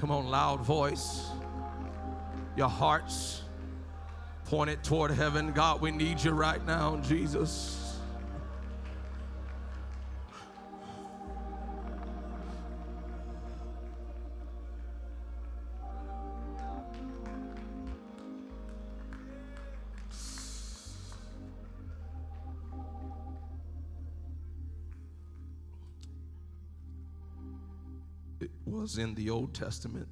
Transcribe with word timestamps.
Come 0.00 0.12
on, 0.12 0.30
loud 0.30 0.60
voice. 0.60 1.28
Your 2.56 2.70
hearts 2.70 3.42
pointed 4.46 4.82
toward 4.82 5.10
heaven. 5.10 5.52
God, 5.52 5.82
we 5.82 5.90
need 5.90 6.24
you 6.24 6.30
right 6.30 6.64
now, 6.66 6.96
Jesus. 7.06 7.89
Was 28.90 28.98
in 28.98 29.14
the 29.14 29.30
Old 29.30 29.54
Testament 29.54 30.08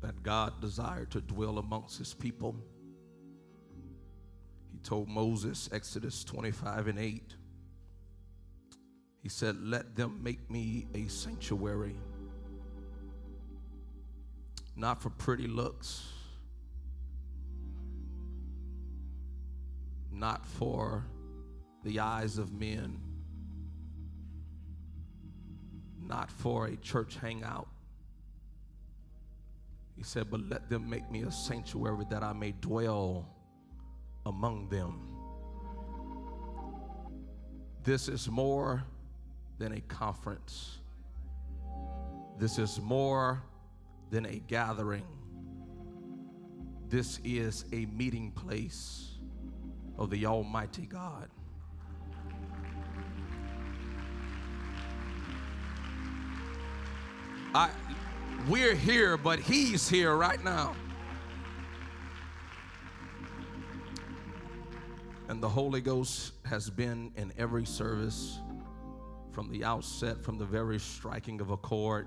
that 0.00 0.22
God 0.22 0.60
desired 0.60 1.10
to 1.10 1.20
dwell 1.20 1.58
amongst 1.58 1.98
his 1.98 2.14
people. 2.14 2.54
He 4.70 4.78
told 4.78 5.08
Moses, 5.08 5.68
Exodus 5.72 6.22
25 6.22 6.86
and 6.86 6.98
8, 6.98 7.34
he 9.20 9.28
said, 9.28 9.56
Let 9.60 9.96
them 9.96 10.20
make 10.22 10.48
me 10.48 10.86
a 10.94 11.08
sanctuary, 11.08 11.96
not 14.76 15.02
for 15.02 15.10
pretty 15.10 15.48
looks, 15.48 16.04
not 20.12 20.46
for 20.46 21.04
the 21.82 21.98
eyes 21.98 22.38
of 22.38 22.52
men, 22.52 23.00
not 26.10 26.30
for 26.30 26.66
a 26.66 26.76
church 26.76 27.16
hangout 27.16 27.68
he 30.00 30.04
said, 30.04 30.30
But 30.30 30.48
let 30.48 30.70
them 30.70 30.88
make 30.88 31.10
me 31.10 31.24
a 31.24 31.30
sanctuary 31.30 32.06
that 32.08 32.22
I 32.22 32.32
may 32.32 32.52
dwell 32.52 33.28
among 34.24 34.70
them. 34.70 34.98
This 37.84 38.08
is 38.08 38.26
more 38.26 38.82
than 39.58 39.72
a 39.72 39.80
conference, 39.82 40.78
this 42.38 42.58
is 42.58 42.80
more 42.80 43.42
than 44.10 44.24
a 44.24 44.40
gathering. 44.46 45.04
This 46.88 47.20
is 47.22 47.66
a 47.70 47.84
meeting 47.84 48.32
place 48.32 49.18
of 49.98 50.08
the 50.08 50.24
Almighty 50.24 50.86
God. 50.86 51.28
I 57.54 57.70
we're 58.48 58.74
here, 58.74 59.16
but 59.16 59.40
He's 59.40 59.88
here 59.88 60.16
right 60.16 60.42
now. 60.42 60.74
And 65.28 65.42
the 65.42 65.48
Holy 65.48 65.80
Ghost 65.80 66.32
has 66.44 66.70
been 66.70 67.12
in 67.16 67.32
every 67.36 67.64
service 67.64 68.38
from 69.32 69.50
the 69.50 69.64
outset, 69.64 70.22
from 70.22 70.38
the 70.38 70.44
very 70.44 70.78
striking 70.78 71.40
of 71.40 71.50
a 71.50 71.56
chord. 71.56 72.06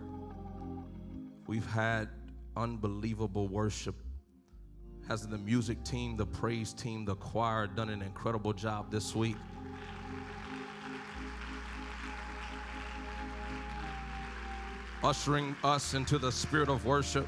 We've 1.48 1.70
had 1.70 2.10
unbelievable 2.56 3.48
worship. 3.48 3.96
Has 5.08 5.28
the 5.28 5.38
music 5.38 5.84
team, 5.84 6.16
the 6.16 6.26
praise 6.26 6.74
team, 6.74 7.06
the 7.06 7.16
choir 7.16 7.68
done 7.68 7.90
an 7.90 8.02
incredible 8.02 8.54
job 8.54 8.92
this 8.92 9.16
week? 9.16 9.36
Ushering 15.04 15.54
us 15.66 15.94
into 15.96 16.18
the 16.18 16.32
spirit 16.32 16.70
of 16.70 16.86
worship, 16.86 17.28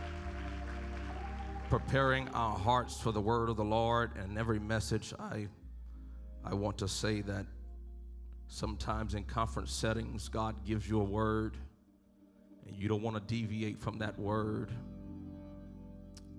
preparing 1.70 2.30
our 2.30 2.58
hearts 2.58 3.02
for 3.02 3.12
the 3.12 3.20
word 3.20 3.50
of 3.50 3.58
the 3.58 3.66
Lord. 3.66 4.12
And 4.16 4.38
every 4.38 4.60
message, 4.60 5.14
I, 5.20 5.48
I 6.44 6.54
want 6.54 6.78
to 6.78 6.88
say 6.88 7.20
that 7.22 7.46
sometimes 8.48 9.14
in 9.14 9.26
conference 9.26 9.74
settings, 9.74 10.30
God 10.30 10.64
gives 10.66 10.88
you 10.88 11.02
a 11.02 11.04
word, 11.04 11.58
and 12.66 12.78
you 12.78 12.88
don't 12.88 13.02
want 13.02 13.18
to 13.18 13.22
deviate 13.22 13.78
from 13.78 14.00
that 14.00 14.18
word. 14.18 14.72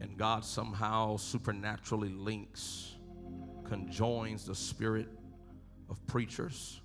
And 0.01 0.17
God 0.17 0.43
somehow 0.43 1.19
supernaturally 1.19 2.09
links, 2.11 2.95
conjoins 3.65 4.47
the 4.47 4.55
spirit 4.55 5.09
of 5.91 6.05
preachers, 6.07 6.81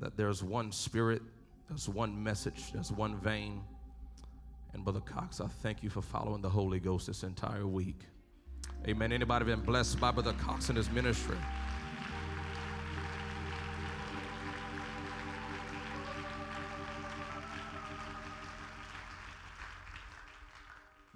that 0.00 0.14
there's 0.18 0.42
one 0.42 0.72
spirit 0.72 1.22
there's 1.68 1.88
one 1.88 2.22
message, 2.22 2.72
there's 2.72 2.92
one 2.92 3.16
vein. 3.16 3.62
And 4.72 4.84
Brother 4.84 5.00
Cox, 5.00 5.40
I 5.40 5.46
thank 5.46 5.82
you 5.82 5.90
for 5.90 6.02
following 6.02 6.42
the 6.42 6.48
Holy 6.48 6.78
Ghost 6.78 7.06
this 7.06 7.22
entire 7.22 7.66
week. 7.66 8.00
Amen. 8.86 9.12
Anybody 9.12 9.46
been 9.46 9.60
blessed 9.60 9.98
by 9.98 10.10
Brother 10.10 10.34
Cox 10.34 10.68
and 10.68 10.76
his 10.76 10.90
ministry? 10.90 11.36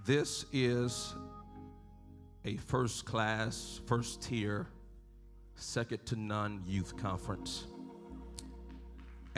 This 0.04 0.46
is 0.52 1.14
a 2.44 2.56
first 2.56 3.04
class, 3.04 3.80
first 3.86 4.22
tier, 4.22 4.66
second 5.54 6.04
to 6.06 6.16
none 6.16 6.62
youth 6.66 6.96
conference 6.96 7.66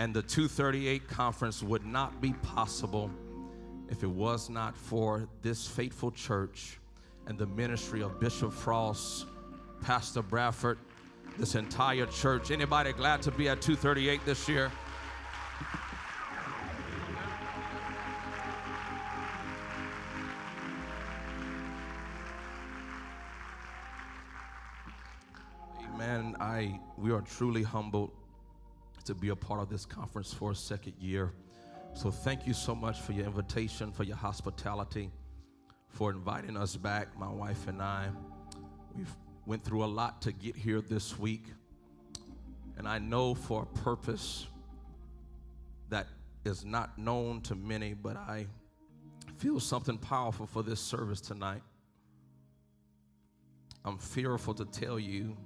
and 0.02 0.12
the 0.12 0.22
238 0.22 1.06
conference 1.06 1.62
would 1.62 1.86
not 1.86 2.20
be 2.20 2.32
possible 2.32 3.08
if 3.88 4.02
it 4.02 4.10
was 4.10 4.50
not 4.50 4.76
for 4.76 5.28
this 5.42 5.64
faithful 5.64 6.10
church 6.10 6.80
and 7.28 7.38
the 7.38 7.46
ministry 7.46 8.02
of 8.02 8.18
Bishop 8.18 8.52
Frost, 8.52 9.26
Pastor 9.80 10.20
Bradford, 10.20 10.78
this 11.38 11.54
entire 11.54 12.06
church. 12.06 12.50
Anybody 12.50 12.92
glad 12.92 13.22
to 13.22 13.30
be 13.30 13.48
at 13.48 13.62
238 13.62 14.24
this 14.26 14.48
year? 14.48 14.72
Amen. 25.94 26.34
I 26.40 26.80
we 26.98 27.12
are 27.12 27.20
truly 27.20 27.62
humbled 27.62 28.10
to 29.02 29.14
be 29.14 29.28
a 29.30 29.36
part 29.36 29.60
of 29.60 29.68
this 29.68 29.84
conference 29.84 30.32
for 30.32 30.50
a 30.50 30.54
second 30.54 30.94
year. 30.98 31.32
So 31.94 32.10
thank 32.10 32.46
you 32.46 32.54
so 32.54 32.74
much 32.74 33.00
for 33.00 33.12
your 33.12 33.26
invitation, 33.26 33.92
for 33.92 34.04
your 34.04 34.16
hospitality, 34.16 35.10
for 35.88 36.10
inviting 36.10 36.56
us 36.56 36.76
back, 36.76 37.18
my 37.18 37.28
wife 37.28 37.68
and 37.68 37.82
I. 37.82 38.08
We've 38.96 39.14
went 39.46 39.64
through 39.64 39.84
a 39.84 39.86
lot 39.86 40.22
to 40.22 40.32
get 40.32 40.56
here 40.56 40.80
this 40.80 41.18
week. 41.18 41.44
And 42.78 42.88
I 42.88 42.98
know 42.98 43.34
for 43.34 43.62
a 43.62 43.78
purpose 43.80 44.46
that 45.90 46.06
is 46.44 46.64
not 46.64 46.98
known 46.98 47.42
to 47.42 47.54
many, 47.54 47.94
but 47.94 48.16
I 48.16 48.46
feel 49.36 49.60
something 49.60 49.98
powerful 49.98 50.46
for 50.46 50.62
this 50.62 50.80
service 50.80 51.20
tonight. 51.20 51.62
I'm 53.84 53.98
fearful 53.98 54.54
to 54.54 54.64
tell 54.64 54.98
you 54.98 55.36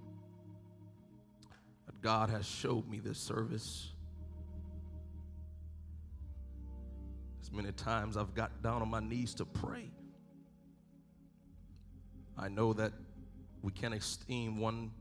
God 2.06 2.30
has 2.30 2.46
showed 2.46 2.88
me 2.88 3.00
this 3.00 3.18
service. 3.18 3.88
As 7.42 7.50
many 7.50 7.72
times 7.72 8.16
I've 8.16 8.32
got 8.32 8.62
down 8.62 8.80
on 8.80 8.88
my 8.88 9.00
knees 9.00 9.34
to 9.34 9.44
pray. 9.44 9.90
I 12.38 12.46
know 12.46 12.72
that 12.74 12.92
we 13.60 13.72
can't 13.72 13.92
esteem 13.92 14.60
one 14.60 14.92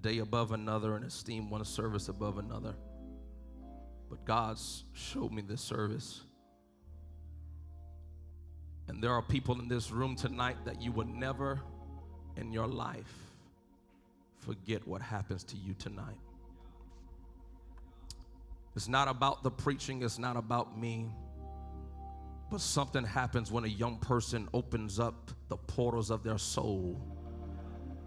day 0.00 0.20
above 0.20 0.52
another 0.52 0.96
and 0.96 1.04
esteem 1.04 1.50
one 1.50 1.62
service 1.66 2.08
above 2.08 2.38
another. 2.38 2.74
But 4.08 4.24
God's 4.24 4.84
showed 4.94 5.32
me 5.32 5.42
this 5.42 5.60
service. 5.60 6.22
And 8.88 9.04
there 9.04 9.12
are 9.12 9.20
people 9.20 9.60
in 9.60 9.68
this 9.68 9.90
room 9.90 10.16
tonight 10.16 10.56
that 10.64 10.80
you 10.80 10.90
would 10.92 11.08
never 11.08 11.60
in 12.38 12.50
your 12.50 12.66
life 12.66 13.12
forget 14.38 14.88
what 14.88 15.02
happens 15.02 15.44
to 15.44 15.56
you 15.58 15.74
tonight. 15.74 16.16
It's 18.76 18.88
not 18.88 19.08
about 19.08 19.42
the 19.42 19.50
preaching, 19.50 20.02
it's 20.02 20.18
not 20.18 20.36
about 20.36 20.78
me. 20.78 21.06
But 22.50 22.60
something 22.60 23.04
happens 23.04 23.50
when 23.50 23.64
a 23.64 23.68
young 23.68 23.98
person 23.98 24.48
opens 24.52 24.98
up 24.98 25.30
the 25.48 25.56
portals 25.56 26.10
of 26.10 26.22
their 26.22 26.38
soul 26.38 27.00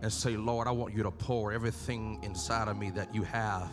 and 0.01 0.11
say, 0.11 0.35
Lord, 0.35 0.67
I 0.67 0.71
want 0.71 0.93
you 0.93 1.03
to 1.03 1.11
pour 1.11 1.53
everything 1.53 2.19
inside 2.23 2.67
of 2.67 2.77
me 2.77 2.91
that 2.91 3.13
you 3.15 3.23
have. 3.23 3.71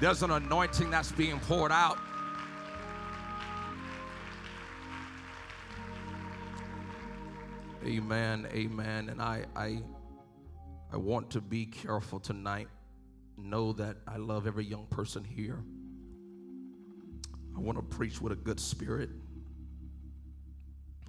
There's 0.00 0.22
an 0.22 0.30
anointing 0.30 0.90
that's 0.90 1.12
being 1.12 1.38
poured 1.40 1.70
out. 1.70 1.98
Amen, 7.84 8.48
amen. 8.52 9.08
And 9.10 9.20
I, 9.20 9.44
I, 9.54 9.82
I 10.92 10.96
want 10.96 11.30
to 11.30 11.40
be 11.40 11.66
careful 11.66 12.20
tonight 12.20 12.68
know 13.42 13.72
that 13.74 13.96
I 14.06 14.16
love 14.16 14.46
every 14.46 14.64
young 14.64 14.86
person 14.86 15.24
here. 15.24 15.62
I 17.56 17.60
want 17.60 17.78
to 17.78 17.82
preach 17.82 18.20
with 18.20 18.32
a 18.32 18.36
good 18.36 18.58
spirit. 18.58 19.10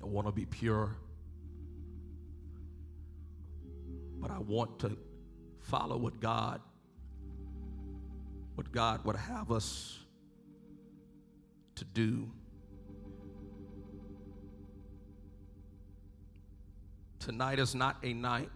I 0.02 0.06
want 0.06 0.28
to 0.28 0.34
be 0.34 0.46
pure. 0.46 0.96
But 4.20 4.32
I 4.32 4.40
want 4.40 4.80
to 4.80 4.98
follow 5.62 5.98
what 5.98 6.20
God 6.20 6.62
what 8.56 8.72
God 8.72 9.04
would 9.04 9.16
have 9.16 9.52
us 9.52 10.00
to 11.76 11.86
do. 11.86 12.30
Tonight 17.20 17.60
is 17.60 17.74
not 17.74 17.98
a 18.04 18.14
night 18.14 18.50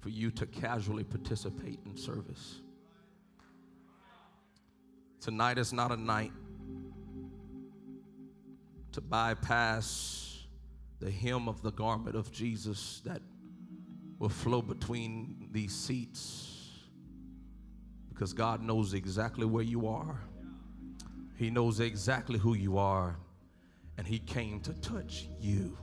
for 0.00 0.08
you 0.08 0.30
to 0.32 0.46
casually 0.46 1.04
participate 1.04 1.78
in 1.84 1.96
service. 1.96 2.60
Tonight 5.20 5.58
is 5.58 5.72
not 5.72 5.92
a 5.92 5.96
night 5.96 6.32
to 8.92 9.00
bypass 9.00 10.46
the 10.98 11.10
hem 11.10 11.48
of 11.48 11.62
the 11.62 11.70
garment 11.72 12.16
of 12.16 12.32
Jesus 12.32 13.02
that 13.04 13.20
will 14.18 14.28
flow 14.28 14.62
between 14.62 15.48
these 15.52 15.74
seats 15.74 16.50
because 18.08 18.32
God 18.34 18.62
knows 18.62 18.92
exactly 18.92 19.46
where 19.46 19.64
you 19.64 19.86
are. 19.86 20.20
He 21.36 21.48
knows 21.48 21.80
exactly 21.80 22.38
who 22.38 22.52
you 22.52 22.76
are, 22.76 23.16
and 23.96 24.06
He 24.06 24.18
came 24.18 24.60
to 24.60 24.74
touch 24.74 25.26
you. 25.40 25.78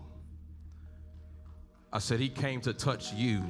I 1.92 1.98
said, 1.98 2.20
He 2.20 2.30
came 2.30 2.62
to 2.62 2.74
touch 2.74 3.12
you. 3.14 3.44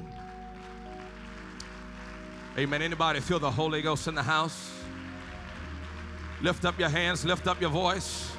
Amen. 2.58 2.82
Anybody 2.82 3.20
feel 3.20 3.38
the 3.38 3.48
Holy 3.48 3.82
Ghost 3.82 4.08
in 4.08 4.16
the 4.16 4.22
house? 4.24 4.72
Lift 6.42 6.64
up 6.64 6.76
your 6.76 6.88
hands, 6.88 7.24
lift 7.24 7.46
up 7.46 7.60
your 7.60 7.70
voice. 7.70 8.32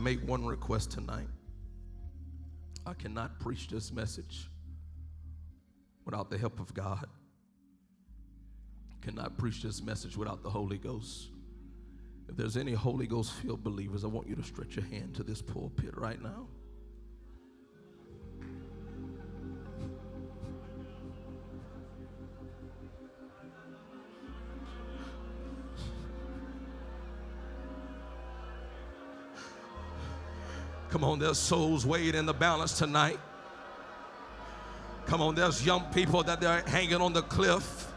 Make 0.00 0.26
one 0.26 0.44
request 0.44 0.90
tonight. 0.90 1.28
I 2.86 2.94
cannot 2.94 3.38
preach 3.38 3.68
this 3.68 3.92
message 3.92 4.48
without 6.04 6.30
the 6.30 6.38
help 6.38 6.58
of 6.60 6.72
God. 6.74 7.06
Cannot 9.02 9.38
preach 9.38 9.62
this 9.62 9.82
message 9.82 10.16
without 10.16 10.42
the 10.42 10.50
Holy 10.50 10.78
Ghost. 10.78 11.30
If 12.28 12.36
there's 12.36 12.56
any 12.56 12.72
Holy 12.72 13.06
Ghost 13.06 13.32
filled 13.34 13.64
believers, 13.64 14.04
I 14.04 14.08
want 14.08 14.28
you 14.28 14.36
to 14.36 14.42
stretch 14.42 14.76
your 14.76 14.84
hand 14.86 15.14
to 15.16 15.22
this 15.22 15.42
pulpit 15.42 15.96
right 15.96 16.20
now. 16.22 16.46
Come 30.90 31.04
on, 31.04 31.18
there's 31.18 31.38
souls 31.38 31.86
weighed 31.86 32.14
in 32.14 32.26
the 32.26 32.34
balance 32.34 32.76
tonight. 32.76 33.18
Come 35.06 35.22
on, 35.22 35.34
there's 35.34 35.64
young 35.64 35.84
people 35.92 36.22
that 36.24 36.40
they're 36.40 36.62
hanging 36.62 37.00
on 37.00 37.12
the 37.12 37.22
cliff. 37.22 37.92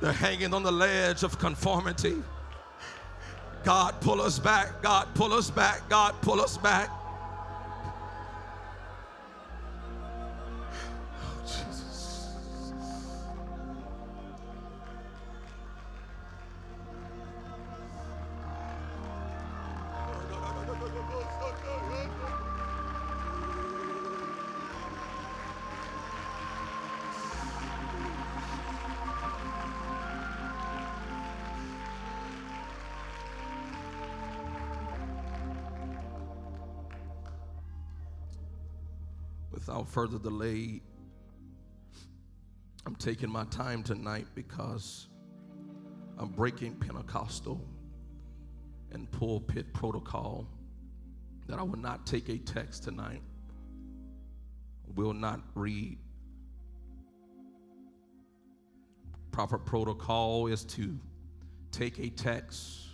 They're 0.00 0.12
hanging 0.12 0.54
on 0.54 0.62
the 0.62 0.72
ledge 0.72 1.22
of 1.22 1.38
conformity. 1.38 2.22
God, 3.64 4.00
pull 4.00 4.20
us 4.20 4.38
back. 4.38 4.82
God, 4.82 5.08
pull 5.14 5.32
us 5.32 5.50
back. 5.50 5.88
God, 5.88 6.14
pull 6.22 6.40
us 6.40 6.56
back. 6.58 6.90
Without 39.72 39.88
further 39.88 40.18
delay, 40.18 40.82
I'm 42.84 42.94
taking 42.96 43.30
my 43.30 43.44
time 43.44 43.82
tonight 43.82 44.26
because 44.34 45.08
I'm 46.18 46.28
breaking 46.28 46.74
Pentecostal 46.74 47.58
and 48.90 49.10
pulpit 49.10 49.72
protocol 49.72 50.46
that 51.46 51.58
I 51.58 51.62
will 51.62 51.78
not 51.78 52.06
take 52.06 52.28
a 52.28 52.36
text 52.36 52.84
tonight, 52.84 53.22
will 54.94 55.14
not 55.14 55.40
read. 55.54 55.96
Proper 59.30 59.56
protocol 59.56 60.48
is 60.48 60.64
to 60.64 60.98
take 61.70 61.98
a 61.98 62.10
text, 62.10 62.88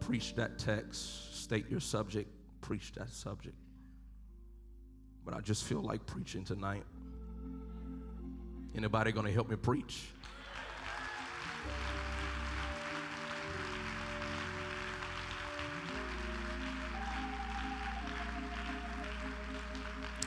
preach 0.00 0.34
that 0.34 0.58
text, 0.58 1.42
state 1.42 1.70
your 1.70 1.80
subject, 1.80 2.30
preach 2.60 2.92
that 2.92 3.10
subject 3.10 3.56
but 5.26 5.34
I 5.34 5.40
just 5.40 5.64
feel 5.64 5.82
like 5.82 6.06
preaching 6.06 6.44
tonight. 6.44 6.84
Anybody 8.76 9.10
going 9.10 9.26
to 9.26 9.32
help 9.32 9.50
me 9.50 9.56
preach? 9.56 10.04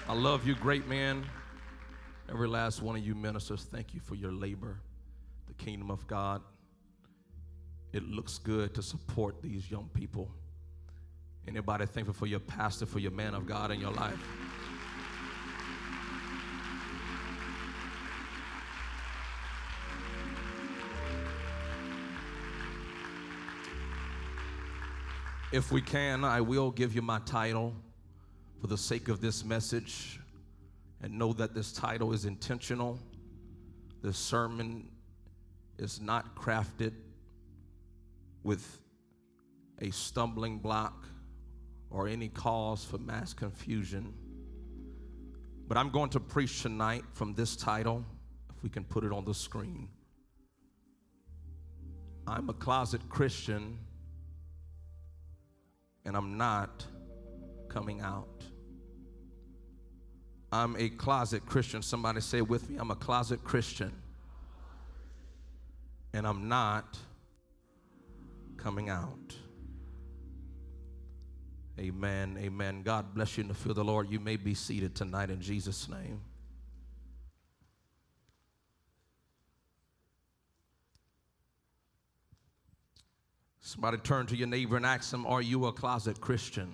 I 0.08 0.14
love 0.14 0.46
you, 0.46 0.56
great 0.56 0.88
man. 0.88 1.24
Every 2.30 2.48
last 2.48 2.82
one 2.82 2.96
of 2.98 3.06
you 3.06 3.16
ministers, 3.16 3.64
thank 3.64 3.94
you 3.94 4.02
for 4.02 4.16
your 4.16 4.34
labor. 4.34 4.82
The 5.48 5.54
kingdom 5.54 5.90
of 5.90 6.06
God. 6.08 6.42
It 7.94 8.04
looks 8.04 8.38
good 8.38 8.74
to 8.76 8.82
support 8.82 9.42
these 9.42 9.72
young 9.72 9.90
people. 9.94 10.30
Anybody 11.48 11.86
thankful 11.86 12.14
for 12.14 12.28
your 12.28 12.40
pastor, 12.40 12.86
for 12.86 13.00
your 13.00 13.12
man 13.12 13.34
of 13.34 13.48
God 13.48 13.72
in 13.72 13.80
your 13.80 13.92
life? 13.92 14.20
If 25.52 25.72
we 25.72 25.82
can, 25.82 26.24
I 26.24 26.42
will 26.42 26.70
give 26.70 26.94
you 26.94 27.02
my 27.02 27.18
title 27.26 27.74
for 28.62 28.68
the 28.68 28.78
sake 28.78 29.08
of 29.08 29.20
this 29.20 29.44
message 29.44 30.20
and 31.02 31.18
know 31.18 31.34
that 31.34 31.56
this 31.56 31.72
title 31.72 32.14
is 32.14 32.26
intentional. 32.26 33.00
This 34.04 34.20
sermon 34.20 34.92
is 35.80 36.00
not 36.00 36.36
crafted 36.36 36.94
with 38.44 38.80
a 39.82 39.90
stumbling 39.90 40.60
block 40.60 41.08
or 41.90 42.08
any 42.08 42.30
cause 42.30 42.86
for 42.86 43.00
mass 43.00 43.34
confusion. 43.34 44.14
But 45.68 45.78
I'm 45.78 45.90
going 45.90 46.12
to 46.12 46.20
preach 46.20 46.62
tonight 46.62 47.06
from 47.14 47.34
this 47.34 47.56
title, 47.56 48.06
if 48.56 48.62
we 48.62 48.70
can 48.70 48.84
put 48.84 49.04
it 49.04 49.12
on 49.12 49.26
the 49.26 49.34
screen. 49.34 49.90
I'm 52.28 52.50
a 52.50 52.54
closet 52.54 53.02
Christian 53.10 53.80
and 56.06 56.16
I'm 56.16 56.38
not 56.38 56.86
coming 57.68 58.02
out. 58.02 58.44
I'm 60.52 60.76
a 60.78 60.90
closet 60.90 61.46
Christian. 61.46 61.82
Somebody 61.82 62.22
say 62.22 62.42
with 62.42 62.70
me, 62.70 62.78
I'm 62.78 62.92
a 62.92 62.96
closet 62.96 63.44
Christian. 63.44 63.92
And 66.14 66.26
I'm 66.26 66.48
not 66.48 66.98
coming 68.58 68.90
out. 68.90 69.36
Amen. 71.80 72.38
Amen. 72.40 72.82
God 72.82 73.14
bless 73.14 73.38
you 73.38 73.44
in 73.44 73.48
the 73.48 73.54
fear 73.54 73.70
of 73.70 73.76
the 73.76 73.84
Lord. 73.84 74.10
You 74.10 74.20
may 74.20 74.36
be 74.36 74.54
seated 74.54 74.96
tonight 74.96 75.30
in 75.30 75.40
Jesus' 75.40 75.88
name. 75.88 76.22
Somebody 83.70 83.98
turn 84.00 84.26
to 84.26 84.36
your 84.36 84.48
neighbor 84.48 84.78
and 84.78 84.86
ask 84.86 85.12
them, 85.12 85.28
Are 85.28 85.44
you 85.44 85.68
a 85.68 85.72
closet 85.72 86.20
Christian? 86.20 86.72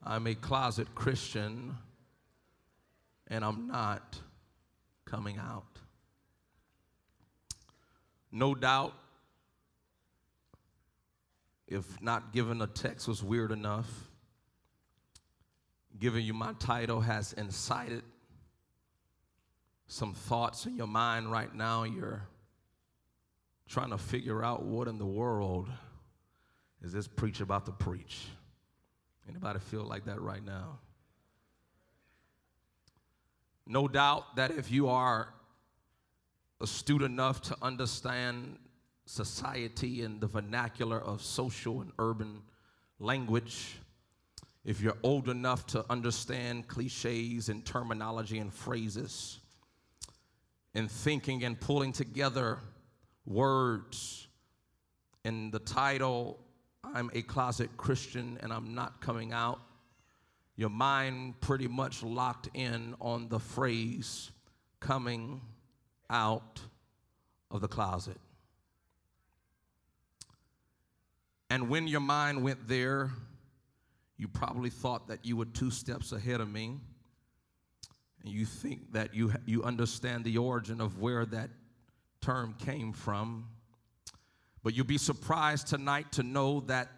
I'm 0.00 0.28
a 0.28 0.36
closet 0.36 0.86
Christian 0.94 1.74
and 3.26 3.44
I'm 3.44 3.66
not 3.66 4.20
coming 5.06 5.38
out. 5.38 5.80
No 8.30 8.54
doubt, 8.54 8.94
if 11.66 12.00
not 12.00 12.32
given 12.32 12.62
a 12.62 12.68
text 12.68 13.08
was 13.08 13.24
weird 13.24 13.50
enough, 13.50 13.90
giving 15.98 16.24
you 16.24 16.32
my 16.32 16.52
title 16.60 17.00
has 17.00 17.32
incited 17.32 18.04
some 19.88 20.14
thoughts 20.14 20.64
in 20.64 20.76
your 20.76 20.86
mind 20.86 21.32
right 21.32 21.52
now. 21.52 21.82
You're 21.82 22.22
trying 23.68 23.90
to 23.90 23.98
figure 23.98 24.44
out 24.44 24.64
what 24.64 24.88
in 24.88 24.98
the 24.98 25.06
world 25.06 25.68
is 26.82 26.92
this 26.92 27.08
preacher 27.08 27.44
about 27.44 27.66
to 27.66 27.72
preach. 27.72 28.26
Anybody 29.28 29.58
feel 29.58 29.82
like 29.82 30.04
that 30.04 30.20
right 30.20 30.44
now? 30.44 30.78
No 33.66 33.88
doubt 33.88 34.36
that 34.36 34.52
if 34.52 34.70
you 34.70 34.88
are 34.88 35.34
astute 36.60 37.02
enough 37.02 37.40
to 37.42 37.56
understand 37.60 38.58
society 39.04 40.02
and 40.02 40.20
the 40.20 40.26
vernacular 40.26 41.00
of 41.00 41.22
social 41.22 41.80
and 41.80 41.90
urban 41.98 42.42
language, 43.00 43.78
if 44.64 44.80
you're 44.80 44.96
old 45.02 45.28
enough 45.28 45.66
to 45.66 45.84
understand 45.90 46.68
cliches 46.68 47.48
and 47.48 47.64
terminology 47.64 48.38
and 48.38 48.52
phrases, 48.52 49.40
and 50.74 50.90
thinking 50.90 51.42
and 51.44 51.58
pulling 51.58 51.92
together 51.92 52.58
words 53.26 54.28
in 55.24 55.50
the 55.50 55.58
title, 55.58 56.38
I'm 56.84 57.10
a 57.12 57.22
closet 57.22 57.76
Christian 57.76 58.38
and 58.42 58.52
I'm 58.52 58.74
not 58.74 59.00
coming 59.00 59.32
out, 59.32 59.60
your 60.54 60.70
mind 60.70 61.40
pretty 61.40 61.68
much 61.68 62.02
locked 62.02 62.48
in 62.54 62.94
on 63.00 63.28
the 63.28 63.40
phrase 63.40 64.30
coming 64.80 65.40
out 66.08 66.60
of 67.50 67.60
the 67.60 67.68
closet. 67.68 68.18
And 71.50 71.68
when 71.68 71.86
your 71.86 72.00
mind 72.00 72.42
went 72.42 72.66
there, 72.66 73.10
you 74.16 74.28
probably 74.28 74.70
thought 74.70 75.08
that 75.08 75.24
you 75.24 75.36
were 75.36 75.44
two 75.44 75.70
steps 75.70 76.12
ahead 76.12 76.40
of 76.40 76.50
me. 76.50 76.78
And 78.22 78.32
you 78.32 78.44
think 78.44 78.92
that 78.92 79.14
you, 79.14 79.32
you 79.44 79.62
understand 79.62 80.24
the 80.24 80.38
origin 80.38 80.80
of 80.80 80.98
where 80.98 81.26
that 81.26 81.50
term 82.20 82.54
came 82.58 82.92
from. 82.92 83.48
But 84.62 84.74
you'll 84.74 84.86
be 84.86 84.98
surprised 84.98 85.68
tonight 85.68 86.12
to 86.12 86.22
know 86.22 86.60
that 86.66 86.88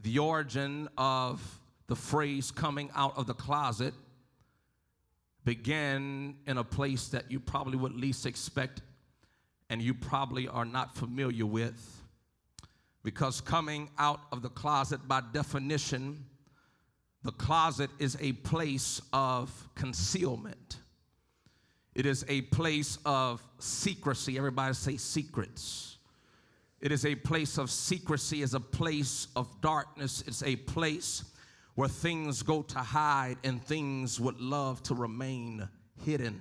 the 0.00 0.18
origin 0.18 0.88
of 0.96 1.60
the 1.86 1.96
phrase 1.96 2.50
coming 2.50 2.90
out 2.94 3.16
of 3.16 3.26
the 3.26 3.34
closet 3.34 3.94
began 5.44 6.36
in 6.46 6.58
a 6.58 6.64
place 6.64 7.08
that 7.08 7.30
you 7.30 7.40
probably 7.40 7.76
would 7.76 7.94
least 7.94 8.26
expect 8.26 8.82
and 9.68 9.82
you 9.82 9.94
probably 9.94 10.48
are 10.48 10.64
not 10.64 10.94
familiar 10.94 11.46
with. 11.46 12.02
Because 13.02 13.40
coming 13.40 13.90
out 13.98 14.20
of 14.30 14.42
the 14.42 14.48
closet, 14.48 15.00
by 15.08 15.22
definition, 15.32 16.24
the 17.24 17.32
closet 17.32 17.90
is 17.98 18.16
a 18.20 18.32
place 18.32 19.00
of 19.12 19.68
concealment. 19.74 20.76
It 21.94 22.06
is 22.06 22.24
a 22.28 22.42
place 22.42 22.98
of 23.04 23.42
secrecy. 23.58 24.38
Everybody 24.38 24.74
say 24.74 24.96
secrets. 24.96 25.92
It 26.82 26.90
is 26.90 27.06
a 27.06 27.14
place 27.14 27.58
of 27.58 27.70
secrecy, 27.70 28.42
it's 28.42 28.54
a 28.54 28.60
place 28.60 29.28
of 29.36 29.60
darkness, 29.60 30.24
it's 30.26 30.42
a 30.42 30.56
place 30.56 31.22
where 31.76 31.88
things 31.88 32.42
go 32.42 32.62
to 32.62 32.78
hide 32.80 33.36
and 33.44 33.62
things 33.64 34.18
would 34.18 34.40
love 34.40 34.82
to 34.84 34.94
remain 34.94 35.68
hidden. 36.04 36.40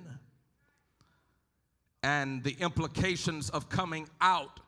And 2.01 2.43
the 2.43 2.57
implications 2.59 3.51
of 3.51 3.69
coming 3.69 4.09
out 4.19 4.59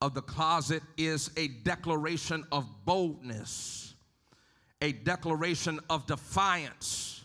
of 0.00 0.14
the 0.14 0.22
closet 0.22 0.84
is 0.96 1.32
a 1.36 1.48
declaration 1.48 2.44
of 2.52 2.64
boldness, 2.84 3.96
a 4.80 4.92
declaration 4.92 5.80
of 5.90 6.06
defiance 6.06 7.24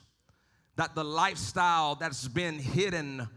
that 0.82 0.96
the 0.96 1.04
lifestyle 1.04 1.94
that's 1.94 2.28
been 2.28 2.58
hidden 2.58 3.30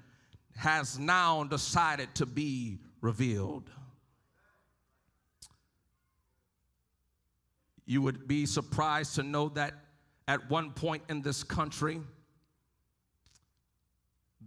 has 0.57 0.99
now 0.99 1.45
decided 1.45 2.09
to 2.15 2.25
be 2.25 2.79
revealed. 3.03 3.69
You 7.85 8.01
would 8.01 8.27
be 8.27 8.47
surprised 8.47 9.17
to 9.17 9.23
know 9.23 9.51
that 9.51 9.75
at 10.27 10.49
one 10.49 10.71
point 10.71 11.03
in 11.11 11.21
this 11.21 11.43
country, 11.43 12.01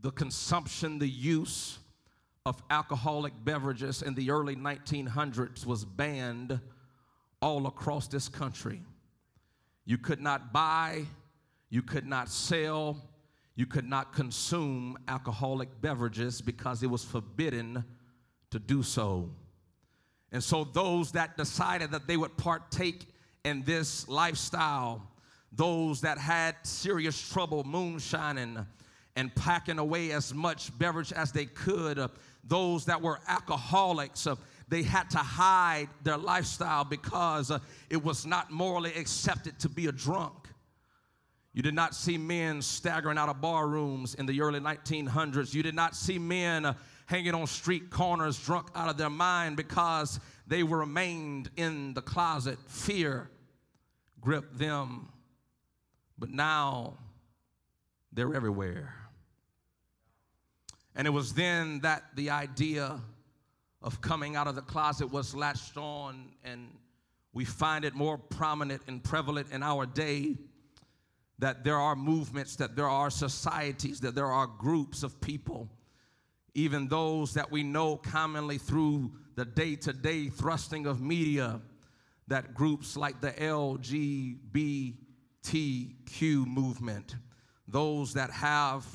the 0.01 0.09
consumption, 0.09 0.97
the 0.97 1.07
use 1.07 1.77
of 2.47 2.63
alcoholic 2.71 3.33
beverages 3.45 4.01
in 4.01 4.15
the 4.15 4.31
early 4.31 4.55
1900s 4.55 5.67
was 5.67 5.85
banned 5.85 6.59
all 7.43 7.67
across 7.67 8.07
this 8.07 8.27
country. 8.27 8.81
You 9.85 9.99
could 9.99 10.19
not 10.19 10.51
buy, 10.51 11.05
you 11.69 11.81
could 11.81 12.05
not 12.05 12.29
sell, 12.29 13.01
you 13.55 13.65
could 13.65 13.85
not 13.85 14.13
consume 14.13 14.97
alcoholic 15.07 15.81
beverages 15.81 16.41
because 16.41 16.83
it 16.83 16.87
was 16.87 17.03
forbidden 17.03 17.83
to 18.51 18.59
do 18.59 18.83
so. 18.83 19.29
And 20.31 20.43
so, 20.43 20.63
those 20.63 21.11
that 21.13 21.37
decided 21.37 21.91
that 21.91 22.07
they 22.07 22.17
would 22.17 22.35
partake 22.37 23.07
in 23.45 23.63
this 23.63 24.07
lifestyle, 24.07 25.01
those 25.51 26.01
that 26.01 26.17
had 26.17 26.55
serious 26.63 27.19
trouble 27.31 27.63
moonshining 27.63 28.65
and 29.15 29.33
packing 29.35 29.79
away 29.79 30.11
as 30.11 30.33
much 30.33 30.77
beverage 30.77 31.13
as 31.13 31.31
they 31.31 31.45
could, 31.45 32.09
those 32.43 32.85
that 32.85 33.01
were 33.01 33.19
alcoholics, 33.27 34.27
they 34.67 34.83
had 34.83 35.09
to 35.11 35.17
hide 35.17 35.87
their 36.03 36.17
lifestyle 36.17 36.83
because 36.83 37.51
it 37.89 38.03
was 38.03 38.25
not 38.25 38.51
morally 38.51 38.93
accepted 38.95 39.57
to 39.59 39.69
be 39.69 39.87
a 39.87 39.91
drunk. 39.91 40.46
You 41.57 41.63
did 41.63 41.73
not 41.73 41.95
see 41.95 42.19
men 42.19 42.61
staggering 42.61 43.17
out 43.17 43.29
of 43.29 43.41
bar 43.41 43.67
rooms 43.67 44.13
in 44.13 44.27
the 44.27 44.41
early 44.41 44.59
1900s. 44.59 45.55
You 45.55 45.63
did 45.63 45.73
not 45.73 45.95
see 45.95 46.19
men 46.19 46.75
hanging 47.07 47.33
on 47.33 47.47
street 47.47 47.89
corners 47.89 48.37
drunk 48.37 48.67
out 48.75 48.89
of 48.89 48.97
their 48.97 49.09
mind 49.09 49.57
because 49.57 50.19
they 50.45 50.61
were 50.61 50.77
remained 50.77 51.49
in 51.57 51.95
the 51.95 52.01
closet. 52.03 52.59
Fear 52.67 53.31
gripped 54.21 54.59
them, 54.59 55.09
but 56.19 56.29
now 56.29 56.99
they're 58.13 58.35
everywhere. 58.35 58.93
And 60.95 61.07
it 61.07 61.11
was 61.11 61.33
then 61.33 61.79
that 61.79 62.03
the 62.13 62.29
idea 62.29 63.01
of 63.81 63.99
coming 63.99 64.35
out 64.35 64.45
of 64.45 64.53
the 64.53 64.61
closet 64.61 65.11
was 65.11 65.33
latched 65.33 65.75
on, 65.75 66.33
and 66.43 66.67
we 67.33 67.45
find 67.45 67.83
it 67.83 67.95
more 67.95 68.19
prominent 68.19 68.83
and 68.87 69.03
prevalent 69.03 69.51
in 69.51 69.63
our 69.63 69.87
day 69.87 70.35
that 71.39 71.63
there 71.63 71.77
are 71.77 71.95
movements, 71.95 72.55
that 72.55 72.75
there 72.75 72.89
are 72.89 73.09
societies, 73.09 73.99
that 73.99 74.15
there 74.15 74.31
are 74.31 74.47
groups 74.47 75.03
of 75.03 75.21
people, 75.21 75.69
even 76.53 76.87
those 76.87 77.33
that 77.33 77.51
we 77.51 77.63
know 77.63 77.95
commonly 77.97 78.57
through 78.57 79.11
the 79.35 79.45
day 79.45 79.75
to 79.75 79.93
day 79.93 80.29
thrusting 80.29 80.87
of 80.87 80.99
media 81.01 81.61
that 82.27 82.53
groups 82.53 82.97
like 82.97 83.21
the 83.21 83.31
LGBTQ 83.33 84.97
movement, 86.47 87.15
those 87.67 88.13
that 88.13 88.31
have 88.31 88.85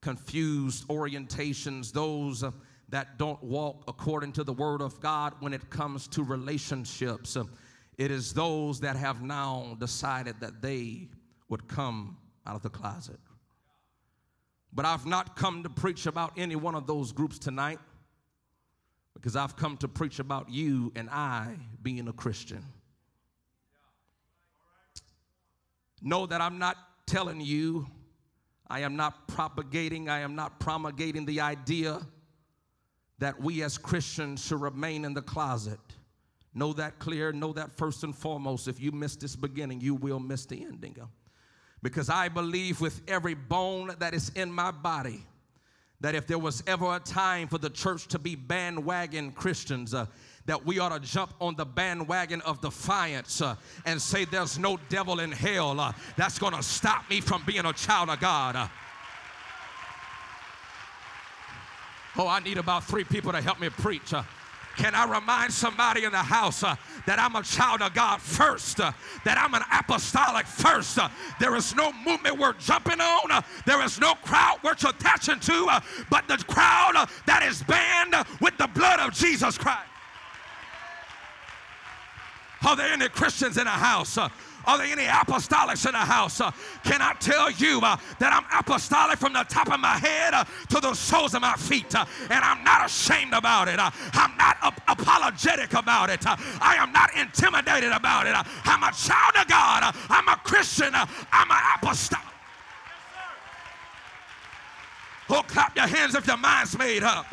confused 0.00 0.86
orientations, 0.88 1.92
those 1.92 2.42
uh, 2.44 2.50
that 2.88 3.18
don't 3.18 3.42
walk 3.42 3.84
according 3.88 4.32
to 4.32 4.44
the 4.44 4.52
word 4.52 4.82
of 4.82 5.00
God 5.00 5.34
when 5.40 5.54
it 5.54 5.70
comes 5.70 6.06
to 6.08 6.22
relationships, 6.22 7.36
it 7.96 8.10
is 8.10 8.32
those 8.34 8.80
that 8.80 8.96
have 8.96 9.22
now 9.22 9.76
decided 9.78 10.38
that 10.40 10.60
they 10.60 11.08
would 11.52 11.68
come 11.68 12.16
out 12.46 12.56
of 12.56 12.62
the 12.62 12.70
closet. 12.70 13.20
But 14.72 14.86
I've 14.86 15.04
not 15.04 15.36
come 15.36 15.62
to 15.64 15.68
preach 15.68 16.06
about 16.06 16.32
any 16.38 16.56
one 16.56 16.74
of 16.74 16.86
those 16.86 17.12
groups 17.12 17.38
tonight 17.38 17.78
because 19.12 19.36
I've 19.36 19.54
come 19.54 19.76
to 19.76 19.86
preach 19.86 20.18
about 20.18 20.48
you 20.48 20.92
and 20.96 21.10
I 21.10 21.56
being 21.82 22.08
a 22.08 22.12
Christian. 22.14 22.64
Know 26.00 26.24
that 26.24 26.40
I'm 26.40 26.58
not 26.58 26.78
telling 27.06 27.42
you, 27.42 27.86
I 28.68 28.80
am 28.80 28.96
not 28.96 29.28
propagating, 29.28 30.08
I 30.08 30.20
am 30.20 30.34
not 30.34 30.58
promulgating 30.58 31.26
the 31.26 31.42
idea 31.42 32.00
that 33.18 33.38
we 33.38 33.62
as 33.62 33.76
Christians 33.76 34.42
should 34.42 34.62
remain 34.62 35.04
in 35.04 35.12
the 35.12 35.20
closet. 35.20 35.80
Know 36.54 36.72
that 36.72 36.98
clear, 36.98 37.30
know 37.30 37.52
that 37.52 37.70
first 37.72 38.04
and 38.04 38.16
foremost. 38.16 38.68
If 38.68 38.80
you 38.80 38.90
miss 38.90 39.16
this 39.16 39.36
beginning, 39.36 39.82
you 39.82 39.94
will 39.94 40.18
miss 40.18 40.46
the 40.46 40.64
ending. 40.64 40.96
Because 41.82 42.08
I 42.08 42.28
believe 42.28 42.80
with 42.80 43.00
every 43.08 43.34
bone 43.34 43.94
that 43.98 44.14
is 44.14 44.30
in 44.30 44.52
my 44.52 44.70
body 44.70 45.26
that 46.02 46.14
if 46.16 46.26
there 46.26 46.38
was 46.38 46.64
ever 46.66 46.96
a 46.96 46.98
time 46.98 47.46
for 47.46 47.58
the 47.58 47.70
church 47.70 48.08
to 48.08 48.18
be 48.18 48.34
bandwagon 48.34 49.30
Christians, 49.30 49.94
uh, 49.94 50.06
that 50.46 50.66
we 50.66 50.80
ought 50.80 50.88
to 50.88 50.98
jump 50.98 51.32
on 51.40 51.54
the 51.54 51.64
bandwagon 51.64 52.40
of 52.40 52.60
defiance 52.60 53.40
uh, 53.40 53.54
and 53.86 54.02
say, 54.02 54.24
There's 54.24 54.58
no 54.58 54.78
devil 54.88 55.20
in 55.20 55.30
hell 55.30 55.78
uh, 55.78 55.92
that's 56.16 56.40
going 56.40 56.54
to 56.54 56.62
stop 56.62 57.08
me 57.08 57.20
from 57.20 57.44
being 57.46 57.64
a 57.64 57.72
child 57.72 58.10
of 58.10 58.18
God. 58.18 58.56
Uh, 58.56 58.68
oh, 62.16 62.26
I 62.26 62.40
need 62.40 62.58
about 62.58 62.82
three 62.82 63.04
people 63.04 63.30
to 63.30 63.40
help 63.40 63.60
me 63.60 63.68
preach. 63.70 64.12
Can 64.76 64.94
I 64.94 65.04
remind 65.04 65.52
somebody 65.52 66.04
in 66.04 66.12
the 66.12 66.18
house 66.18 66.62
uh, 66.62 66.76
that 67.06 67.18
I'm 67.18 67.36
a 67.36 67.42
child 67.42 67.82
of 67.82 67.92
God 67.92 68.20
first, 68.20 68.80
uh, 68.80 68.92
that 69.24 69.38
I'm 69.38 69.52
an 69.54 69.62
apostolic 69.72 70.46
first? 70.46 70.98
Uh, 70.98 71.08
there 71.38 71.54
is 71.56 71.74
no 71.74 71.92
movement 72.04 72.38
we're 72.38 72.54
jumping 72.54 73.00
on, 73.00 73.30
uh, 73.30 73.42
there 73.66 73.82
is 73.82 74.00
no 74.00 74.14
crowd 74.14 74.58
we're 74.64 74.72
attaching 74.72 75.40
to, 75.40 75.66
uh, 75.70 75.80
but 76.10 76.26
the 76.26 76.38
crowd 76.48 76.92
uh, 76.96 77.06
that 77.26 77.42
is 77.42 77.62
banned 77.64 78.14
with 78.40 78.56
the 78.56 78.68
blood 78.68 79.00
of 79.00 79.12
Jesus 79.12 79.58
Christ. 79.58 79.88
Are 82.66 82.76
there 82.76 82.92
any 82.92 83.08
Christians 83.08 83.58
in 83.58 83.64
the 83.64 83.70
house? 83.70 84.16
Are 84.64 84.78
there 84.78 84.86
any 84.86 85.04
apostolics 85.04 85.86
in 85.86 85.92
the 85.92 85.98
house? 85.98 86.40
Uh, 86.40 86.50
can 86.84 87.02
I 87.02 87.14
tell 87.14 87.50
you 87.50 87.80
uh, 87.82 87.96
that 88.18 88.32
I'm 88.32 88.44
apostolic 88.58 89.18
from 89.18 89.32
the 89.32 89.44
top 89.44 89.72
of 89.72 89.80
my 89.80 89.98
head 89.98 90.34
uh, 90.34 90.44
to 90.70 90.80
the 90.80 90.94
soles 90.94 91.34
of 91.34 91.42
my 91.42 91.54
feet? 91.54 91.94
And 91.94 92.44
I'm 92.44 92.62
not 92.64 92.86
ashamed 92.86 93.34
about 93.34 93.68
it. 93.68 93.78
I'm 93.78 94.36
not 94.36 94.56
ap- 94.62 94.82
apologetic 94.88 95.72
about 95.74 96.10
it. 96.10 96.24
I 96.26 96.76
am 96.78 96.92
not 96.92 97.14
intimidated 97.16 97.92
about 97.92 98.26
it. 98.26 98.34
I'm 98.36 98.82
a 98.82 98.92
child 98.92 99.36
of 99.36 99.48
God. 99.48 99.94
I'm 100.08 100.28
a 100.28 100.36
Christian. 100.44 100.94
I'm 100.94 101.50
an 101.50 101.62
apostolic. 101.76 102.26
Oh, 105.30 105.42
clap 105.46 105.74
your 105.74 105.86
hands 105.86 106.14
if 106.14 106.26
your 106.26 106.36
mind's 106.36 106.76
made 106.76 107.02
up. 107.02 107.26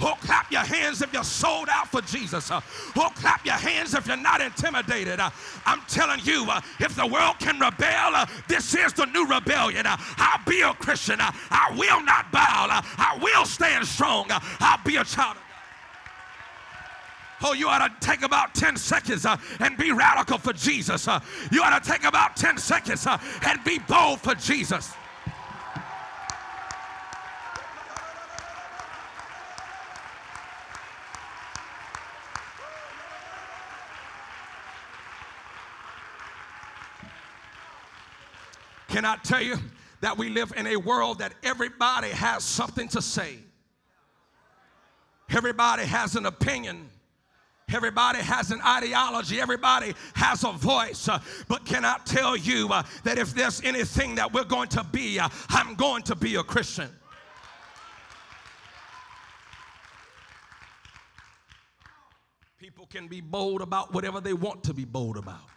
Oh, 0.00 0.14
clap 0.20 0.50
your 0.52 0.60
hands 0.60 1.00
if 1.00 1.12
you're 1.12 1.24
sold 1.24 1.68
out 1.70 1.88
for 1.88 2.02
Jesus. 2.02 2.50
Uh, 2.50 2.60
oh, 2.96 3.10
clap 3.14 3.44
your 3.46 3.54
hands 3.54 3.94
if 3.94 4.06
you're 4.06 4.16
not 4.16 4.40
intimidated. 4.40 5.20
Uh, 5.20 5.30
I'm 5.64 5.80
telling 5.88 6.20
you, 6.22 6.46
uh, 6.50 6.60
if 6.80 6.94
the 6.94 7.06
world 7.06 7.38
can 7.38 7.58
rebel, 7.58 8.14
uh, 8.14 8.26
this 8.46 8.74
is 8.74 8.92
the 8.92 9.06
new 9.06 9.26
rebellion. 9.26 9.86
Uh, 9.86 9.96
I'll 10.18 10.44
be 10.44 10.60
a 10.60 10.74
Christian. 10.74 11.20
Uh, 11.20 11.30
I 11.50 11.74
will 11.76 12.02
not 12.04 12.30
bow. 12.30 12.66
I 12.98 13.18
will 13.22 13.46
stand 13.46 13.86
strong. 13.86 14.26
I'll 14.30 14.84
be 14.84 14.96
a 14.96 15.04
child. 15.04 15.36
Oh, 17.42 17.52
you 17.52 17.68
ought 17.68 17.86
to 17.86 18.06
take 18.06 18.22
about 18.22 18.54
10 18.54 18.76
seconds 18.76 19.26
and 19.60 19.76
be 19.76 19.92
radical 19.92 20.38
for 20.38 20.54
Jesus. 20.54 21.06
You 21.52 21.62
ought 21.62 21.82
to 21.82 21.90
take 21.90 22.04
about 22.04 22.34
10 22.34 22.56
seconds 22.56 23.06
and 23.06 23.64
be 23.64 23.78
bold 23.78 24.20
for 24.20 24.34
Jesus. 24.34 24.94
Can 38.96 39.04
I 39.04 39.16
tell 39.16 39.42
you 39.42 39.58
that 40.00 40.16
we 40.16 40.30
live 40.30 40.54
in 40.56 40.66
a 40.66 40.76
world 40.76 41.18
that 41.18 41.34
everybody 41.42 42.08
has 42.08 42.42
something 42.42 42.88
to 42.88 43.02
say? 43.02 43.36
Everybody 45.28 45.84
has 45.84 46.16
an 46.16 46.24
opinion. 46.24 46.88
Everybody 47.70 48.20
has 48.20 48.50
an 48.52 48.62
ideology. 48.62 49.38
Everybody 49.38 49.92
has 50.14 50.44
a 50.44 50.52
voice. 50.52 51.10
But 51.46 51.66
can 51.66 51.84
I 51.84 51.98
tell 52.06 52.38
you 52.38 52.70
uh, 52.72 52.84
that 53.04 53.18
if 53.18 53.34
there's 53.34 53.62
anything 53.64 54.14
that 54.14 54.32
we're 54.32 54.44
going 54.44 54.68
to 54.68 54.82
be, 54.82 55.20
uh, 55.20 55.28
I'm 55.50 55.74
going 55.74 56.02
to 56.04 56.16
be 56.16 56.36
a 56.36 56.42
Christian. 56.42 56.88
People 62.58 62.86
can 62.86 63.08
be 63.08 63.20
bold 63.20 63.60
about 63.60 63.92
whatever 63.92 64.22
they 64.22 64.32
want 64.32 64.64
to 64.64 64.72
be 64.72 64.86
bold 64.86 65.18
about 65.18 65.50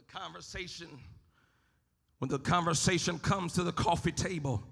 conversation, 0.00 0.88
when 2.18 2.30
the 2.30 2.38
conversation 2.38 3.18
comes 3.18 3.52
to 3.54 3.62
the 3.62 3.72
coffee 3.72 4.12
table 4.12 4.64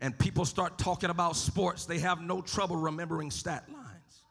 and 0.00 0.18
people 0.18 0.44
start 0.44 0.78
talking 0.78 1.08
about 1.08 1.36
sports, 1.36 1.86
they 1.86 1.98
have 1.98 2.20
no 2.20 2.42
trouble 2.42 2.76
remembering 2.76 3.30
stat 3.30 3.64
lines. 3.72 4.22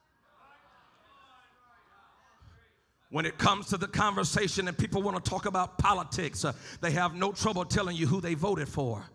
When 3.09 3.25
it 3.25 3.37
comes 3.37 3.67
to 3.67 3.77
the 3.77 3.87
conversation 3.87 4.67
and 4.67 4.77
people 4.77 5.01
want 5.01 5.23
to 5.23 5.29
talk 5.29 5.45
about 5.45 5.77
politics, 5.77 6.45
uh, 6.45 6.53
they 6.81 6.91
have 6.91 7.15
no 7.15 7.31
trouble 7.31 7.65
telling 7.65 7.95
you 7.95 8.05
who 8.05 8.21
they 8.21 8.33
voted 8.33 8.67
for. 8.67 9.09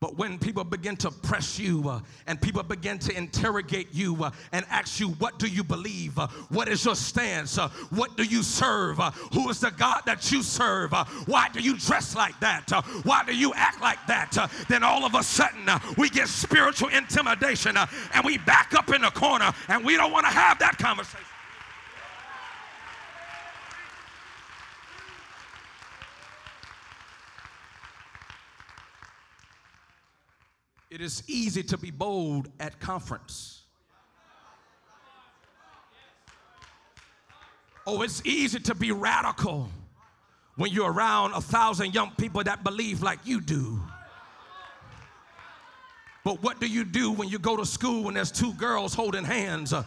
But 0.00 0.16
when 0.16 0.38
people 0.38 0.62
begin 0.62 0.96
to 0.98 1.10
press 1.10 1.58
you 1.58 1.88
uh, 1.88 2.00
and 2.28 2.40
people 2.40 2.62
begin 2.62 3.00
to 3.00 3.16
interrogate 3.16 3.88
you 3.92 4.22
uh, 4.22 4.30
and 4.52 4.64
ask 4.70 5.00
you, 5.00 5.08
What 5.08 5.40
do 5.40 5.48
you 5.48 5.64
believe? 5.64 6.16
Uh, 6.20 6.28
what 6.50 6.68
is 6.68 6.84
your 6.84 6.94
stance? 6.94 7.58
Uh, 7.58 7.68
what 7.90 8.16
do 8.16 8.22
you 8.22 8.44
serve? 8.44 9.00
Uh, 9.00 9.10
who 9.32 9.50
is 9.50 9.58
the 9.58 9.72
God 9.72 10.02
that 10.06 10.30
you 10.30 10.44
serve? 10.44 10.94
Uh, 10.94 11.04
why 11.26 11.48
do 11.52 11.58
you 11.58 11.76
dress 11.76 12.14
like 12.14 12.38
that? 12.38 12.70
why 13.02 13.24
do 13.24 13.34
you 13.34 13.52
act 13.54 13.80
like 13.80 13.98
that? 14.06 14.36
then 14.68 14.84
all 14.84 15.04
of 15.04 15.14
a 15.14 15.22
sudden, 15.22 15.68
we 15.96 16.08
get 16.10 16.28
spiritual 16.28 16.88
intimidation 16.88 17.76
and 17.76 18.24
we 18.24 18.38
back 18.38 18.74
up 18.74 18.94
in 18.94 19.02
the 19.02 19.10
corner 19.10 19.52
and 19.68 19.84
we 19.84 19.96
don't 19.96 20.12
want 20.12 20.26
to 20.26 20.32
have 20.32 20.58
that 20.60 20.78
conversation. 20.78 21.24
It 30.90 31.00
is 31.00 31.22
easy 31.26 31.62
to 31.64 31.76
be 31.76 31.90
bold 31.90 32.48
at 32.58 32.80
conference. 32.80 33.62
Oh, 37.86 38.02
it's 38.02 38.24
easy 38.24 38.60
to 38.60 38.74
be 38.74 38.92
radical 38.92 39.70
when 40.56 40.72
you're 40.72 40.92
around 40.92 41.32
a 41.32 41.40
thousand 41.40 41.94
young 41.94 42.10
people 42.18 42.42
that 42.44 42.64
believe 42.64 43.02
like 43.02 43.18
you 43.24 43.40
do. 43.40 43.80
But 46.24 46.42
what 46.42 46.60
do 46.60 46.66
you 46.66 46.84
do 46.84 47.12
when 47.12 47.28
you 47.28 47.38
go 47.38 47.56
to 47.56 47.64
school 47.64 48.08
and 48.08 48.16
there's 48.16 48.32
two 48.32 48.52
girls 48.54 48.92
holding 48.92 49.24
hands 49.24 49.72
uh, 49.72 49.84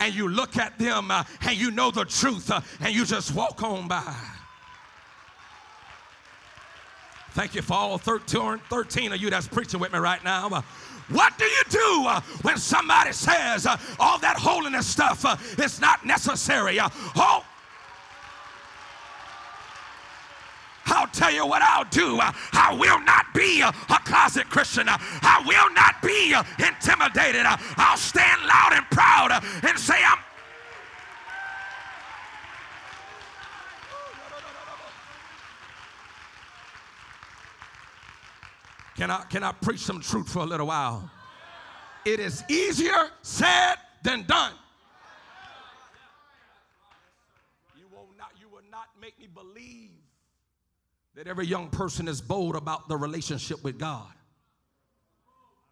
and 0.00 0.14
you 0.14 0.28
look 0.28 0.56
at 0.56 0.76
them 0.78 1.10
uh, 1.10 1.24
and 1.42 1.56
you 1.56 1.70
know 1.70 1.90
the 1.90 2.04
truth 2.04 2.50
uh, 2.50 2.60
and 2.80 2.94
you 2.94 3.04
just 3.04 3.34
walk 3.34 3.62
on 3.62 3.86
by? 3.86 4.14
Thank 7.34 7.56
you 7.56 7.62
for 7.62 7.74
all 7.74 7.98
13, 7.98 8.60
13 8.70 9.12
of 9.12 9.20
you 9.20 9.28
that's 9.28 9.48
preaching 9.48 9.80
with 9.80 9.92
me 9.92 9.98
right 9.98 10.22
now. 10.22 10.48
Uh, 10.48 10.62
what 11.08 11.36
do 11.36 11.44
you 11.44 11.62
do 11.68 12.04
uh, 12.06 12.20
when 12.42 12.56
somebody 12.56 13.12
says 13.12 13.66
uh, 13.66 13.76
all 13.98 14.20
that 14.20 14.36
holiness 14.36 14.86
stuff 14.86 15.24
uh, 15.24 15.36
is 15.58 15.80
not 15.80 16.06
necessary? 16.06 16.78
Uh, 16.78 16.88
oh, 17.16 17.44
I'll 20.86 21.08
tell 21.08 21.32
you 21.32 21.44
what 21.44 21.60
I'll 21.60 21.86
do. 21.86 22.20
Uh, 22.20 22.30
I 22.52 22.72
will 22.72 23.00
not 23.00 23.26
be 23.34 23.62
a, 23.62 23.72
closet 24.04 24.48
Christian. 24.48 24.86
I 24.88 25.42
will 25.44 25.74
not 25.74 26.00
be 26.02 26.34
intimidated. 26.64 27.46
I'll 27.76 27.96
stand 27.96 28.42
loud 28.42 28.74
and 28.74 28.86
proud 28.90 29.32
and 29.64 29.76
say, 29.76 29.96
I'm 30.06 30.18
Can 38.96 39.10
I, 39.10 39.24
can 39.24 39.42
I 39.42 39.52
preach 39.52 39.80
some 39.80 40.00
truth 40.00 40.32
for 40.32 40.40
a 40.40 40.46
little 40.46 40.68
while? 40.68 41.10
It 42.04 42.20
is 42.20 42.44
easier 42.48 43.10
said 43.22 43.74
than 44.02 44.22
done. 44.24 44.52
You 47.76 47.86
will 47.90 48.06
not, 48.16 48.30
you 48.38 48.48
will 48.48 48.62
not 48.70 48.88
make 49.00 49.18
me 49.18 49.26
believe 49.26 49.90
that 51.16 51.26
every 51.26 51.46
young 51.46 51.70
person 51.70 52.06
is 52.06 52.20
bold 52.20 52.54
about 52.54 52.88
the 52.88 52.96
relationship 52.96 53.64
with 53.64 53.78
God. 53.78 54.12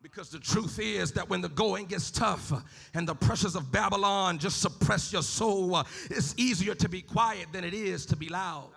Because 0.02 0.30
the 0.30 0.40
truth 0.40 0.80
is 0.80 1.12
that 1.12 1.28
when 1.28 1.40
the 1.40 1.48
going 1.48 1.86
gets 1.86 2.10
tough 2.10 2.52
and 2.92 3.06
the 3.06 3.14
pressures 3.14 3.54
of 3.54 3.70
Babylon 3.70 4.38
just 4.38 4.60
suppress 4.60 5.12
your 5.12 5.22
soul, 5.22 5.80
it's 6.10 6.34
easier 6.36 6.74
to 6.74 6.88
be 6.88 7.02
quiet 7.02 7.46
than 7.52 7.62
it 7.62 7.72
is 7.72 8.04
to 8.06 8.16
be 8.16 8.28
loud. 8.28 8.70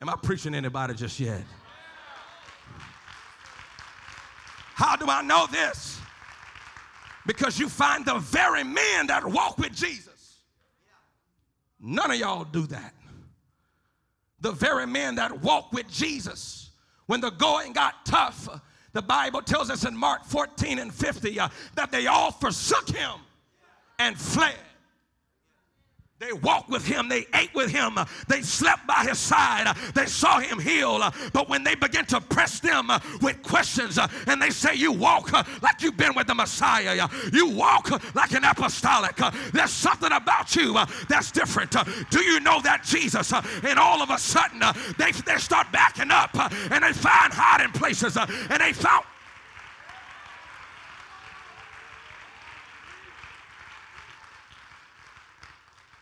Am 0.00 0.08
I 0.08 0.16
preaching 0.22 0.54
anybody 0.54 0.94
just 0.94 1.18
yet? 1.18 1.42
How 4.74 4.96
do 4.96 5.06
I 5.08 5.22
know 5.22 5.46
this? 5.50 6.00
Because 7.26 7.58
you 7.58 7.68
find 7.68 8.04
the 8.04 8.18
very 8.18 8.64
men 8.64 9.06
that 9.06 9.24
walk 9.24 9.56
with 9.58 9.72
Jesus. 9.72 10.40
None 11.80 12.10
of 12.10 12.18
y'all 12.18 12.44
do 12.44 12.66
that. 12.66 12.94
The 14.40 14.52
very 14.52 14.86
men 14.86 15.14
that 15.14 15.40
walk 15.40 15.72
with 15.72 15.88
Jesus, 15.90 16.70
when 17.06 17.20
the 17.20 17.30
going 17.30 17.72
got 17.72 18.04
tough, 18.04 18.48
the 18.92 19.02
Bible 19.02 19.42
tells 19.42 19.70
us 19.70 19.84
in 19.84 19.96
Mark 19.96 20.24
14 20.24 20.78
and 20.78 20.92
50 20.92 21.40
uh, 21.40 21.48
that 21.76 21.90
they 21.90 22.06
all 22.06 22.30
forsook 22.30 22.88
him 22.88 23.12
and 23.98 24.18
fled. 24.18 24.54
They 26.24 26.32
walked 26.32 26.70
with 26.70 26.86
him, 26.86 27.10
they 27.10 27.26
ate 27.34 27.54
with 27.54 27.70
him, 27.70 27.98
they 28.28 28.40
slept 28.40 28.86
by 28.86 29.04
his 29.06 29.18
side, 29.18 29.76
they 29.94 30.06
saw 30.06 30.40
him 30.40 30.58
heal. 30.58 30.98
But 31.34 31.50
when 31.50 31.64
they 31.64 31.74
begin 31.74 32.06
to 32.06 32.20
press 32.20 32.60
them 32.60 32.88
uh, 32.88 32.98
with 33.20 33.42
questions 33.42 33.98
uh, 33.98 34.08
and 34.26 34.40
they 34.40 34.48
say, 34.48 34.74
You 34.74 34.90
walk 34.90 35.34
uh, 35.34 35.44
like 35.60 35.82
you've 35.82 35.98
been 35.98 36.14
with 36.14 36.26
the 36.26 36.34
Messiah, 36.34 37.06
you 37.30 37.50
walk 37.50 37.90
like 38.14 38.32
an 38.32 38.44
apostolic, 38.44 39.20
there's 39.52 39.70
something 39.70 40.12
about 40.12 40.56
you 40.56 40.78
that's 41.10 41.30
different. 41.30 41.76
Do 42.08 42.22
you 42.22 42.40
know 42.40 42.58
that 42.62 42.84
Jesus? 42.84 43.30
And 43.62 43.78
all 43.78 44.00
of 44.00 44.08
a 44.08 44.18
sudden, 44.18 44.62
they, 44.96 45.12
they 45.12 45.36
start 45.36 45.70
backing 45.72 46.10
up 46.10 46.34
and 46.72 46.84
they 46.84 46.92
find 46.94 47.34
hiding 47.34 47.72
places 47.72 48.16
and 48.16 48.60
they 48.60 48.72
found 48.72 49.04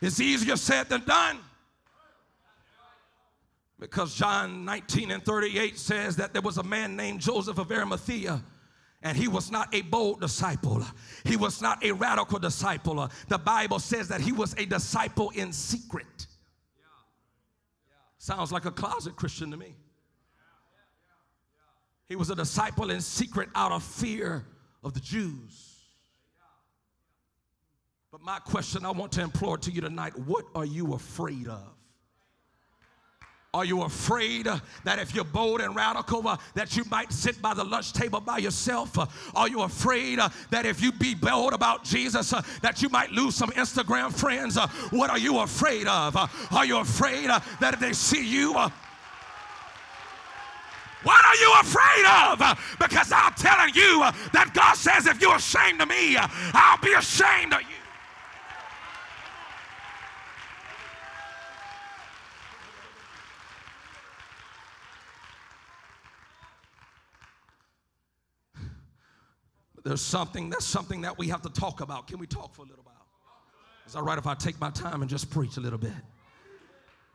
It's 0.03 0.19
easier 0.19 0.57
said 0.57 0.89
than 0.89 1.05
done. 1.05 1.39
Because 3.79 4.15
John 4.15 4.65
19 4.65 5.13
and 5.13 5.25
38 5.25 5.79
says 5.79 6.17
that 6.17 6.33
there 6.33 6.43
was 6.43 6.59
a 6.59 6.63
man 6.63 6.97
named 6.97 7.21
Joseph 7.21 7.59
of 7.59 7.71
Arimathea, 7.71 8.43
and 9.03 9.17
he 9.17 9.29
was 9.29 9.51
not 9.51 9.73
a 9.73 9.83
bold 9.83 10.21
disciple. 10.21 10.85
He 11.25 11.37
was 11.37 11.63
not 11.63 11.85
a 11.85 11.93
radical 11.93 12.41
disciple. 12.41 13.09
The 13.29 13.39
Bible 13.39 13.79
says 13.79 14.09
that 14.09 14.21
he 14.21 14.33
was 14.33 14.55
a 14.59 14.67
disciple 14.67 15.31
in 15.31 15.53
secret. 15.53 16.27
Sounds 18.19 18.53
like 18.53 18.65
a 18.65 18.71
closet 18.73 19.15
Christian 19.17 19.53
to 19.53 19.57
me. 19.57 19.77
He 22.09 22.17
was 22.17 22.31
a 22.31 22.37
disciple 22.37 22.91
in 22.91 23.01
secret 23.01 23.49
out 23.55 23.73
of 23.73 23.83
fear 23.85 24.45
of 24.83 24.95
the 24.95 25.01
Jews. 25.01 25.72
But 28.13 28.21
my 28.21 28.41
question 28.41 28.85
I 28.85 28.91
want 28.91 29.11
to 29.13 29.23
implore 29.23 29.57
to 29.57 29.71
you 29.71 29.81
tonight 29.81 30.13
what 30.27 30.45
are 30.55 30.67
you 30.67 30.93
afraid 30.93 31.49
of? 31.49 31.63
Are 33.55 33.65
you 33.65 33.83
afraid 33.83 34.47
that 34.85 34.99
if 34.99 35.15
you're 35.15 35.25
bold 35.25 35.63
and 35.63 35.75
radical, 35.75 36.29
uh, 36.29 36.37
that 36.55 36.77
you 36.77 36.85
might 36.91 37.11
sit 37.11 37.41
by 37.41 37.55
the 37.55 37.65
lunch 37.65 37.95
table 37.95 38.21
by 38.21 38.37
yourself? 38.37 38.99
Uh, 38.99 39.07
are 39.35 39.49
you 39.49 39.63
afraid 39.63 40.19
uh, 40.19 40.29
that 40.51 40.67
if 40.67 40.83
you 40.83 40.93
be 40.93 41.15
bold 41.15 41.55
about 41.55 41.85
Jesus, 41.85 42.35
uh, 42.35 42.43
that 42.61 42.83
you 42.83 42.91
might 42.91 43.11
lose 43.13 43.35
some 43.35 43.51
Instagram 43.51 44.13
friends? 44.13 44.59
Uh, 44.59 44.69
what 44.91 45.09
are 45.09 45.19
you 45.19 45.39
afraid 45.39 45.87
of? 45.87 46.15
are 46.51 46.67
you 46.67 46.79
afraid 46.79 47.29
that 47.61 47.75
if 47.75 47.81
they 47.81 47.95
see 47.95 48.27
you, 48.27 48.53
what 51.03 51.25
are 51.25 51.37
you 51.37 51.55
afraid 51.61 52.05
of? 52.29 52.77
Because 52.79 53.11
I'm 53.11 53.33
telling 53.35 53.75
you 53.75 54.01
that 54.33 54.53
God 54.53 54.77
says, 54.77 55.07
if 55.07 55.21
you're 55.21 55.37
ashamed 55.37 55.81
of 55.81 55.89
me, 55.89 56.17
I'll 56.19 56.79
be 56.79 56.93
ashamed 56.93 57.55
of 57.55 57.63
you. 57.63 57.72
There's 69.85 70.01
something, 70.01 70.51
that's 70.51 70.65
something 70.65 71.01
that 71.03 71.19
we 71.19 71.29
have 71.29 71.43
to 71.43 71.51
talk 71.51 71.81
about. 71.81 72.07
Can 72.07 72.19
we 72.19 72.27
talk 72.27 72.55
for 72.55 72.63
a 72.63 72.67
little 72.67 72.85
while? 72.85 73.07
Is 73.87 73.95
that 73.95 74.03
right 74.03 74.19
if 74.19 74.27
I 74.27 74.35
take 74.35 74.61
my 74.61 74.71
time 74.71 75.03
and 75.03 75.11
just 75.11 75.31
preach 75.31 75.57
a 75.57 75.61
little 75.61 75.79
bit? 75.79 75.93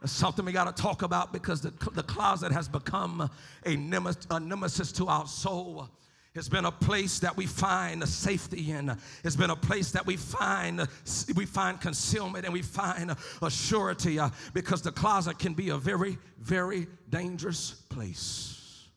It's 0.04 0.12
something 0.12 0.46
we 0.46 0.52
got 0.52 0.76
to 0.76 0.82
talk 0.82 1.02
about 1.02 1.34
because 1.34 1.62
the, 1.62 1.72
the 1.94 2.04
closet 2.04 2.52
has 2.52 2.68
become 2.68 3.30
a 3.66 3.76
nemesis, 3.76 4.28
a 4.30 4.40
nemesis 4.40 4.92
to 4.94 5.08
our 5.08 5.26
soul. 5.26 5.90
It's 6.36 6.50
been 6.50 6.66
a 6.66 6.72
place 6.72 7.18
that 7.20 7.36
we 7.36 7.48
find 7.48 8.08
safety 8.08 8.70
in. 8.70 8.96
It's 9.24 9.36
been 9.36 9.50
a 9.50 9.56
place 9.56 9.90
that 9.92 10.06
we 10.06 10.18
find 10.18 10.88
we 11.36 11.48
find 11.48 11.82
concealment 11.82 12.46
and 12.46 12.54
we 12.54 12.62
find 12.62 13.16
a 13.42 13.50
surety 13.50 14.20
uh, 14.20 14.30
because 14.54 14.84
the 14.84 14.92
closet 14.92 15.40
can 15.40 15.56
be 15.56 15.70
a 15.70 15.78
very, 15.78 16.20
very 16.38 16.86
dangerous 17.10 17.72
place. 17.90 18.88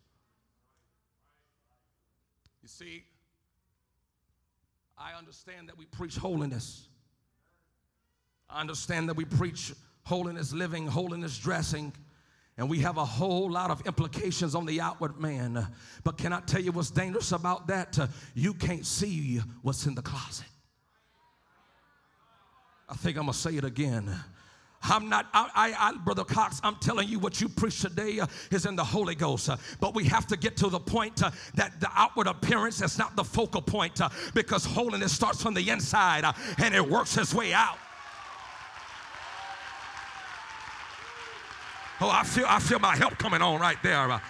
You 2.63 2.69
see, 2.69 3.05
I 5.01 5.17
understand 5.19 5.71
that 5.71 5.79
we 5.79 5.87
preach 5.87 6.17
holiness. 6.17 6.87
I 8.51 8.61
understand 8.61 9.09
that 9.09 9.17
we 9.17 9.25
preach 9.25 9.73
holiness 10.03 10.53
living, 10.53 10.87
holiness 10.87 11.39
dressing, 11.39 11.95
and 12.59 12.69
we 12.69 12.81
have 12.81 12.99
a 12.99 13.05
whole 13.05 13.51
lot 13.51 13.71
of 13.71 13.87
implications 13.87 14.55
on 14.55 14.67
the 14.67 14.83
outward 14.83 15.19
man. 15.19 15.67
But 16.05 16.19
can 16.19 16.35
I 16.35 16.41
tell 16.41 16.61
you 16.61 16.73
what's 16.73 16.91
dangerous 16.91 17.33
about 17.33 17.67
that? 17.69 17.99
you 18.35 18.53
can't 18.53 18.85
see 18.85 19.41
what's 19.63 19.87
in 19.87 19.95
the 19.95 20.03
closet. 20.03 20.45
I 22.87 22.95
think 22.95 23.17
I'm 23.17 23.23
gonna 23.23 23.33
say 23.33 23.57
it 23.57 23.65
again. 23.65 24.15
I'm 24.83 25.09
not, 25.09 25.27
I, 25.35 25.51
I, 25.55 25.89
I, 25.89 25.97
Brother 25.99 26.25
Cox, 26.25 26.61
I'm 26.65 26.77
telling 26.77 27.09
you 27.09 27.19
what 27.19 27.41
you 27.41 27.49
preach 27.49 27.81
today 27.81 28.19
uh, 28.21 28.27
is 28.51 28.67
in 28.67 28.77
the 28.77 28.85
Holy 28.85 29.15
Ghost. 29.15 29.49
Uh, 29.49 29.57
but 29.79 29.95
we 29.95 30.05
have 30.05 30.27
to 30.29 30.37
get 30.37 30.57
to 30.59 30.69
the 30.69 30.81
point 30.81 31.23
uh, 31.23 31.31
that 31.55 31.79
the 31.81 31.89
outward 31.95 32.27
appearance 32.27 32.81
is 32.83 32.99
not 32.99 33.15
the 33.15 33.25
focal 33.25 33.61
point 33.61 34.01
because 34.35 34.65
holiness 34.65 35.13
starts 35.13 35.43
from 35.43 35.55
the 35.55 35.69
inside 35.69 36.25
and 36.59 36.75
it 36.75 36.89
works 36.89 37.17
its 37.17 37.35
way 37.35 37.53
out. 37.53 37.79
Oh, 42.01 42.09
I 42.09 42.25
feel, 42.25 42.47
I 42.49 42.59
feel 42.59 42.79
my 42.79 42.97
help 42.97 43.19
coming 43.19 43.43
on 43.43 43.61
right 43.61 43.77
there. 43.83 44.21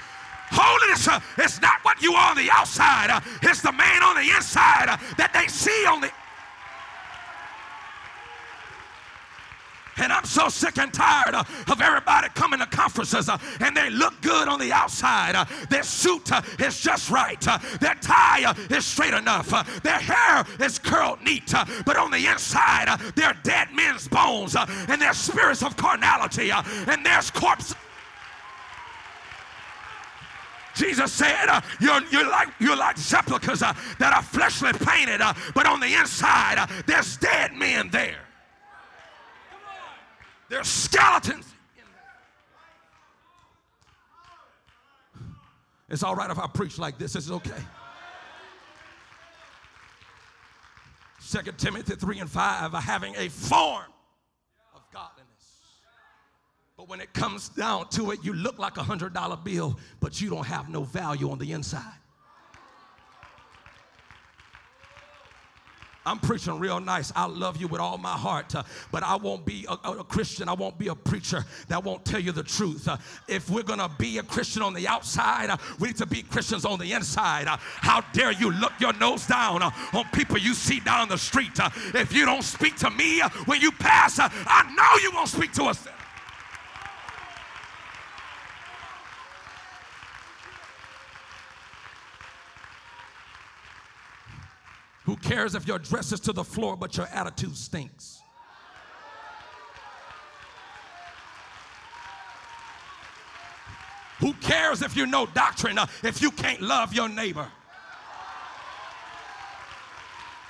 Holiness 0.50 1.08
is 1.38 1.60
not 1.60 1.78
what 1.82 2.02
you 2.02 2.14
are 2.14 2.30
on 2.30 2.36
the 2.36 2.50
outside, 2.52 3.22
it's 3.40 3.62
the 3.62 3.70
man 3.70 4.02
on 4.02 4.16
the 4.16 4.34
inside 4.34 4.98
that 5.16 5.32
they 5.32 5.46
see 5.46 5.86
on 5.86 6.00
the 6.00 6.10
And 9.96 10.12
I'm 10.12 10.24
so 10.24 10.48
sick 10.48 10.79
and 10.79 10.92
tired 10.92 11.35
uh, 11.35 11.44
of 11.68 11.81
everybody 11.81 12.29
coming 12.35 12.61
to 12.61 12.66
conferences 12.66 13.29
uh, 13.29 13.38
and 13.61 13.76
they 13.76 13.90
look 13.90 14.20
good 14.22 14.48
on 14.48 14.59
the 14.59 14.72
outside. 14.72 15.35
Uh, 15.35 15.44
their 15.68 15.83
suit 15.83 16.31
is 16.59 16.81
just 16.81 17.11
right. 17.11 17.40
Their 17.81 17.94
tie 18.00 18.55
is 18.70 18.87
straight 18.87 19.14
enough. 19.14 19.50
their 19.83 19.98
hair 19.98 20.44
is 20.61 20.79
curled 20.79 21.22
neat. 21.22 21.53
but 21.85 21.96
on 21.96 22.11
the 22.11 22.26
inside, 22.26 22.88
they're 23.14 23.37
dead 23.42 23.68
men's 23.74 24.09
bones 24.09 24.57
and 24.57 25.00
their 25.00 25.14
spirits 25.14 25.62
of 25.62 25.76
carnality 25.76 26.50
and 26.50 27.05
there's 27.05 27.31
corpse. 27.31 27.74
Jesus 30.74 31.12
said, 31.12 31.46
uh, 31.48 31.61
you're, 31.81 32.00
you're, 32.11 32.31
like, 32.31 32.48
you're 32.59 32.76
like 32.76 32.96
sepulchres 32.96 33.62
uh, 33.62 33.74
that 33.98 34.14
are 34.14 34.22
fleshly 34.22 34.72
painted, 34.72 35.20
uh, 35.20 35.35
but 35.55 35.66
on 35.66 35.81
the 35.81 35.94
inside, 35.94 36.66
there's 36.87 37.16
dead 37.18 37.53
men 37.53 37.90
there. 37.90 38.29
There's 40.50 40.66
skeletons. 40.66 41.46
It's 45.88 46.02
all 46.02 46.16
right 46.16 46.28
if 46.28 46.38
I 46.38 46.48
preach 46.48 46.76
like 46.76 46.98
this. 46.98 47.14
It's 47.14 47.30
okay. 47.30 47.62
Second 51.20 51.56
Timothy 51.56 51.94
3 51.94 52.18
and 52.18 52.28
5 52.28 52.74
are 52.74 52.80
having 52.80 53.14
a 53.16 53.28
form 53.28 53.84
of 54.74 54.82
godliness. 54.92 55.60
But 56.76 56.88
when 56.88 57.00
it 57.00 57.12
comes 57.12 57.48
down 57.50 57.88
to 57.90 58.10
it, 58.10 58.24
you 58.24 58.32
look 58.32 58.58
like 58.58 58.76
a 58.76 58.82
hundred 58.82 59.14
dollar 59.14 59.36
bill, 59.36 59.78
but 60.00 60.20
you 60.20 60.30
don't 60.30 60.46
have 60.46 60.68
no 60.68 60.82
value 60.82 61.30
on 61.30 61.38
the 61.38 61.52
inside. 61.52 61.99
I'm 66.06 66.18
preaching 66.18 66.58
real 66.58 66.80
nice. 66.80 67.12
I 67.14 67.26
love 67.26 67.58
you 67.58 67.68
with 67.68 67.80
all 67.80 67.98
my 67.98 68.12
heart, 68.12 68.54
uh, 68.54 68.62
but 68.90 69.02
I 69.02 69.16
won't 69.16 69.44
be 69.44 69.66
a, 69.68 69.72
a, 69.72 70.04
Christian. 70.04 70.48
I 70.48 70.54
won't 70.54 70.78
be 70.78 70.88
a 70.88 70.94
preacher 70.94 71.44
that 71.68 71.84
won't 71.84 72.04
tell 72.04 72.20
you 72.20 72.32
the 72.32 72.42
truth. 72.42 72.88
Uh, 72.88 72.96
if 73.28 73.50
we're 73.50 73.62
going 73.62 73.80
to 73.80 73.90
be 73.98 74.18
a 74.18 74.22
Christian 74.22 74.62
on 74.62 74.72
the 74.72 74.88
outside, 74.88 75.50
uh, 75.50 75.58
we 75.78 75.88
need 75.88 75.96
to 75.98 76.06
be 76.06 76.22
Christians 76.22 76.64
on 76.64 76.78
the 76.78 76.92
inside. 76.92 77.48
Uh, 77.48 77.58
how 77.58 78.00
dare 78.12 78.32
you 78.32 78.50
look 78.50 78.72
your 78.80 78.94
nose 78.94 79.26
down 79.26 79.62
uh, 79.62 79.70
on 79.92 80.04
people 80.12 80.38
you 80.38 80.54
see 80.54 80.80
down 80.80 81.08
the 81.08 81.18
street? 81.18 81.60
Uh, 81.60 81.68
if 81.94 82.14
you 82.14 82.24
don't 82.24 82.44
speak 82.44 82.76
to 82.76 82.90
me 82.90 83.20
when 83.44 83.60
you 83.60 83.70
pass, 83.70 84.18
I 84.18 84.72
know 84.74 85.02
you 85.02 85.14
won't 85.14 85.28
speak 85.28 85.52
to 85.52 85.64
us. 85.64 85.86
Who 95.11 95.16
cares 95.16 95.57
if 95.57 95.66
your 95.66 95.81
dress 95.81 96.12
is 96.12 96.20
to 96.20 96.33
the 96.33 96.44
floor 96.44 96.77
but 96.77 96.96
your 96.96 97.09
attitude 97.09 97.57
stinks? 97.57 98.23
Who 104.20 104.35
cares 104.35 104.83
if 104.83 104.96
you 104.96 105.07
know 105.07 105.27
doctrine 105.27 105.79
uh, 105.79 105.87
if 106.05 106.23
you 106.23 106.31
can't 106.31 106.61
love 106.61 106.94
your 106.94 107.09
neighbor? 107.09 107.49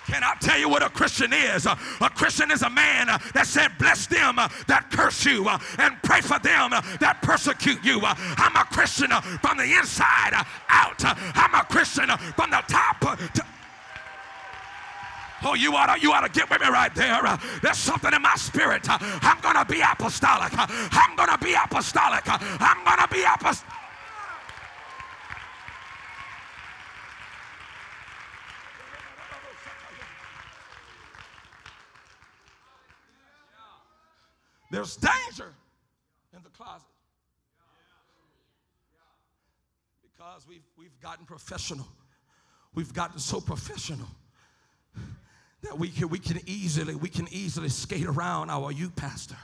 Can 0.06 0.22
I 0.22 0.34
tell 0.40 0.58
you 0.58 0.68
what 0.68 0.82
a 0.82 0.90
Christian 0.90 1.32
is? 1.32 1.64
A 1.64 1.78
Christian 2.14 2.50
is 2.50 2.60
a 2.60 2.68
man 2.68 3.08
uh, 3.08 3.16
that 3.32 3.46
said, 3.46 3.70
Bless 3.78 4.08
them 4.08 4.38
uh, 4.38 4.48
that 4.66 4.90
curse 4.90 5.24
you 5.24 5.48
uh, 5.48 5.58
and 5.78 5.96
pray 6.02 6.20
for 6.20 6.38
them 6.38 6.74
uh, 6.74 6.82
that 6.98 7.22
persecute 7.22 7.82
you. 7.82 8.00
Uh, 8.04 8.14
I'm 8.36 8.54
a 8.56 8.64
Christian 8.64 9.08
from 9.40 9.56
the 9.56 9.64
inside 9.64 10.34
out. 10.68 11.02
I'm 11.02 11.54
a 11.54 11.64
Christian 11.64 12.10
from 12.36 12.50
the 12.50 12.62
top 12.68 13.00
to 13.16 13.44
Oh, 15.42 15.54
you 15.54 15.74
ought 15.74 15.94
to, 15.94 16.00
you 16.00 16.12
ought 16.12 16.20
to 16.20 16.28
get 16.28 16.50
with 16.50 16.60
me 16.60 16.68
right 16.68 16.94
there. 16.94 17.26
Uh, 17.26 17.38
there's 17.62 17.78
something 17.78 18.12
in 18.12 18.20
my 18.20 18.34
spirit. 18.36 18.88
Uh, 18.88 18.98
I'm 19.00 19.40
going 19.40 19.56
to 19.56 19.64
be 19.64 19.80
apostolic. 19.80 20.56
Uh, 20.56 20.66
I'm 20.92 21.16
going 21.16 21.30
to 21.30 21.38
be 21.38 21.54
apostolic. 21.54 22.22
I'm 22.26 22.84
going 22.84 22.98
to 22.98 23.08
be 23.08 23.22
apostolic. 23.22 23.74
There's 34.70 34.96
danger 34.96 35.52
in 36.32 36.42
the 36.44 36.50
closet. 36.50 36.86
Because 40.02 40.46
we've, 40.46 40.62
we've 40.78 41.00
gotten 41.00 41.24
professional. 41.24 41.88
We've 42.74 42.92
gotten 42.92 43.18
so 43.18 43.40
professional 43.40 44.06
that 45.62 45.78
we 45.78 45.88
can, 45.88 46.08
we 46.08 46.18
can 46.18 46.40
easily 46.46 46.94
we 46.94 47.08
can 47.08 47.28
easily 47.30 47.68
skate 47.68 48.06
around 48.06 48.50
our 48.50 48.72
youth 48.72 48.96
pastor. 48.96 49.36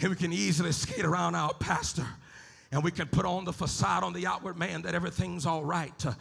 And 0.00 0.10
we 0.10 0.16
can 0.16 0.32
easily 0.32 0.72
skate 0.72 1.04
around 1.04 1.34
our 1.34 1.54
pastor. 1.54 2.06
And 2.70 2.84
we 2.84 2.90
can 2.90 3.06
put 3.06 3.24
on 3.24 3.44
the 3.44 3.52
facade 3.52 4.02
on 4.02 4.12
the 4.12 4.26
outward 4.26 4.58
man 4.58 4.82
that 4.82 4.94
everything's 4.94 5.46
all 5.46 5.64
right 5.64 6.06
uh, 6.06 6.12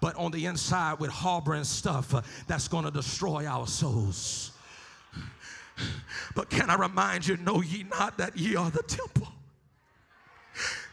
but 0.00 0.16
on 0.16 0.32
the 0.32 0.46
inside 0.46 0.98
with 0.98 1.10
harboring 1.10 1.64
stuff 1.64 2.12
uh, 2.12 2.22
that's 2.48 2.68
going 2.68 2.84
to 2.84 2.90
destroy 2.90 3.46
our 3.46 3.66
souls. 3.66 4.50
But 6.34 6.50
can 6.50 6.70
i 6.70 6.74
remind 6.74 7.26
you 7.26 7.36
know 7.38 7.62
ye 7.62 7.84
not 7.84 8.18
that 8.18 8.36
ye 8.36 8.56
are 8.56 8.70
the 8.70 8.82
temple 8.82 9.31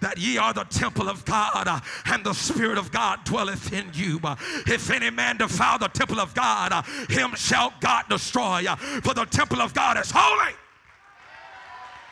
that 0.01 0.17
ye 0.17 0.37
are 0.37 0.53
the 0.53 0.63
temple 0.65 1.09
of 1.09 1.25
God 1.25 1.67
uh, 1.67 1.79
and 2.05 2.23
the 2.23 2.33
Spirit 2.33 2.77
of 2.77 2.91
God 2.91 3.23
dwelleth 3.25 3.73
in 3.73 3.89
you. 3.93 4.19
Uh, 4.23 4.35
if 4.67 4.89
any 4.89 5.09
man 5.09 5.37
defile 5.37 5.77
the 5.77 5.87
temple 5.87 6.19
of 6.19 6.33
God, 6.33 6.71
uh, 6.71 6.81
him 7.09 7.35
shall 7.35 7.73
God 7.79 8.05
destroy. 8.09 8.63
For 9.03 9.13
the 9.13 9.25
temple 9.25 9.61
of 9.61 9.73
God 9.73 9.97
is 9.97 10.11
holy. 10.13 10.53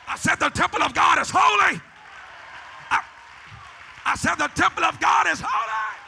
I 0.06 0.16
said 0.16 0.36
the 0.36 0.48
temple 0.48 0.82
of 0.82 0.94
God 0.94 1.18
is 1.20 1.30
holy. 1.30 1.80
I, 2.90 3.02
I 4.06 4.16
said 4.16 4.36
the 4.36 4.48
temple 4.48 4.84
of 4.84 4.98
God 5.00 5.26
is 5.28 5.40
holy. 5.40 5.98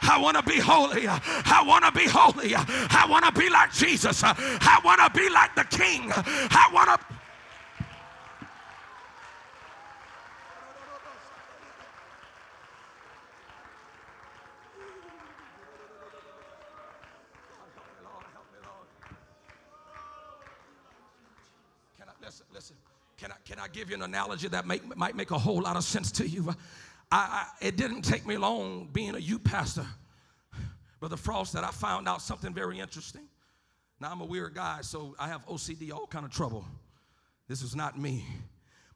I 0.00 0.18
want 0.18 0.38
to 0.38 0.42
be 0.42 0.58
holy. 0.58 1.06
I 1.06 1.62
want 1.66 1.84
to 1.84 1.92
be 1.92 2.06
holy. 2.08 2.54
I 2.54 3.06
want 3.10 3.26
to 3.26 3.32
be 3.38 3.50
like 3.50 3.72
Jesus. 3.72 4.22
I 4.24 4.80
want 4.82 5.00
to 5.02 5.18
be 5.18 5.28
like 5.28 5.54
the 5.54 5.64
King. 5.64 6.10
I 6.14 6.70
want 6.72 6.88
to. 6.88 7.18
listen, 22.28 22.46
listen. 22.52 22.76
Can 23.18 23.32
I, 23.32 23.34
can 23.44 23.58
I 23.58 23.66
give 23.66 23.90
you 23.90 23.96
an 23.96 24.02
analogy 24.02 24.46
that 24.48 24.64
make, 24.64 24.96
might 24.96 25.16
make 25.16 25.32
a 25.32 25.38
whole 25.38 25.60
lot 25.60 25.76
of 25.76 25.82
sense 25.82 26.12
to 26.12 26.28
you? 26.28 26.54
I, 27.10 27.16
I, 27.60 27.66
it 27.66 27.76
didn't 27.76 28.02
take 28.02 28.24
me 28.24 28.36
long 28.36 28.88
being 28.92 29.16
a 29.16 29.18
youth 29.18 29.42
pastor, 29.42 29.84
Brother 31.00 31.16
Frost, 31.16 31.52
that 31.54 31.64
I 31.64 31.70
found 31.70 32.08
out 32.08 32.22
something 32.22 32.54
very 32.54 32.78
interesting. 32.78 33.22
Now 34.00 34.12
I'm 34.12 34.20
a 34.20 34.24
weird 34.24 34.54
guy, 34.54 34.82
so 34.82 35.16
I 35.18 35.26
have 35.26 35.44
OCD, 35.46 35.92
all 35.92 36.06
kind 36.06 36.24
of 36.24 36.30
trouble. 36.30 36.64
This 37.48 37.62
is 37.62 37.74
not 37.74 37.98
me. 37.98 38.24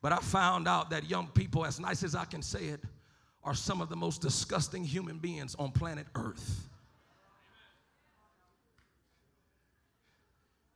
But 0.00 0.12
I 0.12 0.18
found 0.18 0.68
out 0.68 0.90
that 0.90 1.10
young 1.10 1.26
people, 1.28 1.66
as 1.66 1.80
nice 1.80 2.04
as 2.04 2.14
I 2.14 2.24
can 2.24 2.42
say 2.42 2.66
it, 2.66 2.80
are 3.42 3.54
some 3.54 3.80
of 3.80 3.88
the 3.88 3.96
most 3.96 4.22
disgusting 4.22 4.84
human 4.84 5.18
beings 5.18 5.56
on 5.58 5.72
planet 5.72 6.06
Earth. 6.14 6.68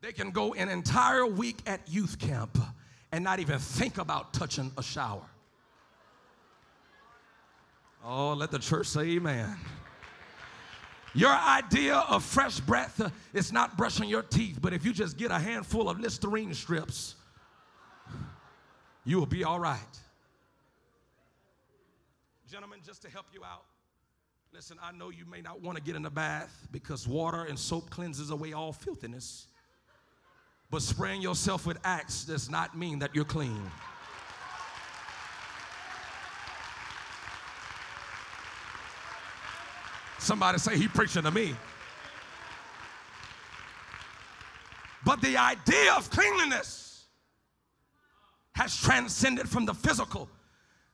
They 0.00 0.10
can 0.10 0.32
go 0.32 0.54
an 0.54 0.68
entire 0.68 1.26
week 1.26 1.58
at 1.66 1.80
youth 1.86 2.18
camp 2.18 2.58
and 3.12 3.22
not 3.24 3.40
even 3.40 3.58
think 3.58 3.98
about 3.98 4.32
touching 4.32 4.72
a 4.76 4.82
shower. 4.82 5.22
Oh, 8.04 8.34
let 8.34 8.50
the 8.50 8.58
church 8.58 8.86
say 8.86 9.02
amen. 9.16 9.56
Your 11.14 11.32
idea 11.32 11.96
of 11.96 12.22
fresh 12.22 12.60
breath 12.60 13.10
is 13.32 13.50
not 13.50 13.76
brushing 13.76 14.08
your 14.08 14.22
teeth, 14.22 14.58
but 14.60 14.72
if 14.72 14.84
you 14.84 14.92
just 14.92 15.16
get 15.16 15.30
a 15.30 15.38
handful 15.38 15.88
of 15.88 15.98
Listerine 15.98 16.52
strips, 16.52 17.14
you 19.04 19.18
will 19.18 19.26
be 19.26 19.42
all 19.42 19.58
right. 19.58 19.80
Gentlemen, 22.50 22.80
just 22.84 23.02
to 23.02 23.08
help 23.08 23.26
you 23.32 23.42
out, 23.44 23.64
listen, 24.52 24.76
I 24.82 24.92
know 24.92 25.10
you 25.10 25.24
may 25.24 25.40
not 25.40 25.62
want 25.62 25.78
to 25.78 25.82
get 25.82 25.96
in 25.96 26.02
the 26.02 26.10
bath 26.10 26.68
because 26.70 27.08
water 27.08 27.44
and 27.44 27.58
soap 27.58 27.88
cleanses 27.88 28.30
away 28.30 28.52
all 28.52 28.72
filthiness. 28.72 29.46
But 30.70 30.82
spraying 30.82 31.22
yourself 31.22 31.66
with 31.66 31.78
Axe 31.84 32.24
does 32.24 32.50
not 32.50 32.76
mean 32.76 32.98
that 32.98 33.14
you're 33.14 33.24
clean. 33.24 33.70
Somebody 40.18 40.58
say 40.58 40.76
he 40.76 40.88
preaching 40.88 41.22
to 41.22 41.30
me. 41.30 41.54
But 45.04 45.20
the 45.20 45.36
idea 45.36 45.94
of 45.94 46.10
cleanliness 46.10 47.04
has 48.56 48.76
transcended 48.76 49.48
from 49.48 49.64
the 49.64 49.74
physical 49.74 50.28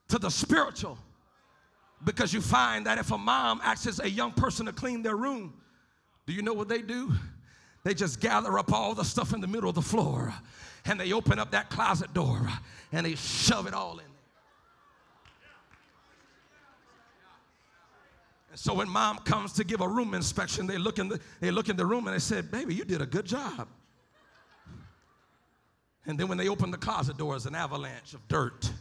to 0.09 0.19
the 0.19 0.29
spiritual. 0.29 0.99
Because 2.03 2.31
you 2.31 2.41
find 2.41 2.85
that 2.85 2.99
if 2.99 3.11
a 3.11 3.17
mom 3.17 3.59
asks 3.63 3.99
a 3.99 4.09
young 4.09 4.33
person 4.33 4.67
to 4.67 4.71
clean 4.71 5.01
their 5.01 5.15
room, 5.15 5.53
do 6.27 6.33
you 6.33 6.43
know 6.43 6.53
what 6.53 6.67
they 6.67 6.83
do? 6.83 7.11
They 7.83 7.93
just 7.93 8.19
gather 8.21 8.57
up 8.57 8.71
all 8.71 8.95
the 8.95 9.03
stuff 9.03 9.33
in 9.33 9.41
the 9.41 9.47
middle 9.47 9.69
of 9.69 9.75
the 9.75 9.81
floor 9.81 10.33
and 10.85 10.99
they 10.99 11.11
open 11.13 11.39
up 11.39 11.51
that 11.51 11.69
closet 11.69 12.13
door 12.13 12.47
and 12.91 13.05
they 13.05 13.15
shove 13.15 13.67
it 13.67 13.73
all 13.73 13.93
in 13.93 13.97
there. 13.97 14.07
And 18.51 18.59
so 18.59 18.73
when 18.73 18.87
mom 18.87 19.17
comes 19.19 19.53
to 19.53 19.63
give 19.63 19.81
a 19.81 19.87
room 19.87 20.13
inspection, 20.13 20.67
they 20.67 20.77
look 20.77 20.99
in 20.99 21.09
the, 21.09 21.19
they 21.39 21.51
look 21.51 21.69
in 21.69 21.75
the 21.75 21.85
room 21.85 22.07
and 22.07 22.15
they 22.15 22.19
said, 22.19 22.51
Baby, 22.51 22.75
you 22.75 22.85
did 22.85 23.01
a 23.01 23.05
good 23.05 23.25
job. 23.25 23.67
And 26.05 26.19
then 26.19 26.27
when 26.27 26.37
they 26.37 26.49
open 26.49 26.69
the 26.69 26.77
closet 26.77 27.17
doors, 27.17 27.45
an 27.45 27.55
avalanche 27.55 28.13
of 28.13 28.27
dirt 28.27 28.71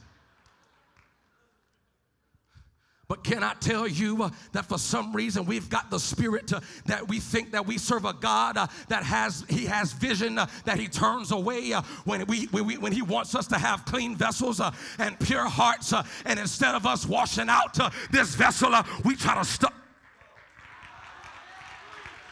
But 3.12 3.24
can 3.24 3.44
I 3.44 3.52
tell 3.60 3.86
you 3.86 4.22
uh, 4.22 4.30
that 4.52 4.64
for 4.64 4.78
some 4.78 5.12
reason 5.12 5.44
we've 5.44 5.68
got 5.68 5.90
the 5.90 5.98
spirit 5.98 6.50
that 6.86 7.06
we 7.08 7.20
think 7.20 7.52
that 7.52 7.66
we 7.66 7.76
serve 7.76 8.06
a 8.06 8.14
God 8.14 8.56
uh, 8.56 8.68
that 8.88 9.02
has 9.02 9.44
He 9.50 9.66
has 9.66 9.92
vision 9.92 10.38
uh, 10.38 10.46
that 10.64 10.80
He 10.80 10.88
turns 10.88 11.30
away 11.30 11.74
uh, 11.74 11.82
when 12.06 12.24
we, 12.24 12.48
we 12.52 12.78
when 12.78 12.90
He 12.90 13.02
wants 13.02 13.34
us 13.34 13.46
to 13.48 13.58
have 13.58 13.84
clean 13.84 14.16
vessels 14.16 14.60
uh, 14.60 14.70
and 14.98 15.20
pure 15.20 15.44
hearts, 15.44 15.92
and 16.24 16.40
instead 16.40 16.74
of 16.74 16.86
us 16.86 17.04
washing 17.04 17.50
out 17.50 17.78
this 18.10 18.34
vessel, 18.34 18.72
we 19.04 19.14
try 19.14 19.34
to 19.34 19.44
stuff. 19.44 19.74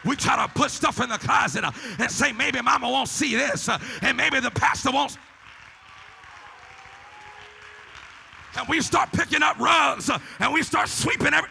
We 0.06 0.16
try 0.16 0.46
to 0.46 0.50
put 0.54 0.70
stuff 0.70 0.98
in 1.02 1.10
the 1.10 1.18
closet 1.18 1.62
and 1.98 2.10
say 2.10 2.32
maybe 2.32 2.62
Mama 2.62 2.88
won't 2.88 3.10
see 3.10 3.34
this, 3.36 3.68
and 4.00 4.16
maybe 4.16 4.40
the 4.40 4.50
pastor 4.50 4.92
won't. 4.92 5.18
And 8.58 8.68
we 8.68 8.80
start 8.80 9.12
picking 9.12 9.42
up 9.42 9.58
rugs 9.58 10.10
and 10.38 10.52
we 10.52 10.62
start 10.62 10.88
sweeping 10.88 11.32
every. 11.34 11.50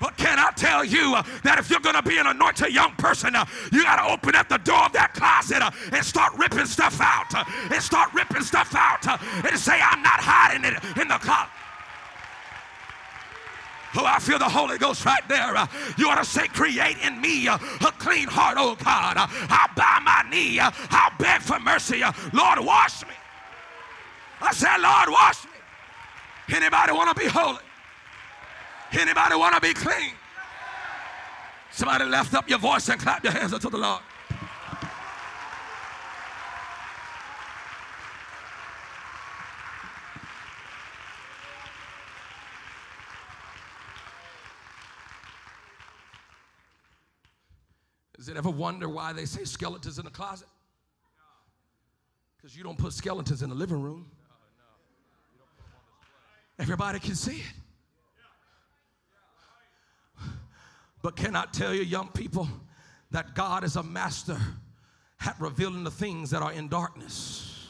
But 0.00 0.16
can 0.16 0.38
I 0.38 0.50
tell 0.56 0.82
you 0.82 1.12
that 1.44 1.58
if 1.58 1.68
you're 1.68 1.80
going 1.80 1.94
to 1.94 2.02
be 2.02 2.16
an 2.16 2.26
anointed 2.26 2.72
young 2.72 2.92
person, 2.92 3.34
you 3.70 3.82
got 3.82 3.96
to 3.96 4.10
open 4.10 4.34
up 4.34 4.48
the 4.48 4.56
door 4.56 4.86
of 4.86 4.92
that 4.94 5.12
closet 5.12 5.62
and 5.92 6.04
start 6.04 6.32
ripping 6.38 6.64
stuff 6.64 6.98
out. 7.02 7.28
And 7.70 7.82
start 7.82 8.12
ripping 8.14 8.42
stuff 8.42 8.74
out. 8.74 9.06
And 9.44 9.58
say, 9.58 9.78
I'm 9.78 10.02
not 10.02 10.20
hiding 10.20 10.64
it 10.64 10.82
in 10.98 11.06
the 11.06 11.18
closet. 11.18 11.52
Oh, 13.96 14.06
I 14.06 14.20
feel 14.20 14.38
the 14.38 14.48
Holy 14.48 14.78
Ghost 14.78 15.04
right 15.04 15.26
there. 15.28 15.52
You 15.98 16.08
ought 16.08 16.16
to 16.16 16.24
say, 16.24 16.46
Create 16.48 16.96
in 17.04 17.20
me 17.20 17.48
a 17.48 17.58
clean 17.98 18.28
heart, 18.28 18.56
oh 18.58 18.76
God. 18.76 19.16
I'll 19.18 19.74
bow 19.74 20.00
my 20.02 20.24
knee. 20.30 20.60
I'll 20.60 21.12
beg 21.18 21.42
for 21.42 21.58
mercy. 21.58 22.00
Lord, 22.32 22.60
wash 22.60 23.02
me. 23.02 23.14
I 24.40 24.52
said, 24.52 24.78
Lord, 24.78 25.10
wash 25.10 25.44
me. 25.44 26.56
Anybody 26.56 26.92
want 26.92 27.16
to 27.16 27.22
be 27.22 27.28
holy? 27.28 27.58
Anybody 28.92 29.36
want 29.36 29.54
to 29.54 29.60
be 29.60 29.74
clean? 29.74 30.12
Somebody 31.70 32.04
lift 32.04 32.34
up 32.34 32.48
your 32.48 32.58
voice 32.58 32.88
and 32.88 33.00
clap 33.00 33.22
your 33.22 33.32
hands 33.32 33.52
unto 33.52 33.70
the 33.70 33.78
Lord. 33.78 34.00
Does 48.16 48.28
it 48.28 48.36
ever 48.36 48.50
wonder 48.50 48.86
why 48.86 49.14
they 49.14 49.24
say 49.24 49.44
skeletons 49.44 49.98
in 49.98 50.04
the 50.04 50.10
closet? 50.10 50.48
Because 52.36 52.54
you 52.54 52.62
don't 52.62 52.76
put 52.76 52.92
skeletons 52.92 53.42
in 53.42 53.48
the 53.48 53.54
living 53.54 53.80
room. 53.80 54.10
Everybody 56.60 56.98
can 56.98 57.14
see 57.14 57.38
it. 57.38 57.54
But 61.02 61.16
can 61.16 61.34
I 61.34 61.46
tell 61.46 61.72
you, 61.74 61.82
young 61.82 62.08
people, 62.08 62.46
that 63.10 63.34
God 63.34 63.64
is 63.64 63.76
a 63.76 63.82
master 63.82 64.36
at 65.24 65.40
revealing 65.40 65.84
the 65.84 65.90
things 65.90 66.28
that 66.30 66.42
are 66.42 66.52
in 66.52 66.68
darkness? 66.68 67.66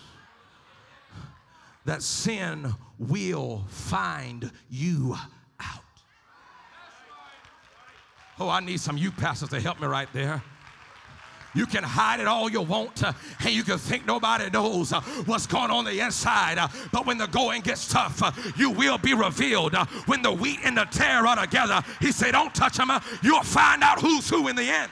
That 1.85 2.03
sin 2.03 2.74
will 2.98 3.64
find 3.68 4.50
you 4.68 5.16
out. 5.61 5.85
Oh, 8.40 8.48
I 8.48 8.59
need 8.59 8.81
some 8.81 8.96
you 8.98 9.12
pastors 9.12 9.50
to 9.50 9.61
help 9.61 9.81
me 9.81 9.87
right 9.87 10.09
there. 10.12 10.42
You 11.54 11.66
can 11.66 11.82
hide 11.82 12.20
it 12.20 12.26
all 12.26 12.50
you 12.50 12.62
want, 12.62 13.02
uh, 13.02 13.12
and 13.40 13.50
you 13.50 13.64
can 13.64 13.78
think 13.78 14.06
nobody 14.06 14.48
knows 14.50 14.92
uh, 14.92 15.00
what's 15.26 15.46
going 15.46 15.70
on 15.70 15.84
the 15.84 16.00
inside. 16.00 16.58
Uh, 16.58 16.68
but 16.92 17.06
when 17.06 17.18
the 17.18 17.26
going 17.26 17.62
gets 17.62 17.88
tough, 17.88 18.22
you 18.56 18.70
will 18.70 18.98
be 18.98 19.14
revealed. 19.14 19.74
When 20.06 20.22
the 20.22 20.32
wheat 20.32 20.60
and 20.64 20.76
the 20.76 20.84
tare 20.84 21.26
are 21.26 21.36
together, 21.36 21.82
he 22.00 22.12
said, 22.12 22.32
Don't 22.32 22.54
touch 22.54 22.76
them. 22.76 22.90
You'll 23.22 23.42
find 23.42 23.82
out 23.82 24.00
who's 24.00 24.28
who 24.28 24.48
in 24.48 24.56
the 24.56 24.62
end. 24.62 24.90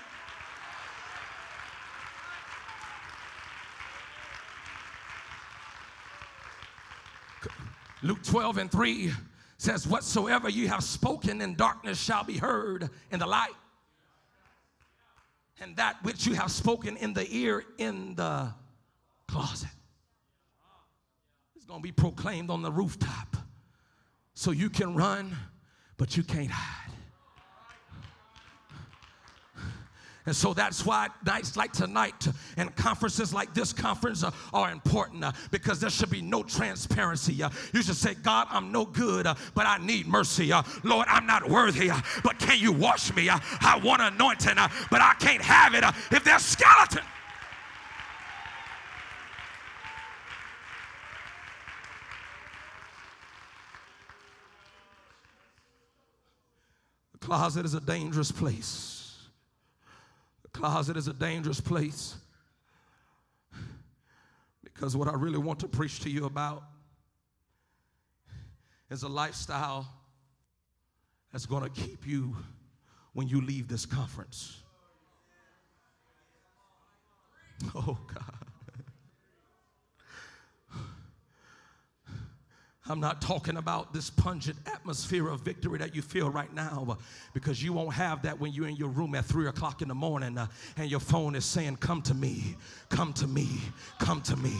Luke 8.02 8.22
12 8.22 8.58
and 8.58 8.70
3 8.70 9.12
says, 9.58 9.86
Whatsoever 9.86 10.48
you 10.48 10.68
have 10.68 10.82
spoken 10.82 11.40
in 11.40 11.54
darkness 11.54 12.00
shall 12.00 12.24
be 12.24 12.36
heard 12.36 12.90
in 13.10 13.18
the 13.18 13.26
light 13.26 13.54
and 15.60 15.76
that 15.76 16.02
which 16.02 16.26
you 16.26 16.34
have 16.34 16.50
spoken 16.50 16.96
in 16.96 17.12
the 17.12 17.26
ear 17.34 17.64
in 17.78 18.14
the 18.14 18.52
closet 19.26 19.68
is 21.56 21.64
going 21.64 21.80
to 21.80 21.82
be 21.82 21.92
proclaimed 21.92 22.50
on 22.50 22.62
the 22.62 22.72
rooftop. 22.72 23.36
So 24.34 24.50
you 24.52 24.70
can 24.70 24.94
run, 24.94 25.36
but 25.96 26.16
you 26.16 26.22
can't 26.22 26.50
hide. 26.50 26.87
And 30.28 30.36
so 30.36 30.52
that's 30.52 30.84
why 30.84 31.08
nights 31.24 31.56
like 31.56 31.72
tonight 31.72 32.28
and 32.58 32.76
conferences 32.76 33.32
like 33.32 33.54
this 33.54 33.72
conference 33.72 34.22
are 34.52 34.70
important 34.70 35.24
uh, 35.24 35.32
because 35.50 35.80
there 35.80 35.88
should 35.88 36.10
be 36.10 36.20
no 36.20 36.42
transparency. 36.42 37.42
Uh, 37.42 37.48
you 37.72 37.80
should 37.80 37.96
say, 37.96 38.12
God, 38.12 38.46
I'm 38.50 38.70
no 38.70 38.84
good, 38.84 39.26
uh, 39.26 39.36
but 39.54 39.64
I 39.64 39.78
need 39.78 40.06
mercy. 40.06 40.52
Lord, 40.84 41.06
I'm 41.08 41.24
not 41.24 41.48
worthy, 41.48 41.90
but 42.22 42.38
can 42.38 42.58
you 42.60 42.72
wash 42.72 43.16
me? 43.16 43.30
I 43.30 43.80
want 43.82 44.02
anointing, 44.02 44.56
but 44.90 45.00
I 45.00 45.14
can't 45.18 45.40
have 45.40 45.72
it 45.72 45.82
if 46.14 46.24
there's 46.24 46.42
skeleton. 46.42 47.04
The 57.12 57.18
closet 57.18 57.64
is 57.64 57.72
a 57.72 57.80
dangerous 57.80 58.30
place 58.30 58.97
closet 60.52 60.96
is 60.96 61.08
a 61.08 61.12
dangerous 61.12 61.60
place. 61.60 62.16
Because 64.64 64.96
what 64.96 65.08
I 65.08 65.14
really 65.14 65.38
want 65.38 65.60
to 65.60 65.68
preach 65.68 66.00
to 66.00 66.10
you 66.10 66.26
about 66.26 66.62
is 68.90 69.02
a 69.02 69.08
lifestyle 69.08 69.86
that's 71.32 71.46
going 71.46 71.62
to 71.62 71.70
keep 71.70 72.06
you 72.06 72.36
when 73.12 73.28
you 73.28 73.40
leave 73.40 73.68
this 73.68 73.84
conference. 73.84 74.62
Oh, 77.74 77.98
God. 78.14 78.47
I'm 82.90 83.00
not 83.00 83.20
talking 83.20 83.58
about 83.58 83.92
this 83.92 84.08
pungent 84.08 84.58
atmosphere 84.66 85.28
of 85.28 85.40
victory 85.40 85.78
that 85.78 85.94
you 85.94 86.00
feel 86.00 86.30
right 86.30 86.52
now 86.54 86.86
uh, 86.88 86.94
because 87.34 87.62
you 87.62 87.74
won't 87.74 87.92
have 87.92 88.22
that 88.22 88.40
when 88.40 88.52
you're 88.52 88.66
in 88.66 88.76
your 88.76 88.88
room 88.88 89.14
at 89.14 89.26
three 89.26 89.46
o'clock 89.46 89.82
in 89.82 89.88
the 89.88 89.94
morning 89.94 90.38
uh, 90.38 90.46
and 90.78 90.90
your 90.90 91.00
phone 91.00 91.34
is 91.34 91.44
saying, 91.44 91.76
Come 91.76 92.00
to 92.02 92.14
me, 92.14 92.56
come 92.88 93.12
to 93.14 93.26
me, 93.26 93.60
come 93.98 94.22
to 94.22 94.36
me. 94.36 94.56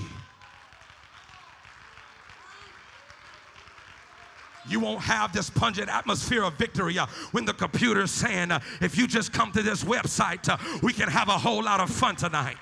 You 4.69 4.81
won't 4.81 5.01
have 5.01 5.33
this 5.33 5.49
pungent 5.49 5.89
atmosphere 5.89 6.43
of 6.43 6.53
victory 6.59 6.99
uh, 6.99 7.07
when 7.31 7.47
the 7.47 7.55
computer's 7.55 8.11
saying, 8.11 8.51
uh, 8.51 8.61
If 8.83 8.99
you 8.99 9.07
just 9.07 9.33
come 9.33 9.53
to 9.53 9.63
this 9.63 9.83
website, 9.85 10.47
uh, 10.51 10.59
we 10.83 10.93
can 10.93 11.09
have 11.09 11.29
a 11.29 11.39
whole 11.39 11.63
lot 11.63 11.81
of 11.81 11.89
fun 11.89 12.17
tonight. 12.17 12.59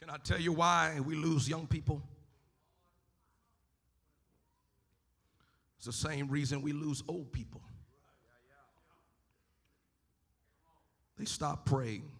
Can 0.00 0.10
I 0.10 0.16
tell 0.18 0.40
you 0.40 0.52
why 0.52 1.00
we 1.00 1.14
lose 1.14 1.48
young 1.48 1.66
people? 1.66 2.02
It's 5.76 5.86
the 5.86 5.92
same 5.92 6.28
reason 6.28 6.62
we 6.62 6.72
lose 6.72 7.02
old 7.08 7.32
people. 7.32 7.60
They 11.18 11.24
stop 11.26 11.66
praying. 11.66 12.10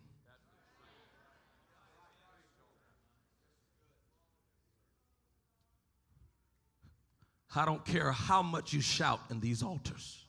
I 7.56 7.64
don't 7.64 7.84
care 7.84 8.10
how 8.10 8.42
much 8.42 8.72
you 8.72 8.80
shout 8.80 9.20
in 9.30 9.40
these 9.40 9.62
altars. 9.62 10.24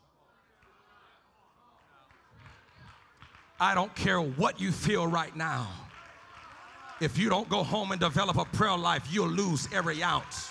I 3.60 3.74
don't 3.74 3.94
care 3.96 4.20
what 4.22 4.60
you 4.60 4.72
feel 4.72 5.08
right 5.08 5.36
now 5.36 5.68
if 7.02 7.18
you 7.18 7.30
don't 7.30 7.50
go 7.50 7.64
home 7.64 7.92
and 7.92 8.00
develop 8.00 8.38
a 8.38 8.46
prayer 8.46 8.78
life, 8.78 9.08
you'll 9.12 9.28
lose 9.28 9.68
every 9.74 10.02
ounce. 10.02 10.50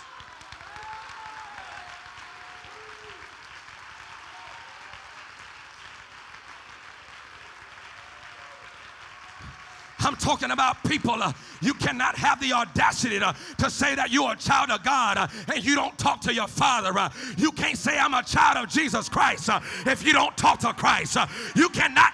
I'm 10.01 10.17
talking 10.17 10.51
about 10.51 10.83
people. 10.85 11.15
Uh, 11.15 11.33
you 11.63 11.73
cannot 11.73 12.15
have 12.17 12.39
the 12.39 12.53
audacity 12.53 13.19
to, 13.19 13.35
to 13.59 13.71
say 13.71 13.95
that 13.95 14.13
you're 14.13 14.33
a 14.33 14.37
child 14.37 14.71
of 14.71 14.85
God 14.85 15.17
uh, 15.17 15.29
and 15.53 15.65
you 15.65 15.75
don't 15.75 15.97
talk 15.99 16.21
to 16.23 16.35
your 16.35 16.47
father. 16.47 16.97
Uh, 16.99 17.09
you 17.39 17.51
can't 17.53 17.79
say, 17.79 17.99
I'm 17.99 18.13
a 18.13 18.23
child 18.23 18.59
of 18.59 18.71
Jesus 18.71 19.09
Christ 19.09 19.49
uh, 19.49 19.61
if 19.87 20.05
you 20.05 20.13
don't 20.13 20.37
talk 20.37 20.59
to 20.61 20.75
Christ. 20.75 21.17
Uh, 21.17 21.27
you 21.57 21.71
cannot 21.71 22.13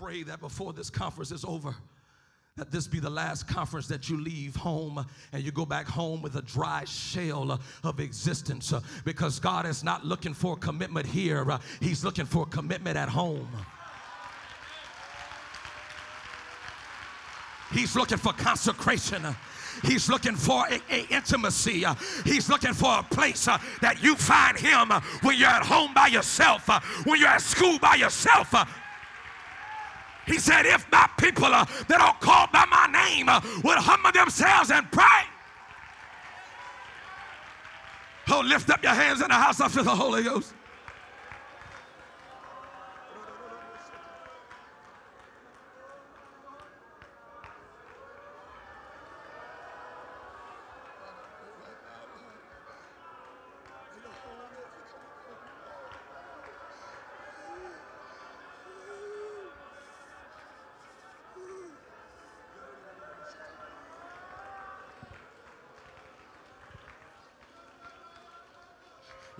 pray 0.00 0.22
that 0.22 0.40
before 0.40 0.72
this 0.72 0.88
conference 0.88 1.30
is 1.30 1.44
over, 1.44 1.74
that 2.56 2.70
this 2.70 2.88
be 2.88 3.00
the 3.00 3.10
last 3.10 3.46
conference 3.46 3.86
that 3.86 4.08
you 4.08 4.18
leave 4.18 4.56
home 4.56 5.04
and 5.32 5.42
you 5.42 5.52
go 5.52 5.66
back 5.66 5.86
home 5.86 6.22
with 6.22 6.36
a 6.36 6.42
dry 6.42 6.84
shell 6.84 7.60
of 7.84 8.00
existence 8.00 8.72
because 9.04 9.38
God 9.38 9.66
is 9.66 9.84
not 9.84 10.06
looking 10.06 10.32
for 10.32 10.56
commitment 10.56 11.06
here, 11.06 11.46
He's 11.80 12.02
looking 12.02 12.24
for 12.24 12.46
commitment 12.46 12.96
at 12.96 13.10
home. 13.10 13.46
He's 17.70 17.94
looking 17.94 18.18
for 18.18 18.32
consecration. 18.32 19.22
He's 19.84 20.08
looking 20.08 20.34
for 20.34 20.64
a, 20.66 20.80
a 20.90 21.06
intimacy. 21.10 21.84
He's 22.24 22.48
looking 22.48 22.72
for 22.72 23.00
a 23.00 23.02
place 23.02 23.44
that 23.44 24.02
you 24.02 24.16
find 24.16 24.58
him 24.58 24.90
when 25.22 25.38
you're 25.38 25.48
at 25.48 25.62
home 25.62 25.92
by 25.92 26.06
yourself, 26.06 26.68
when 27.04 27.20
you're 27.20 27.28
at 27.28 27.42
school 27.42 27.78
by 27.78 27.96
yourself, 27.96 28.54
he 30.30 30.38
said, 30.38 30.64
If 30.64 30.90
my 30.90 31.08
people 31.18 31.46
uh, 31.46 31.64
that 31.88 32.00
are 32.00 32.14
called 32.20 32.52
by 32.52 32.64
my 32.70 32.86
name 32.86 33.28
uh, 33.28 33.40
would 33.64 33.78
humble 33.78 34.12
themselves 34.12 34.70
and 34.70 34.90
pray. 34.92 35.04
Oh, 38.30 38.40
lift 38.40 38.70
up 38.70 38.82
your 38.82 38.94
hands 38.94 39.20
in 39.20 39.28
the 39.28 39.34
house 39.34 39.60
after 39.60 39.82
the 39.82 39.90
Holy 39.94 40.22
Ghost. 40.22 40.54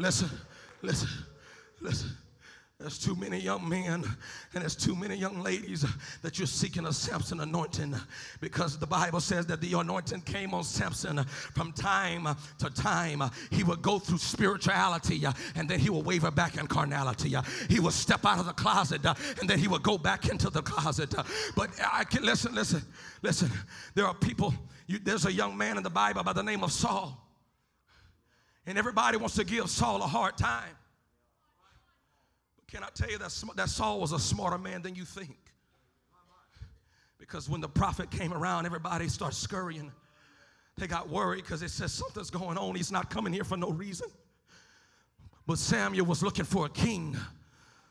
Listen, 0.01 0.31
listen, 0.81 1.11
listen. 1.83 2.09
there's 2.79 2.99
too 2.99 3.15
many 3.15 3.39
young 3.39 3.69
men 3.69 4.03
and 4.55 4.63
there's 4.63 4.75
too 4.75 4.97
many 4.97 5.15
young 5.15 5.43
ladies 5.43 5.85
that 6.23 6.39
you're 6.39 6.47
seeking 6.47 6.87
a 6.87 6.93
Samson 6.95 7.41
anointing 7.41 7.95
because 8.41 8.79
the 8.79 8.87
Bible 8.87 9.21
says 9.21 9.45
that 9.45 9.61
the 9.61 9.75
anointing 9.75 10.23
came 10.23 10.55
on 10.55 10.65
Samson 10.65 11.23
from 11.55 11.73
time 11.73 12.27
to 12.61 12.71
time. 12.71 13.23
He 13.51 13.63
would 13.63 13.83
go 13.83 13.99
through 13.99 14.17
spirituality 14.17 15.23
and 15.55 15.69
then 15.69 15.79
he 15.79 15.91
would 15.91 16.07
waver 16.07 16.31
back 16.31 16.57
in 16.57 16.67
carnality. 16.67 17.37
He 17.69 17.79
would 17.79 17.93
step 17.93 18.25
out 18.25 18.39
of 18.39 18.47
the 18.47 18.55
closet 18.55 19.05
and 19.05 19.51
then 19.51 19.59
he 19.59 19.69
would 19.69 19.83
go 19.83 19.99
back 19.99 20.31
into 20.31 20.49
the 20.49 20.63
closet. 20.63 21.15
But 21.55 21.71
I 21.93 22.05
can 22.05 22.25
listen, 22.25 22.55
listen, 22.55 22.83
listen. 23.21 23.51
There 23.95 24.07
are 24.07 24.15
people, 24.15 24.55
you, 24.87 24.99
there's 24.99 25.27
a 25.27 25.33
young 25.33 25.59
man 25.59 25.77
in 25.77 25.83
the 25.83 25.91
Bible 25.91 26.23
by 26.23 26.33
the 26.33 26.43
name 26.43 26.65
of 26.65 26.73
Saul. 26.73 27.30
And 28.67 28.79
everybody 28.79 29.17
wants 29.17 29.37
to 29.37 29.45
give 29.45 29.69
Saul 29.71 30.03
a 30.03 30.07
hard 30.07 30.37
time. 30.37 30.77
But 32.57 32.67
Can 32.69 32.85
I 32.85 32.89
tell 32.95 33.11
you 33.11 33.19
that, 33.19 33.35
that 33.57 33.69
Saul 33.69 34.01
was 34.01 34.13
a 34.13 34.19
smarter 34.19 34.59
man 34.59 34.83
than 34.83 34.95
you 34.95 35.05
think? 35.05 35.37
Because 37.19 37.49
when 37.49 37.61
the 37.61 37.69
prophet 37.69 38.11
came 38.11 38.33
around, 38.33 38.67
everybody 38.67 39.09
started 39.09 39.37
scurrying. 39.37 39.93
They 40.79 40.87
got 40.87 41.09
worried 41.09 41.45
because 41.45 41.63
it 41.63 41.71
says 41.71 41.93
something's 41.93 42.31
going 42.31 42.57
on. 42.57 42.75
He's 42.75 42.91
not 42.91 43.11
coming 43.11 43.33
here 43.33 43.45
for 43.45 43.57
no 43.57 43.71
reason. 43.71 44.09
But 45.47 45.59
Samuel 45.59 46.07
was 46.07 46.23
looking 46.23 46.45
for 46.45 46.67
a 46.67 46.69
king, 46.69 47.17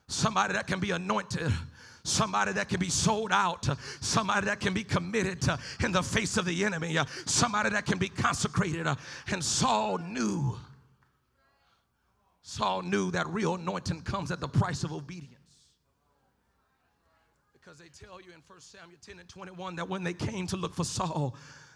somebody 0.08 0.54
that 0.54 0.66
can 0.66 0.80
be 0.80 0.92
anointed, 0.92 1.52
somebody 2.10 2.52
that 2.54 2.68
can 2.70 2.80
be 2.80 2.90
sold 2.90 3.32
out, 3.32 3.68
somebody 4.02 4.46
that 4.48 4.60
can 4.60 4.74
be 4.74 4.84
committed 4.84 5.48
in 5.84 5.92
the 5.92 6.04
face 6.04 6.38
of 6.38 6.46
the 6.46 6.66
enemy, 6.66 6.98
somebody 7.26 7.70
that 7.70 7.86
can 7.86 7.98
be 7.98 8.10
consecrated. 8.10 8.88
And 9.32 9.44
Saul 9.44 9.98
knew 10.00 10.58
Saul 12.50 12.82
knew 12.82 13.12
that 13.12 13.28
real 13.28 13.54
anointing 13.54 14.02
comes 14.02 14.32
at 14.32 14.40
the 14.40 14.48
price 14.48 14.84
of 14.84 14.92
obedience. 14.92 15.36
Because 17.54 17.78
they 17.78 17.90
tell 17.90 18.20
you 18.20 18.32
in 18.34 18.42
1 18.48 18.60
Samuel 18.60 18.98
10 19.06 19.20
and 19.20 19.30
21 19.30 19.76
that 19.76 19.88
when 19.88 20.04
they 20.04 20.16
came 20.16 20.48
to 20.48 20.58
look 20.58 20.74
for 20.74 20.84
Saul, 20.84 21.36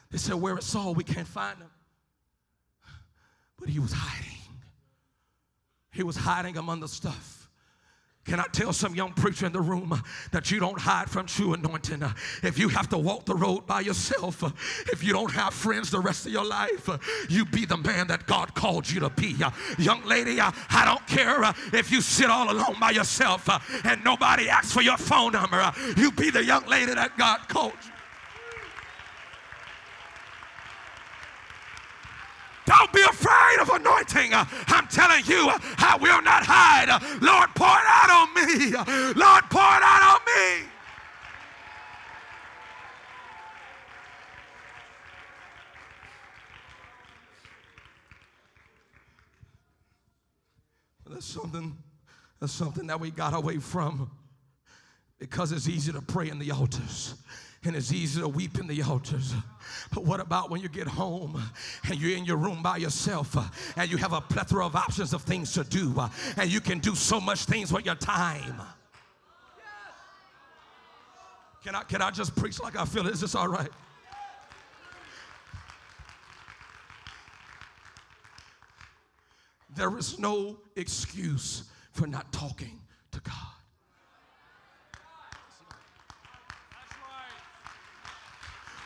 they 0.10 0.18
said, 0.18 0.34
Where 0.34 0.58
is 0.58 0.66
Saul? 0.66 0.96
We 0.96 1.04
can't 1.04 1.28
find 1.28 1.60
him. 1.60 1.70
But 3.60 3.70
he 3.70 3.78
was 3.78 3.94
hiding. 3.94 4.40
He 5.92 6.02
was 6.02 6.16
hiding 6.16 6.58
among 6.58 6.80
the 6.80 6.88
stuff. 6.88 7.43
Can 8.26 8.40
I 8.40 8.46
tell 8.54 8.72
some 8.72 8.96
young 8.96 9.12
preacher 9.12 9.46
in 9.46 9.52
the 9.52 9.60
room 9.60 10.02
that 10.32 10.50
you 10.50 10.60
don't 10.60 10.80
hide 10.80 11.10
from 11.10 11.26
true 11.26 11.54
anointing? 11.54 12.02
If 12.42 12.58
you 12.58 12.70
have 12.70 12.88
to 12.90 12.98
walk 12.98 13.26
the 13.26 13.36
road 13.36 13.68
by 13.68 13.82
yourself, 13.82 14.42
if 14.92 15.04
you 15.04 15.12
don't 15.12 15.32
have 15.32 15.54
friends 15.54 15.92
the 15.92 16.00
rest 16.00 16.26
of 16.26 16.32
your 16.32 16.46
life, 16.46 16.90
you 17.30 17.44
be 17.44 17.66
the 17.66 17.76
man 17.76 18.08
that 18.08 18.26
God 18.26 18.56
called 18.56 18.90
you 18.90 19.02
to 19.02 19.10
be. 19.10 19.36
Young 19.78 20.06
lady, 20.06 20.40
I 20.40 20.86
don't 20.86 21.06
care 21.06 21.54
if 21.74 21.92
you 21.92 22.00
sit 22.00 22.30
all 22.30 22.50
alone 22.50 22.78
by 22.80 22.92
yourself 22.92 23.50
and 23.86 24.04
nobody 24.06 24.48
asks 24.48 24.72
for 24.72 24.82
your 24.82 24.98
phone 24.98 25.34
number. 25.34 25.74
You 25.98 26.12
be 26.12 26.30
the 26.30 26.46
young 26.46 26.66
lady 26.66 26.94
that 26.94 27.18
God 27.18 27.50
called 27.50 27.74
you. 27.84 27.93
Don't 32.66 32.94
be 32.94 33.02
afraid 33.02 33.60
of 33.62 33.70
anointing. 33.70 34.32
I'm 34.34 34.88
telling 34.88 35.26
you, 35.26 35.52
I 35.78 35.98
will 36.00 36.22
not 36.22 36.44
hide. 36.46 36.88
Lord, 37.22 37.50
pour 37.56 37.68
it 37.68 37.88
out 37.88 38.10
on 38.10 38.34
me. 38.34 38.72
Lord, 39.20 39.44
pour 39.50 39.62
it 39.62 39.84
out 39.84 40.16
on 40.16 40.20
me. 40.26 40.70
That's 51.10 51.26
something, 51.26 51.78
that's 52.40 52.54
something 52.54 52.88
that 52.88 53.00
we 53.00 53.12
got 53.12 53.34
away 53.34 53.58
from 53.58 54.10
because 55.20 55.52
it's 55.52 55.68
easy 55.68 55.92
to 55.92 56.02
pray 56.02 56.30
in 56.30 56.40
the 56.40 56.52
altars 56.52 57.16
and 57.66 57.76
it's 57.76 57.92
easy 57.94 58.22
to 58.22 58.28
weep 58.28 58.60
in 58.60 58.68
the 58.68 58.82
altars. 58.82 59.34
But 59.94 60.04
what 60.04 60.20
about 60.20 60.50
when 60.50 60.62
you 60.62 60.70
get 60.70 60.88
home 60.88 61.42
and 61.90 62.00
you're 62.00 62.18
in 62.18 62.26
your 62.26 62.38
room 62.38 62.62
by 62.62 62.78
yourself 62.78 63.38
uh, 63.38 63.44
and 63.78 63.90
you 63.90 63.98
have 63.98 64.14
a 64.14 64.22
plethora 64.22 64.66
of 64.66 64.76
options 64.76 65.14
of 65.14 65.22
things 65.22 65.54
to 65.54 65.64
do 65.64 65.94
uh, 65.98 66.10
and 66.38 66.52
you 66.52 66.60
can 66.60 66.80
do 66.80 66.96
so 66.96 67.22
much 67.22 67.46
things 67.46 67.72
with 67.72 67.86
your 67.86 67.96
time? 67.96 68.62
Can 71.64 71.76
I, 71.76 71.84
can 71.84 72.02
I 72.02 72.12
just 72.12 72.36
preach 72.36 72.62
like 72.62 72.76
I 72.76 72.84
feel? 72.86 73.08
Is 73.08 73.22
this 73.22 73.36
all 73.36 73.48
right? 73.48 73.70
There 79.76 79.98
is 79.98 80.20
no 80.20 80.58
excuse 80.76 81.64
for 81.94 82.06
not 82.06 82.32
talking 82.32 82.80
to 83.12 83.20
God. 83.22 83.34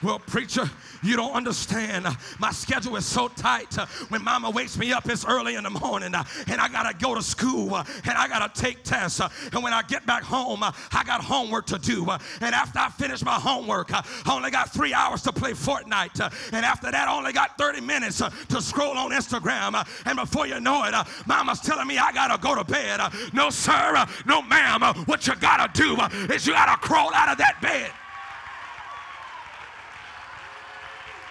Well, 0.03 0.19
preacher, 0.19 0.69
you 1.01 1.15
don't 1.15 1.33
understand. 1.33 2.05
My 2.37 2.51
schedule 2.51 2.97
is 2.97 3.05
so 3.05 3.29
tight. 3.29 3.73
When 4.09 4.23
mama 4.23 4.51
wakes 4.51 4.77
me 4.77 4.93
up, 4.93 5.09
it's 5.09 5.25
early 5.25 5.55
in 5.55 5.63
the 5.63 5.71
morning, 5.71 6.13
uh, 6.13 6.23
and 6.45 6.61
I 6.61 6.67
gotta 6.67 6.95
go 6.95 7.15
to 7.15 7.23
school, 7.23 7.73
uh, 7.73 7.83
and 8.03 8.15
I 8.15 8.27
gotta 8.27 8.51
take 8.53 8.83
tests. 8.83 9.19
Uh, 9.19 9.29
and 9.51 9.63
when 9.63 9.73
I 9.73 9.81
get 9.81 10.05
back 10.05 10.21
home, 10.21 10.61
I 10.63 11.03
got 11.03 11.23
homework 11.23 11.65
to 11.67 11.79
do. 11.79 12.07
And 12.41 12.53
after 12.53 12.77
I 12.77 12.89
finish 12.89 13.23
my 13.23 13.33
homework, 13.33 13.91
I 13.91 14.03
only 14.29 14.51
got 14.51 14.71
three 14.71 14.93
hours 14.93 15.23
to 15.23 15.31
play 15.31 15.53
Fortnite. 15.53 16.21
And 16.53 16.63
after 16.63 16.91
that, 16.91 17.07
I 17.07 17.17
only 17.17 17.33
got 17.33 17.57
30 17.57 17.81
minutes 17.81 18.17
to 18.19 18.61
scroll 18.61 18.97
on 18.97 19.11
Instagram. 19.11 19.83
And 20.05 20.17
before 20.17 20.45
you 20.45 20.59
know 20.59 20.83
it, 20.83 20.93
mama's 21.25 21.59
telling 21.59 21.87
me 21.87 21.97
I 21.97 22.11
gotta 22.11 22.39
go 22.39 22.53
to 22.53 22.63
bed. 22.63 22.99
No, 23.33 23.49
sir, 23.49 24.05
no, 24.27 24.43
ma'am. 24.43 24.81
What 25.05 25.25
you 25.25 25.35
gotta 25.35 25.71
do 25.73 25.97
is 26.31 26.45
you 26.45 26.53
gotta 26.53 26.77
crawl 26.79 27.13
out 27.15 27.29
of 27.29 27.39
that 27.39 27.59
bed. 27.61 27.91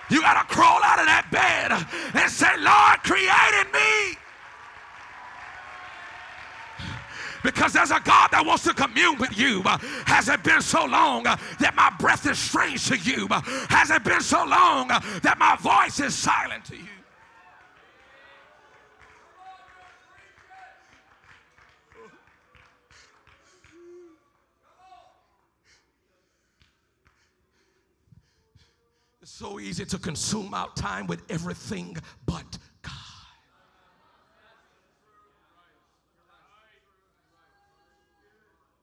You 0.09 0.21
got 0.21 0.41
to 0.49 0.55
crawl 0.55 0.81
out 0.85 1.01
of 1.01 1.07
that 1.07 1.27
bed 1.31 1.73
and 2.15 2.31
say, 2.31 2.51
Lord, 2.59 3.03
created 3.03 3.73
me. 3.73 4.19
Because 7.43 7.73
there's 7.73 7.91
a 7.93 8.01
God 8.01 8.31
that 8.33 8.45
wants 8.45 8.65
to 8.65 8.75
commune 8.75 9.19
with 9.19 9.39
you. 9.39 9.63
Has 10.07 10.29
it 10.29 10.43
been 10.43 10.61
so 10.61 10.85
long 10.85 11.25
that 11.25 11.75
my 11.77 11.91
breath 11.99 12.27
is 12.27 12.39
strange 12.39 12.87
to 12.89 12.97
you? 12.97 13.29
Has 13.69 13.91
it 13.91 14.03
been 14.03 14.21
so 14.21 14.45
long 14.45 14.89
that 14.89 15.37
my 15.39 15.57
voice 15.57 16.01
is 16.01 16.15
silent 16.15 16.65
to 16.67 16.77
you? 16.77 16.96
So 29.37 29.61
easy 29.61 29.85
to 29.85 29.99
consume 29.99 30.55
our 30.55 30.71
time 30.77 31.07
with 31.07 31.21
everything 31.29 31.95
but 32.25 32.57
God. 32.81 32.93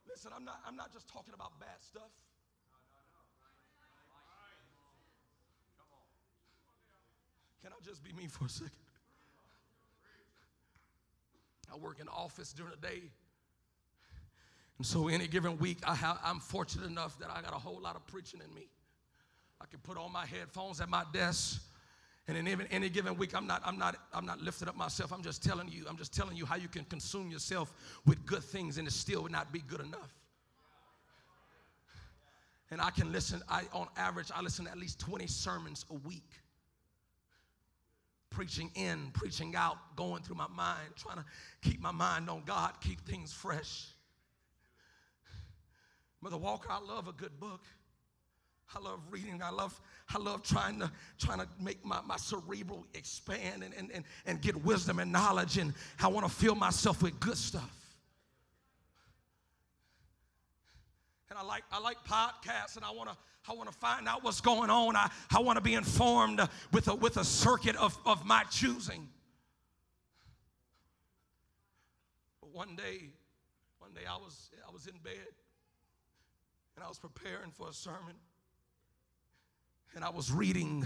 Listen, 0.08 0.32
I'm 0.36 0.46
not, 0.46 0.60
I'm 0.68 0.76
not 0.76 0.94
just 0.94 1.08
talking 1.08 1.34
about 1.34 1.60
bad 1.60 1.82
stuff. 1.82 2.04
Can 7.64 7.72
I 7.72 7.84
just 7.84 8.04
be 8.04 8.14
me 8.14 8.28
for 8.28 8.46
a 8.46 8.50
second? 8.50 8.72
I 11.74 11.78
work 11.78 12.00
in 12.00 12.08
office 12.08 12.54
during 12.54 12.74
the 12.80 12.88
day. 12.88 13.02
And 14.78 14.86
so 14.86 15.08
any 15.08 15.28
given 15.28 15.58
week, 15.58 15.80
I 15.88 15.96
have, 15.96 16.20
I'm 16.24 16.40
fortunate 16.40 16.86
enough 16.86 17.18
that 17.18 17.32
I 17.32 17.42
got 17.42 17.54
a 17.54 17.60
whole 17.60 17.82
lot 17.82 17.96
of 17.96 18.06
preaching 18.06 18.40
in 18.48 18.54
me. 18.54 18.68
I 19.64 19.66
can 19.68 19.80
put 19.80 19.98
on 19.98 20.12
my 20.12 20.26
headphones 20.26 20.82
at 20.82 20.90
my 20.90 21.06
desk. 21.14 21.62
And 22.28 22.38
in 22.38 22.48
any, 22.48 22.66
any 22.70 22.90
given 22.90 23.18
week, 23.18 23.36
I'm 23.36 23.48
not, 23.48 23.62
I'm, 23.66 23.78
not, 23.78 23.96
I'm 24.14 24.26
not 24.26 24.42
lifting 24.42 24.68
up 24.68 24.76
myself. 24.76 25.14
I'm 25.14 25.24
just 25.24 25.42
telling 25.42 25.70
you, 25.70 25.86
I'm 25.90 25.98
just 25.98 26.14
telling 26.14 26.36
you 26.36 26.46
how 26.46 26.56
you 26.56 26.68
can 26.68 26.84
consume 26.86 27.32
yourself 27.32 27.74
with 28.06 28.26
good 28.26 28.44
things 28.44 28.78
and 28.78 28.88
it 28.88 28.92
still 28.92 29.24
would 29.24 29.32
not 29.32 29.54
be 29.54 29.60
good 29.60 29.80
enough. 29.80 30.14
And 32.72 32.82
I 32.82 32.90
can 32.90 33.12
listen, 33.12 33.42
I 33.48 33.64
on 33.72 33.88
average, 33.96 34.32
I 34.36 34.42
listen 34.42 34.66
to 34.66 34.72
at 34.72 34.78
least 34.78 35.00
20 35.00 35.28
sermons 35.28 35.86
a 35.90 35.94
week. 35.94 36.30
Preaching 38.32 38.72
in, 38.76 39.12
preaching 39.14 39.56
out, 39.56 39.78
going 39.96 40.24
through 40.24 40.38
my 40.38 40.48
mind, 40.48 40.90
trying 40.98 41.18
to 41.18 41.26
keep 41.62 41.80
my 41.80 41.92
mind 41.92 42.30
on 42.30 42.42
God, 42.46 42.74
keep 42.82 43.00
things 43.08 43.32
fresh. 43.32 43.86
Mother 46.20 46.38
Walker, 46.38 46.70
I 46.72 46.80
love 46.80 47.08
a 47.08 47.14
good 47.14 47.40
book. 47.40 47.62
I 48.76 48.80
love 48.80 49.00
reading. 49.10 49.42
I 49.44 49.52
love, 49.52 49.80
I 50.10 50.18
love 50.18 50.44
trying 50.44 50.80
to 50.80 50.92
trying 51.20 51.40
to 51.40 51.48
make 51.60 51.84
my, 51.86 52.02
my 52.06 52.18
cerebral 52.18 52.86
expand 52.94 53.64
and, 53.64 53.74
and, 53.76 53.92
and, 53.92 54.04
and 54.26 54.42
get 54.42 54.64
wisdom 54.64 55.00
and 55.00 55.12
knowledge. 55.12 55.58
And 55.58 55.74
I 56.00 56.08
want 56.08 56.28
to 56.28 56.32
fill 56.32 56.56
myself 56.56 57.04
with 57.04 57.20
good 57.20 57.38
stuff. 57.38 57.70
And 61.30 61.38
I 61.38 61.44
like 61.44 61.64
I 61.72 61.80
like 61.80 61.98
podcasts 62.08 62.76
and 62.76 62.86
I 62.86 62.92
want 62.92 63.10
to 63.10 63.18
I 63.50 63.54
want 63.54 63.72
to 63.72 63.78
find 63.78 64.08
out 64.08 64.24
what's 64.24 64.42
going 64.42 64.70
on. 64.70 64.96
I, 64.96 65.10
I 65.36 65.40
want 65.40 65.58
to 65.58 65.64
be 65.64 65.74
informed 65.74 66.42
with 66.72 66.88
a 66.88 66.96
with 66.96 67.18
a 67.18 67.26
circuit 67.26 67.76
of, 67.76 67.98
of 68.06 68.26
my 68.26 68.44
choosing. 68.50 69.08
But 72.40 72.54
one 72.54 72.76
day, 72.76 73.10
one 73.80 73.94
day 73.94 74.02
I 74.10 74.16
was, 74.18 74.50
I 74.68 74.72
was 74.72 74.88
in 74.88 74.98
bed 75.04 75.34
and 76.76 76.84
I 76.84 76.88
was 76.88 77.00
preparing 77.00 77.52
for 77.52 77.70
a 77.70 77.74
sermon 77.74 78.16
and 79.96 80.04
I 80.04 80.10
was 80.10 80.32
reading 80.32 80.86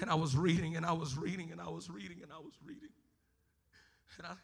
and 0.00 0.10
I 0.10 0.14
was 0.14 0.36
reading 0.36 0.76
and 0.76 0.86
I 0.86 0.92
was 0.92 1.16
reading 1.16 1.50
and 1.50 1.60
I 1.60 1.68
was 1.68 1.90
reading 1.90 2.18
and 2.22 2.32
I 2.32 2.38
was 2.38 2.54
reading. 2.64 2.90
And 4.18 4.26
I, 4.26 4.34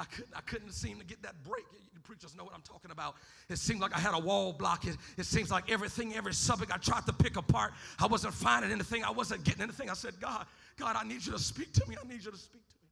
I 0.00 0.04
couldn't, 0.04 0.32
I 0.36 0.40
couldn't 0.42 0.72
seem 0.72 0.98
to 0.98 1.04
get 1.04 1.22
that 1.22 1.42
break. 1.44 1.64
You 1.92 2.00
preachers 2.00 2.36
know 2.36 2.44
what 2.44 2.54
I'm 2.54 2.62
talking 2.62 2.90
about. 2.90 3.16
It 3.48 3.58
seemed 3.58 3.80
like 3.80 3.96
I 3.96 3.98
had 3.98 4.14
a 4.14 4.18
wall 4.18 4.52
block. 4.52 4.86
It, 4.86 4.96
it 5.16 5.24
seems 5.24 5.50
like 5.50 5.70
everything, 5.70 6.14
every 6.14 6.34
subject 6.34 6.72
I 6.72 6.76
tried 6.76 7.06
to 7.06 7.12
pick 7.12 7.36
apart, 7.36 7.72
I 7.98 8.06
wasn't 8.06 8.34
finding 8.34 8.70
anything. 8.70 9.02
I 9.02 9.10
wasn't 9.10 9.44
getting 9.44 9.62
anything. 9.62 9.90
I 9.90 9.94
said, 9.94 10.14
God, 10.20 10.46
God, 10.78 10.96
I 10.98 11.04
need 11.04 11.24
you 11.24 11.32
to 11.32 11.38
speak 11.38 11.72
to 11.74 11.88
me. 11.88 11.96
I 12.02 12.06
need 12.06 12.24
you 12.24 12.30
to 12.30 12.36
speak 12.38 12.66
to 12.68 12.74
me. 12.74 12.88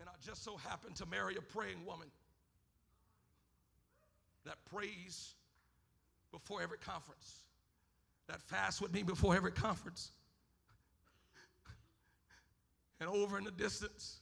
And 0.00 0.08
I 0.08 0.12
just 0.24 0.44
so 0.44 0.56
happened 0.56 0.96
to 0.96 1.06
marry 1.06 1.36
a 1.36 1.42
praying 1.42 1.84
woman 1.86 2.08
that 4.44 4.56
prays 4.70 5.34
before 6.34 6.60
every 6.60 6.78
conference, 6.78 7.42
that 8.26 8.42
fast 8.42 8.80
with 8.80 8.92
me 8.92 9.04
before 9.04 9.36
every 9.36 9.52
conference. 9.52 10.10
And 12.98 13.08
over 13.08 13.38
in 13.38 13.44
the 13.44 13.52
distance, 13.52 14.18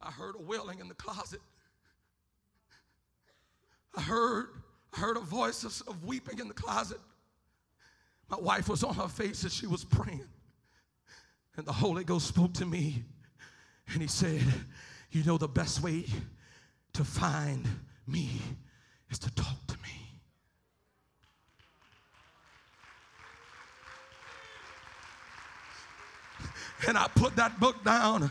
I 0.00 0.10
heard 0.10 0.34
a 0.36 0.42
wailing 0.42 0.80
in 0.80 0.88
the 0.88 0.94
closet. 0.94 1.40
I 3.96 4.00
heard, 4.00 4.46
I 4.96 5.00
heard 5.00 5.16
a 5.16 5.20
voice 5.20 5.62
of, 5.62 5.88
of 5.88 6.04
weeping 6.04 6.40
in 6.40 6.48
the 6.48 6.54
closet. 6.54 6.98
My 8.28 8.38
wife 8.38 8.68
was 8.68 8.82
on 8.82 8.94
her 8.94 9.08
face 9.08 9.44
as 9.44 9.54
she 9.54 9.68
was 9.68 9.84
praying. 9.84 10.26
And 11.56 11.64
the 11.64 11.72
Holy 11.72 12.02
Ghost 12.02 12.26
spoke 12.26 12.54
to 12.54 12.66
me 12.66 13.04
and 13.92 14.02
he 14.02 14.08
said, 14.08 14.42
You 15.12 15.22
know, 15.22 15.38
the 15.38 15.46
best 15.46 15.80
way 15.80 16.06
to 16.94 17.04
find 17.04 17.68
me 18.06 18.40
is 19.10 19.18
to 19.20 19.34
talk 19.34 19.66
to 19.66 19.74
me. 19.82 20.20
And 26.88 26.98
I 26.98 27.08
put 27.14 27.36
that 27.36 27.58
book 27.60 27.82
down 27.84 28.30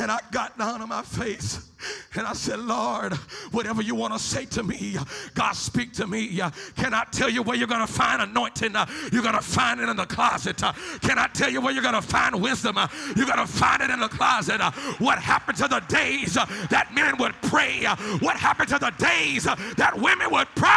and 0.00 0.10
I 0.10 0.18
got 0.30 0.58
down 0.58 0.82
on 0.82 0.88
my 0.88 1.02
face 1.02 1.70
and 2.14 2.26
I 2.26 2.32
said, 2.32 2.58
Lord, 2.58 3.12
whatever 3.52 3.82
you 3.82 3.94
want 3.94 4.12
to 4.12 4.18
say 4.18 4.44
to 4.46 4.62
me, 4.62 4.96
God, 5.34 5.52
speak 5.52 5.92
to 5.94 6.06
me. 6.06 6.40
Can 6.76 6.94
I 6.94 7.04
tell 7.10 7.28
you 7.28 7.42
where 7.42 7.56
you're 7.56 7.68
going 7.68 7.86
to 7.86 7.92
find 7.92 8.22
anointing? 8.22 8.74
You're 9.12 9.22
going 9.22 9.34
to 9.34 9.42
find 9.42 9.80
it 9.80 9.88
in 9.88 9.96
the 9.96 10.06
closet. 10.06 10.56
Can 11.00 11.18
I 11.18 11.28
tell 11.32 11.50
you 11.50 11.60
where 11.60 11.72
you're 11.72 11.82
going 11.82 11.94
to 11.94 12.02
find 12.02 12.40
wisdom? 12.40 12.76
You're 13.16 13.26
going 13.26 13.38
to 13.38 13.46
find 13.46 13.82
it 13.82 13.90
in 13.90 14.00
the 14.00 14.08
closet. 14.08 14.60
What 14.98 15.18
happened 15.18 15.58
to 15.58 15.68
the 15.68 15.80
days 15.80 16.34
that 16.34 16.88
men 16.94 17.16
would 17.18 17.34
pray? 17.42 17.84
What 18.20 18.36
happened 18.36 18.70
to 18.70 18.78
the 18.78 18.92
days 18.98 19.44
that 19.44 19.92
women 19.96 20.30
would 20.30 20.48
pray? 20.56 20.70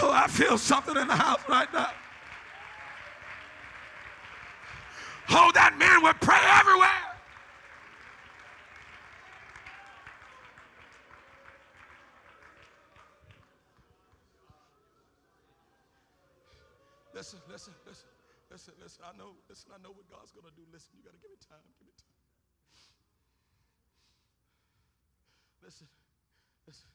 Oh, 0.00 0.12
I 0.12 0.28
feel 0.28 0.56
something 0.56 0.96
in 0.96 1.08
the 1.08 1.16
house 1.16 1.40
right 1.48 1.72
now. 1.72 1.90
Oh, 5.30 5.50
that 5.54 5.76
man 5.78 6.02
would 6.02 6.20
pray 6.20 6.40
everywhere. 6.60 6.88
Listen, 17.14 17.40
listen, 17.50 17.74
listen, 17.86 18.08
listen, 18.50 18.74
listen. 18.80 19.04
I 19.04 19.16
know, 19.18 19.34
listen, 19.48 19.70
I 19.74 19.82
know 19.82 19.90
what 19.90 20.08
God's 20.08 20.32
gonna 20.32 20.54
do. 20.56 20.62
Listen, 20.72 20.90
you 20.96 21.04
gotta 21.04 21.18
give 21.18 21.32
it 21.32 21.42
time. 21.42 21.66
Give 21.78 21.88
it 21.88 21.98
time. 21.98 22.16
Listen, 25.64 25.88
listen. 26.66 26.88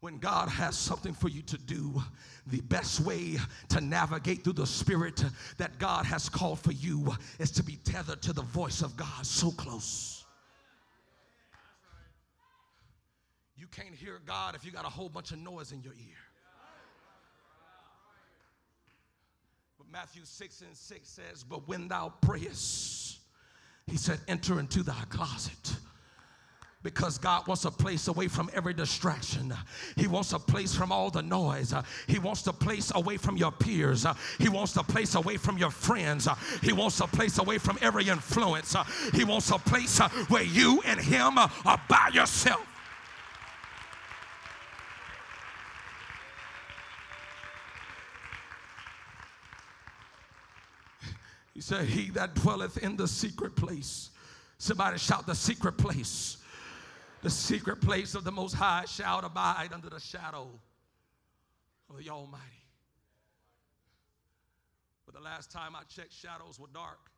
When 0.00 0.18
God 0.18 0.48
has 0.48 0.78
something 0.78 1.12
for 1.12 1.28
you 1.28 1.42
to 1.42 1.58
do, 1.58 2.00
the 2.46 2.60
best 2.60 3.00
way 3.00 3.36
to 3.70 3.80
navigate 3.80 4.44
through 4.44 4.52
the 4.52 4.66
spirit 4.66 5.24
that 5.56 5.78
God 5.78 6.04
has 6.06 6.28
called 6.28 6.60
for 6.60 6.70
you 6.72 7.12
is 7.40 7.50
to 7.52 7.64
be 7.64 7.76
tethered 7.84 8.22
to 8.22 8.32
the 8.32 8.42
voice 8.42 8.80
of 8.80 8.96
God 8.96 9.26
so 9.26 9.50
close. 9.50 10.24
You 13.56 13.66
can't 13.66 13.94
hear 13.94 14.20
God 14.24 14.54
if 14.54 14.64
you 14.64 14.70
got 14.70 14.84
a 14.84 14.90
whole 14.90 15.08
bunch 15.08 15.32
of 15.32 15.38
noise 15.38 15.72
in 15.72 15.82
your 15.82 15.94
ear. 15.94 16.16
But 19.78 19.90
Matthew 19.90 20.22
6 20.24 20.60
and 20.60 20.76
6 20.76 21.08
says, 21.08 21.42
But 21.42 21.66
when 21.66 21.88
thou 21.88 22.12
prayest, 22.20 23.18
he 23.88 23.96
said, 23.96 24.20
enter 24.28 24.60
into 24.60 24.84
thy 24.84 25.02
closet 25.08 25.76
because 26.94 27.18
God 27.18 27.46
wants 27.46 27.66
a 27.66 27.70
place 27.70 28.08
away 28.08 28.28
from 28.28 28.48
every 28.54 28.72
distraction. 28.72 29.52
He 29.96 30.06
wants 30.06 30.32
a 30.32 30.38
place 30.38 30.74
from 30.74 30.90
all 30.90 31.10
the 31.10 31.20
noise. 31.20 31.74
He 32.06 32.18
wants 32.18 32.46
a 32.46 32.52
place 32.52 32.90
away 32.94 33.18
from 33.18 33.36
your 33.36 33.52
peers. 33.52 34.06
He 34.38 34.48
wants 34.48 34.74
a 34.74 34.82
place 34.82 35.14
away 35.14 35.36
from 35.36 35.58
your 35.58 35.70
friends. 35.70 36.26
He 36.62 36.72
wants 36.72 36.98
a 37.00 37.06
place 37.06 37.36
away 37.36 37.58
from 37.58 37.78
every 37.82 38.08
influence. 38.08 38.74
He 39.12 39.22
wants 39.22 39.50
a 39.50 39.58
place 39.58 39.98
where 40.28 40.42
you 40.42 40.80
and 40.86 40.98
Him 40.98 41.36
are 41.36 41.82
by 41.90 42.10
yourself. 42.14 42.66
He 51.52 51.60
said, 51.60 51.84
He 51.84 52.08
that 52.12 52.34
dwelleth 52.34 52.78
in 52.78 52.96
the 52.96 53.06
secret 53.06 53.56
place. 53.56 54.08
Somebody 54.56 54.96
shout 54.96 55.26
the 55.26 55.34
secret 55.34 55.76
place 55.76 56.38
the 57.22 57.30
secret 57.30 57.80
place 57.80 58.14
of 58.14 58.24
the 58.24 58.32
Most 58.32 58.54
High 58.54 58.84
shall 58.86 59.18
abide 59.20 59.70
under 59.72 59.90
the 59.90 60.00
shadow 60.00 60.48
of 61.90 62.02
the 62.02 62.10
Almighty. 62.10 62.44
But 65.04 65.14
the 65.14 65.20
last 65.22 65.50
time 65.50 65.74
I 65.74 65.82
checked, 65.88 66.12
shadows 66.12 66.60
were 66.60 66.68
dark, 66.72 67.10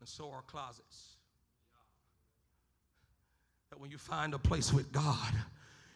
and 0.00 0.08
so 0.08 0.30
are 0.30 0.42
closets. 0.42 1.16
That 3.70 3.80
when 3.80 3.90
you 3.90 3.98
find 3.98 4.32
a 4.32 4.38
place 4.38 4.72
with 4.72 4.92
God, 4.92 5.32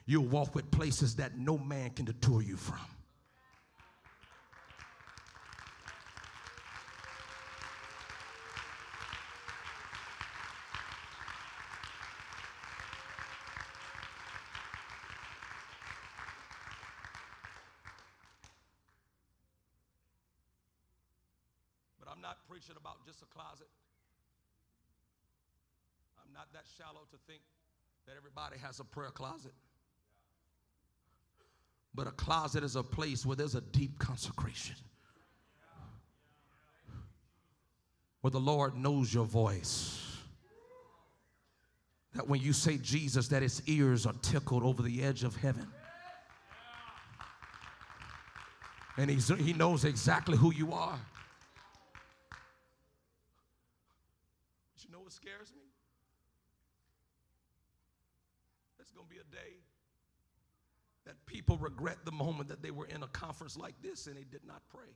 you'll 0.06 0.26
walk 0.26 0.54
with 0.54 0.70
places 0.70 1.14
that 1.16 1.38
no 1.38 1.56
man 1.56 1.90
can 1.90 2.04
detour 2.04 2.42
you 2.42 2.56
from. 2.56 2.78
Preaching 22.48 22.76
about 22.76 23.04
just 23.06 23.22
a 23.22 23.26
closet. 23.26 23.68
I'm 26.18 26.32
not 26.32 26.52
that 26.52 26.64
shallow 26.76 27.06
to 27.10 27.16
think 27.26 27.40
that 28.06 28.16
everybody 28.16 28.58
has 28.58 28.80
a 28.80 28.84
prayer 28.84 29.10
closet. 29.10 29.52
But 31.94 32.06
a 32.06 32.12
closet 32.12 32.62
is 32.62 32.76
a 32.76 32.82
place 32.82 33.24
where 33.24 33.36
there's 33.36 33.54
a 33.54 33.60
deep 33.60 33.98
consecration. 33.98 34.76
Where 38.20 38.30
the 38.30 38.40
Lord 38.40 38.76
knows 38.76 39.12
your 39.12 39.24
voice. 39.24 40.18
That 42.14 42.28
when 42.28 42.40
you 42.40 42.52
say 42.52 42.76
Jesus, 42.78 43.28
that 43.28 43.42
his 43.42 43.62
ears 43.66 44.06
are 44.06 44.14
tickled 44.22 44.62
over 44.62 44.82
the 44.82 45.02
edge 45.02 45.24
of 45.24 45.36
heaven. 45.36 45.66
And 48.96 49.08
he's, 49.08 49.28
he 49.28 49.52
knows 49.52 49.84
exactly 49.84 50.36
who 50.36 50.52
you 50.52 50.72
are. 50.72 50.98
what 55.10 55.14
scares 55.16 55.52
me? 55.56 55.62
It's 58.90 58.96
going 58.96 59.08
to 59.08 59.14
be 59.14 59.20
a 59.20 59.32
day 59.32 59.54
that 61.06 61.14
people 61.26 61.56
regret 61.58 61.98
the 62.04 62.10
moment 62.10 62.48
that 62.48 62.60
they 62.60 62.72
were 62.72 62.86
in 62.86 63.04
a 63.04 63.06
conference 63.06 63.56
like 63.56 63.80
this 63.82 64.08
and 64.08 64.16
they 64.16 64.24
did 64.24 64.44
not 64.44 64.62
pray. 64.68 64.88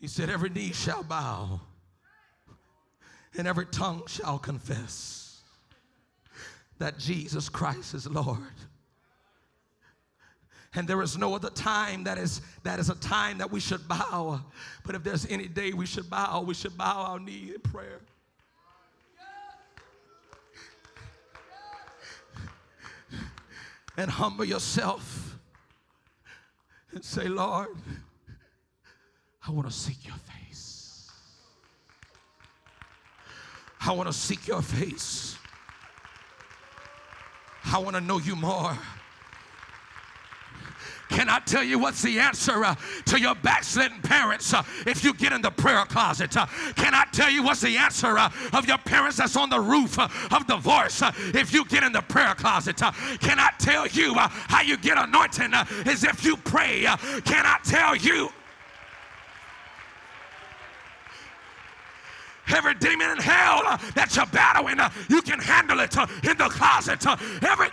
He 0.00 0.08
said, 0.08 0.30
Every 0.30 0.48
knee 0.48 0.72
shall 0.72 1.02
bow, 1.02 1.60
and 3.36 3.46
every 3.46 3.66
tongue 3.66 4.04
shall 4.06 4.38
confess 4.38 5.42
that 6.78 6.98
Jesus 6.98 7.50
Christ 7.50 7.92
is 7.92 8.06
Lord 8.06 8.38
and 10.74 10.88
there 10.88 11.02
is 11.02 11.16
no 11.16 11.34
other 11.34 11.50
time 11.50 12.04
that 12.04 12.18
is 12.18 12.40
that 12.62 12.78
is 12.78 12.90
a 12.90 12.94
time 12.96 13.38
that 13.38 13.50
we 13.50 13.60
should 13.60 13.86
bow 13.88 14.40
but 14.84 14.94
if 14.94 15.02
there's 15.02 15.26
any 15.26 15.48
day 15.48 15.72
we 15.72 15.86
should 15.86 16.08
bow 16.10 16.40
we 16.40 16.54
should 16.54 16.76
bow 16.76 17.04
our 17.10 17.18
knee 17.18 17.52
in 17.54 17.60
prayer 17.60 18.00
and 23.96 24.10
humble 24.10 24.44
yourself 24.44 25.38
and 26.92 27.04
say, 27.04 27.28
Lord, 27.28 27.68
I 29.46 29.50
want 29.50 29.68
to 29.68 29.72
seek 29.72 30.06
your 30.06 30.16
face. 30.16 31.10
I 33.80 33.92
want 33.92 34.08
to 34.08 34.12
seek 34.12 34.46
your 34.48 34.62
face. 34.62 35.36
I 37.66 37.78
want 37.78 37.96
to 37.96 38.00
know 38.00 38.18
you 38.18 38.36
more. 38.36 38.76
Can 41.08 41.28
I 41.28 41.38
tell 41.40 41.62
you 41.62 41.78
what's 41.78 42.02
the 42.02 42.18
answer 42.18 42.64
uh, 42.64 42.74
to 43.06 43.20
your 43.20 43.34
backslidden 43.36 44.00
parents 44.02 44.52
uh, 44.52 44.62
if 44.86 45.04
you 45.04 45.14
get 45.14 45.32
in 45.32 45.42
the 45.42 45.50
prayer 45.50 45.84
closet? 45.84 46.36
Uh, 46.36 46.46
can 46.76 46.94
I 46.94 47.04
tell 47.12 47.30
you 47.30 47.42
what's 47.42 47.60
the 47.60 47.76
answer 47.76 48.18
uh, 48.18 48.30
of 48.52 48.66
your 48.66 48.78
parents 48.78 49.18
that's 49.18 49.36
on 49.36 49.50
the 49.50 49.60
roof 49.60 49.98
uh, 49.98 50.08
of 50.32 50.46
divorce 50.46 51.02
uh, 51.02 51.12
if 51.34 51.52
you 51.52 51.64
get 51.66 51.82
in 51.82 51.92
the 51.92 52.02
prayer 52.02 52.34
closet? 52.34 52.76
can 52.76 53.38
I 53.38 53.50
tell 53.58 53.86
you 53.86 54.14
how 54.16 54.62
you 54.62 54.76
get 54.76 54.98
anointing 54.98 55.52
is 55.86 56.04
if 56.04 56.24
you 56.24 56.36
pray? 56.36 56.82
can 57.24 57.46
I 57.46 57.58
tell 57.64 57.94
you? 57.94 58.30
Every 62.48 62.74
demon 62.74 63.10
in 63.10 63.18
hell 63.18 63.62
that 63.94 64.14
you're 64.14 64.26
battling, 64.26 64.78
you 65.08 65.22
can 65.22 65.38
handle 65.38 65.80
it 65.80 65.96
in 65.96 66.36
the 66.36 66.48
closet. 66.50 67.06
every 67.42 67.68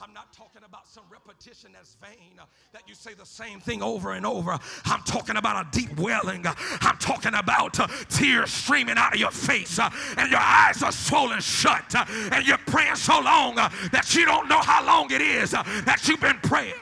I'm 0.00 0.12
not 0.12 0.30
talking 0.32 0.62
about 0.62 0.86
some 0.86 1.04
repetition 1.10 1.70
that's 1.72 1.96
vain, 2.02 2.38
uh, 2.38 2.44
that 2.72 2.82
you 2.86 2.94
say 2.94 3.14
the 3.14 3.24
same 3.24 3.60
thing 3.60 3.82
over 3.82 4.12
and 4.12 4.26
over. 4.26 4.58
I'm 4.84 5.02
talking 5.02 5.36
about 5.36 5.66
a 5.66 5.78
deep 5.78 5.98
welling. 5.98 6.44
I'm 6.46 6.98
talking 6.98 7.32
about 7.34 7.80
uh, 7.80 7.86
tears 8.10 8.50
streaming 8.50 8.98
out 8.98 9.14
of 9.14 9.20
your 9.20 9.30
face, 9.30 9.78
uh, 9.78 9.88
and 10.18 10.30
your 10.30 10.40
eyes 10.40 10.82
are 10.82 10.92
swollen 10.92 11.40
shut, 11.40 11.94
and 12.10 12.46
you're 12.46 12.58
praying 12.58 12.96
so 12.96 13.20
long 13.20 13.54
that 13.54 14.14
you 14.14 14.26
don't 14.26 14.48
know 14.48 14.60
how 14.60 14.84
long 14.84 15.10
it 15.10 15.22
is 15.22 15.52
that 15.52 16.06
you've 16.06 16.20
been 16.20 16.40
praying. 16.42 16.74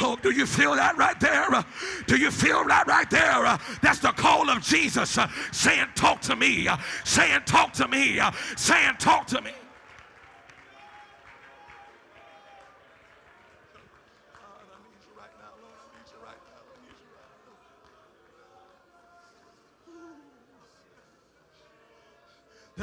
Oh, 0.00 0.16
do 0.22 0.30
you 0.30 0.46
feel 0.46 0.74
that 0.74 0.96
right 0.96 1.18
there? 1.20 1.64
Do 2.06 2.16
you 2.16 2.30
feel 2.30 2.64
that 2.64 2.86
right 2.86 3.08
there? 3.10 3.58
That's 3.82 3.98
the 3.98 4.12
call 4.12 4.48
of 4.48 4.62
Jesus 4.62 5.18
saying, 5.52 5.88
Talk 5.94 6.20
to 6.22 6.36
me, 6.36 6.68
saying, 7.04 7.42
Talk 7.46 7.72
to 7.74 7.86
me, 7.86 8.20
saying, 8.56 8.94
Talk 8.98 9.26
to 9.28 9.40
me. 9.42 9.52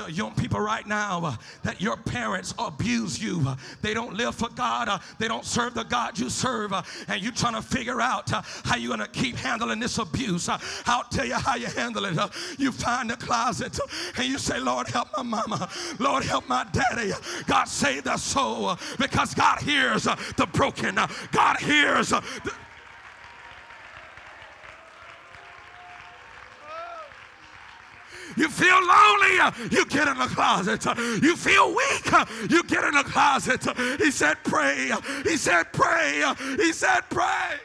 Young 0.10 0.34
people 0.36 0.60
right 0.60 0.86
now 0.86 1.26
uh, 1.26 1.36
that 1.64 1.82
your 1.82 1.98
parents 1.98 2.54
abuse 2.60 3.22
you. 3.22 3.44
Uh, 3.46 3.56
they 3.82 3.94
don't 3.94 4.14
live 4.14 4.36
for 4.36 4.50
God. 4.50 4.90
Uh, 4.90 5.00
they 5.20 5.28
don't 5.28 5.46
serve 5.46 5.74
the 5.74 5.84
God 5.84 6.18
you 6.18 6.30
serve. 6.30 6.74
Uh, 6.74 6.84
and 7.08 7.22
you're 7.22 7.32
trying 7.32 7.56
to 7.56 7.62
figure 7.62 8.00
out 8.00 8.32
uh, 8.32 8.42
how 8.64 8.76
you're 8.76 8.96
going 8.96 9.08
to 9.08 9.20
keep 9.20 9.36
handling 9.36 9.80
this 9.80 9.98
abuse. 9.98 10.50
Uh, 10.50 10.58
I'll 10.86 11.04
tell 11.06 11.26
you 11.26 11.36
how 11.36 11.56
you 11.56 11.68
handle 11.68 12.06
it. 12.06 12.18
you 12.58 12.72
find 12.72 13.10
the 13.10 13.18
closet 13.18 13.80
and 14.18 14.26
you 14.26 14.38
say, 14.38 14.60
Lord, 14.60 14.88
help 14.88 15.10
my 15.18 15.24
mama. 15.24 15.70
Lord, 16.00 16.24
help 16.24 16.48
my 16.48 16.66
daddy. 16.72 17.12
God, 17.46 17.66
save 17.66 18.04
their 18.04 18.18
soul 18.18 18.78
because 19.00 19.34
God 19.34 19.60
hears 19.60 20.04
the 20.04 20.48
broken. 20.54 20.96
God 21.32 21.58
hears 21.58 22.10
the 22.10 22.24
You 28.38 28.50
feel 28.50 28.80
lonely, 28.80 29.72
you 29.72 29.84
get 29.88 30.08
in 30.08 30.18
the 30.18 30.28
closet. 30.28 30.86
You 31.24 31.36
feel 31.36 31.70
weak, 31.70 32.52
you 32.52 32.64
get 32.64 32.84
in 32.84 32.94
the 32.94 33.04
closet. 33.04 33.66
He 34.00 34.12
said, 34.12 34.38
Pray. 34.44 34.92
He 35.24 35.38
said, 35.38 35.74
Pray. 35.74 36.24
He 36.58 36.72
said, 36.72 37.02
Pray. 37.10 37.58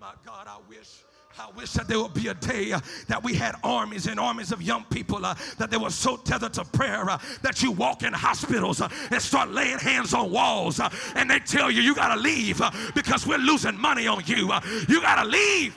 My 0.00 0.14
God, 0.24 0.46
I 0.48 0.58
wish 0.68 1.02
I 1.40 1.50
wish 1.56 1.72
that 1.74 1.86
there 1.86 2.00
would 2.00 2.14
be 2.14 2.26
a 2.26 2.34
day 2.34 2.72
uh, 2.72 2.80
that 3.06 3.22
we 3.22 3.32
had 3.32 3.54
armies 3.62 4.08
and 4.08 4.18
armies 4.18 4.50
of 4.50 4.60
young 4.60 4.84
people 4.90 5.24
uh, 5.24 5.36
that 5.58 5.70
they 5.70 5.76
were 5.76 5.90
so 5.90 6.16
tethered 6.16 6.52
to 6.54 6.64
prayer 6.64 7.08
uh, 7.08 7.18
that 7.42 7.62
you 7.62 7.70
walk 7.70 8.02
in 8.02 8.12
hospitals 8.12 8.80
uh, 8.80 8.88
and 9.12 9.22
start 9.22 9.50
laying 9.50 9.78
hands 9.78 10.14
on 10.14 10.32
walls 10.32 10.80
uh, 10.80 10.90
and 11.14 11.30
they 11.30 11.38
tell 11.38 11.70
you 11.70 11.80
you 11.80 11.94
got 11.94 12.12
to 12.12 12.20
leave 12.20 12.60
uh, 12.60 12.72
because 12.92 13.24
we're 13.24 13.38
losing 13.38 13.78
money 13.78 14.08
on 14.08 14.20
you. 14.26 14.50
you 14.88 15.00
got 15.00 15.22
to 15.22 15.28
leave. 15.28 15.76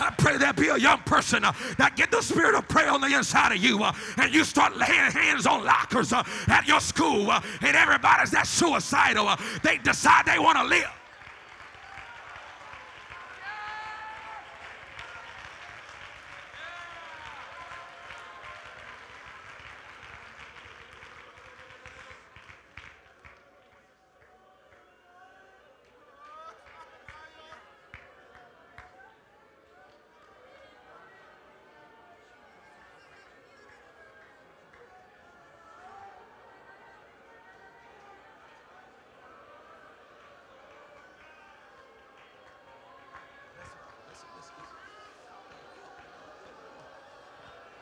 I 0.00 0.10
pray 0.10 0.36
there 0.36 0.52
be 0.52 0.68
a 0.68 0.78
young 0.78 0.98
person 1.00 1.44
uh, 1.44 1.52
that 1.78 1.94
get 1.94 2.10
the 2.10 2.22
spirit 2.22 2.56
of 2.56 2.66
prayer 2.66 2.90
on 2.90 3.02
the 3.02 3.14
inside 3.14 3.52
of 3.52 3.58
you 3.58 3.84
uh, 3.84 3.92
and 4.16 4.34
you 4.34 4.42
start 4.42 4.76
laying 4.76 5.12
hands 5.12 5.46
on 5.46 5.64
lockers 5.64 6.12
uh, 6.12 6.24
at 6.48 6.66
your 6.66 6.80
school 6.80 7.30
and 7.30 7.76
everybody's 7.76 8.32
that 8.32 8.48
suicidal. 8.48 9.30
they 9.62 9.78
decide 9.78 10.26
they 10.26 10.40
want 10.40 10.58
to 10.58 10.64
live. 10.64 10.90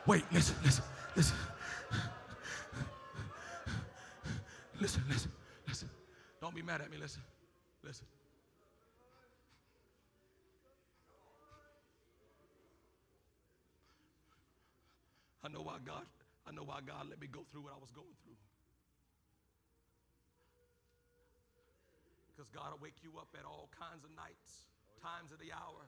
Wait, 0.09 0.25
listen, 0.31 0.55
listen, 0.63 0.83
listen. 1.15 1.37
Listen, 4.81 5.03
listen, 5.07 5.31
listen. 5.67 5.89
Don't 6.41 6.55
be 6.55 6.63
mad 6.63 6.81
at 6.81 6.89
me. 6.89 6.97
Listen, 6.97 7.21
listen. 7.83 8.07
I 15.43 15.47
know 15.49 15.61
why 15.61 15.77
God, 15.85 16.05
I 16.47 16.53
know 16.53 16.63
why 16.63 16.79
God 16.83 17.05
let 17.07 17.21
me 17.21 17.27
go 17.31 17.41
through 17.51 17.61
what 17.61 17.73
I 17.73 17.79
was 17.79 17.91
going 17.91 18.07
through. 18.23 18.33
Because 22.33 22.49
God 22.49 22.71
will 22.71 22.79
wake 22.81 22.97
you 23.03 23.11
up 23.19 23.27
at 23.37 23.45
all 23.45 23.69
kinds 23.77 24.03
of 24.03 24.09
nights, 24.15 24.73
times 25.03 25.31
of 25.31 25.37
the 25.37 25.53
hour. 25.53 25.85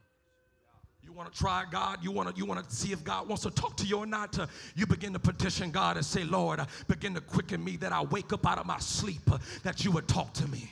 You 1.03 1.11
want 1.13 1.33
to 1.33 1.37
try 1.37 1.65
God, 1.69 2.03
you 2.03 2.11
want 2.11 2.29
to 2.29 2.35
you 2.37 2.45
want 2.45 2.67
to 2.67 2.75
see 2.75 2.91
if 2.91 3.03
God 3.03 3.27
wants 3.27 3.43
to 3.43 3.49
talk 3.49 3.75
to 3.77 3.85
you 3.85 3.97
or 3.97 4.05
not. 4.05 4.37
You 4.75 4.85
begin 4.85 5.13
to 5.13 5.19
petition 5.19 5.71
God 5.71 5.97
and 5.97 6.05
say, 6.05 6.23
Lord, 6.23 6.61
begin 6.87 7.15
to 7.15 7.21
quicken 7.21 7.63
me 7.63 7.75
that 7.77 7.91
I 7.91 8.01
wake 8.03 8.31
up 8.33 8.45
out 8.45 8.59
of 8.59 8.65
my 8.65 8.79
sleep, 8.79 9.29
that 9.63 9.83
you 9.83 9.91
would 9.91 10.07
talk 10.07 10.33
to 10.33 10.47
me. 10.47 10.69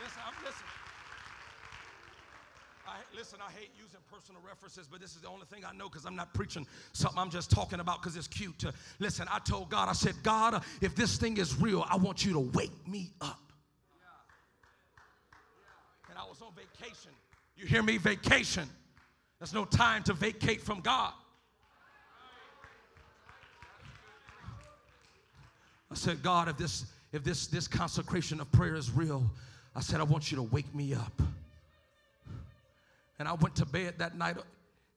Listen, 0.00 0.22
I'm 0.26 0.44
listening. 0.44 0.70
I, 2.86 2.96
listen, 3.16 3.38
I 3.40 3.50
hate 3.52 3.70
using 3.78 4.00
personal 4.20 4.42
references, 4.46 4.86
but 4.90 5.00
this 5.00 5.14
is 5.14 5.22
the 5.22 5.28
only 5.28 5.46
thing 5.46 5.64
I 5.64 5.74
know 5.74 5.88
because 5.88 6.04
I'm 6.04 6.16
not 6.16 6.34
preaching 6.34 6.66
something 6.92 7.18
I'm 7.18 7.30
just 7.30 7.50
talking 7.50 7.80
about 7.80 8.02
because 8.02 8.16
it's 8.16 8.28
cute. 8.28 8.66
Uh, 8.66 8.72
listen, 8.98 9.26
I 9.30 9.38
told 9.38 9.70
God, 9.70 9.88
I 9.88 9.94
said, 9.94 10.14
God, 10.22 10.54
uh, 10.54 10.60
if 10.82 10.94
this 10.94 11.16
thing 11.16 11.38
is 11.38 11.58
real, 11.58 11.86
I 11.88 11.96
want 11.96 12.22
you 12.22 12.34
to 12.34 12.40
wake 12.40 12.86
me 12.86 13.12
up. 13.22 13.40
And 16.10 16.18
I 16.18 16.28
was 16.28 16.42
on 16.42 16.52
vacation. 16.54 17.12
You 17.56 17.66
hear 17.66 17.82
me? 17.82 17.96
Vacation. 17.96 18.68
There's 19.38 19.54
no 19.54 19.64
time 19.64 20.02
to 20.02 20.12
vacate 20.12 20.60
from 20.60 20.80
God. 20.80 21.14
I 25.90 25.94
said, 25.94 26.22
God, 26.22 26.48
if 26.48 26.58
this 26.58 26.84
if 27.12 27.24
this 27.24 27.46
this 27.46 27.66
consecration 27.66 28.38
of 28.40 28.52
prayer 28.52 28.74
is 28.74 28.90
real, 28.90 29.30
I 29.74 29.80
said, 29.80 29.98
I 29.98 30.02
want 30.02 30.30
you 30.30 30.36
to 30.36 30.42
wake 30.42 30.74
me 30.74 30.92
up. 30.92 31.22
And 33.20 33.28
I 33.28 33.34
went 33.34 33.54
to 33.56 33.66
bed 33.66 33.96
that 33.98 34.16
night 34.16 34.38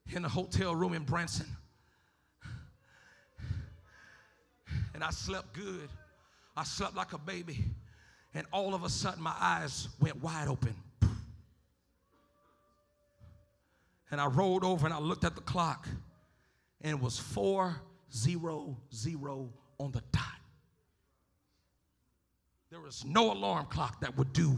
in 0.10 0.24
a 0.24 0.30
hotel 0.30 0.74
room 0.74 0.94
in 0.94 1.04
Branson. 1.04 1.46
and 4.94 5.04
I 5.04 5.10
slept 5.10 5.52
good. 5.54 5.90
I 6.56 6.64
slept 6.64 6.96
like 6.96 7.12
a 7.12 7.18
baby. 7.18 7.66
And 8.34 8.48
all 8.54 8.74
of 8.74 8.86
a 8.86 8.90
sudden, 8.90 9.22
my 9.22 9.36
eyes 9.38 9.90
went 10.00 10.24
wide 10.24 10.48
open. 10.48 10.74
And 14.10 14.22
I 14.22 14.28
rolled 14.28 14.64
over 14.64 14.86
and 14.86 14.94
I 14.94 15.00
looked 15.00 15.26
at 15.26 15.36
the 15.36 15.42
clock, 15.42 15.86
and 16.80 16.92
it 16.92 17.02
was 17.02 17.20
400 17.20 17.76
on 19.80 19.92
the 19.92 20.02
dot. 20.14 20.24
There 22.72 22.88
is 22.88 23.04
no 23.04 23.34
alarm 23.34 23.66
clock 23.66 24.00
that 24.00 24.18
would 24.18 24.32
do 24.32 24.56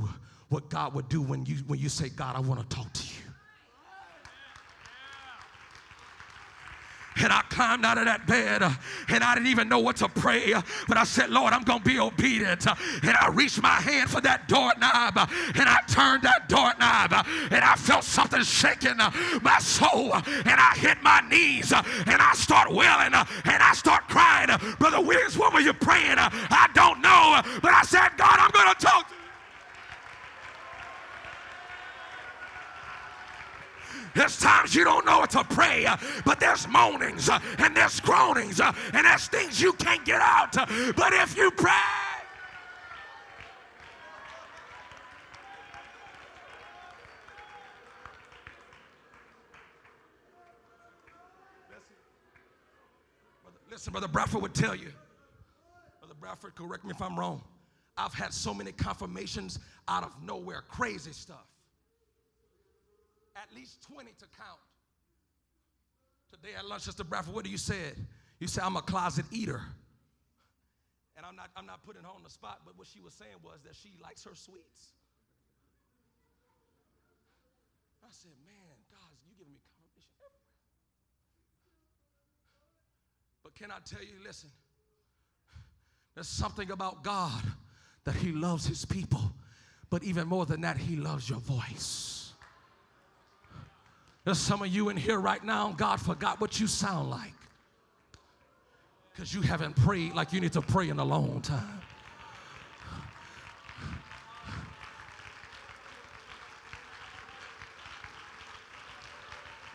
what 0.49 0.69
God 0.69 0.93
would 0.93 1.09
do 1.09 1.23
when 1.23 1.47
you, 1.47 1.55
when 1.65 1.79
you 1.79 1.89
say, 1.89 2.09
God, 2.09 2.35
I 2.35 2.41
want 2.41 2.59
to 2.59 2.75
talk 2.75 2.93
to 2.93 3.03
you. 3.03 3.04
And 7.17 7.31
I 7.31 7.41
climbed 7.49 7.85
out 7.85 7.97
of 7.97 8.05
that 8.05 8.27
bed 8.27 8.61
uh, 8.61 8.71
and 9.09 9.23
I 9.23 9.35
didn't 9.35 9.47
even 9.47 9.69
know 9.69 9.79
what 9.79 9.95
to 9.97 10.09
pray. 10.09 10.53
Uh, 10.53 10.61
but 10.87 10.97
I 10.97 11.03
said, 11.03 11.29
Lord, 11.29 11.53
I'm 11.53 11.63
going 11.63 11.79
to 11.79 11.85
be 11.85 11.99
obedient. 11.99 12.67
Uh, 12.67 12.75
and 13.03 13.15
I 13.17 13.29
reached 13.29 13.61
my 13.61 13.69
hand 13.69 14.09
for 14.09 14.21
that 14.21 14.47
doorknob 14.47 15.17
uh, 15.17 15.25
and 15.55 15.69
I 15.69 15.77
turned 15.87 16.23
that 16.23 16.49
doorknob 16.49 17.13
uh, 17.13 17.23
and 17.51 17.63
I 17.63 17.75
felt 17.75 18.03
something 18.03 18.43
shaking 18.43 18.99
uh, 18.99 19.11
my 19.41 19.59
soul. 19.59 20.13
And 20.13 20.59
I 20.59 20.75
hit 20.75 21.01
my 21.01 21.21
knees 21.29 21.71
and 21.71 22.21
I 22.21 22.33
start 22.33 22.69
wailing 22.69 23.13
and 23.13 23.63
I 23.63 23.73
start 23.73 24.07
crying. 24.07 24.49
Brother 24.79 25.01
Williams, 25.01 25.37
what 25.37 25.53
were 25.53 25.61
you 25.61 25.73
praying? 25.73 26.15
I 26.17 26.69
don't 26.73 27.01
know. 27.01 27.41
But 27.61 27.73
I 27.73 27.83
said, 27.83 28.09
God, 28.17 28.37
I'm 28.39 28.51
going 28.51 28.73
to 28.73 28.85
talk 28.85 29.07
to 29.09 29.15
you. 29.15 29.24
There's 34.15 34.39
times 34.39 34.73
you 34.73 34.85
don't 34.85 35.05
know 35.05 35.19
what 35.19 35.29
to 35.31 35.43
pray, 35.43 35.85
uh, 35.85 35.97
but 36.23 36.39
there's 36.39 36.67
moanings 36.69 37.29
uh, 37.29 37.39
and 37.57 37.75
there's 37.75 37.99
groanings 37.99 38.61
uh, 38.61 38.71
and 38.93 39.05
there's 39.05 39.27
things 39.27 39.61
you 39.61 39.73
can't 39.73 40.05
get 40.05 40.21
out. 40.21 40.53
But 40.53 41.13
if 41.13 41.35
you 41.37 41.51
pray, 41.51 41.71
Listen, 53.69 53.91
Brother 53.91 54.07
Bradford 54.07 54.41
would 54.41 54.53
tell 54.53 54.73
you. 54.73 54.93
Brother 55.99 56.15
Bradford, 56.17 56.55
correct 56.55 56.85
me 56.85 56.91
if 56.91 57.01
I'm 57.01 57.19
wrong. 57.19 57.43
I've 57.97 58.13
had 58.13 58.33
so 58.33 58.53
many 58.53 58.71
confirmations 58.71 59.59
out 59.89 60.05
of 60.05 60.13
nowhere, 60.23 60.63
crazy 60.69 61.11
stuff 61.11 61.54
at 63.35 63.53
least 63.53 63.83
20 63.83 64.11
to 64.19 64.25
count. 64.37 64.59
Today 66.31 66.55
at 66.57 66.65
lunch, 66.65 66.83
Sister 66.83 67.03
Bradford, 67.03 67.33
what 67.33 67.43
do 67.43 67.51
you 67.51 67.57
said? 67.57 67.95
You 68.39 68.47
said, 68.47 68.63
I'm 68.63 68.75
a 68.75 68.81
closet 68.81 69.25
eater. 69.31 69.61
And 71.17 71.25
I'm 71.25 71.35
not, 71.35 71.49
I'm 71.55 71.65
not 71.65 71.83
putting 71.83 72.03
her 72.03 72.09
on 72.09 72.23
the 72.23 72.29
spot, 72.29 72.61
but 72.65 72.77
what 72.77 72.87
she 72.87 72.99
was 72.99 73.13
saying 73.13 73.39
was 73.43 73.59
that 73.63 73.75
she 73.75 73.93
likes 74.03 74.23
her 74.25 74.35
sweets. 74.35 74.93
I 78.03 78.07
said, 78.09 78.31
man, 78.45 78.75
God, 78.91 79.15
you're 79.25 79.35
giving 79.37 79.53
me 79.53 79.59
confirmation 79.63 80.11
everywhere. 80.19 80.41
But 83.43 83.55
can 83.55 83.71
I 83.71 83.79
tell 83.85 84.01
you, 84.01 84.19
listen, 84.25 84.49
there's 86.13 86.27
something 86.27 86.71
about 86.71 87.03
God 87.03 87.43
that 88.03 88.15
He 88.15 88.31
loves 88.31 88.67
His 88.67 88.85
people, 88.85 89.21
but 89.89 90.03
even 90.03 90.27
more 90.27 90.45
than 90.45 90.61
that, 90.61 90.77
He 90.77 90.95
loves 90.97 91.29
your 91.29 91.39
voice. 91.39 92.24
There's 94.25 94.39
some 94.39 94.63
of 94.63 94.67
you 94.67 94.89
in 94.89 94.97
here 94.97 95.19
right 95.19 95.43
now, 95.43 95.73
God 95.77 96.01
forgot 96.01 96.41
what 96.41 96.59
you 96.59 96.65
sound 96.65 97.11
like 97.11 97.31
because 99.15 99.33
you 99.33 99.41
haven't 99.41 99.75
prayed 99.77 100.13
like 100.13 100.33
you 100.33 100.41
need 100.41 100.51
to 100.53 100.61
pray 100.61 100.89
in 100.89 100.99
a 100.99 101.05
long 101.05 101.41
time. 101.41 101.81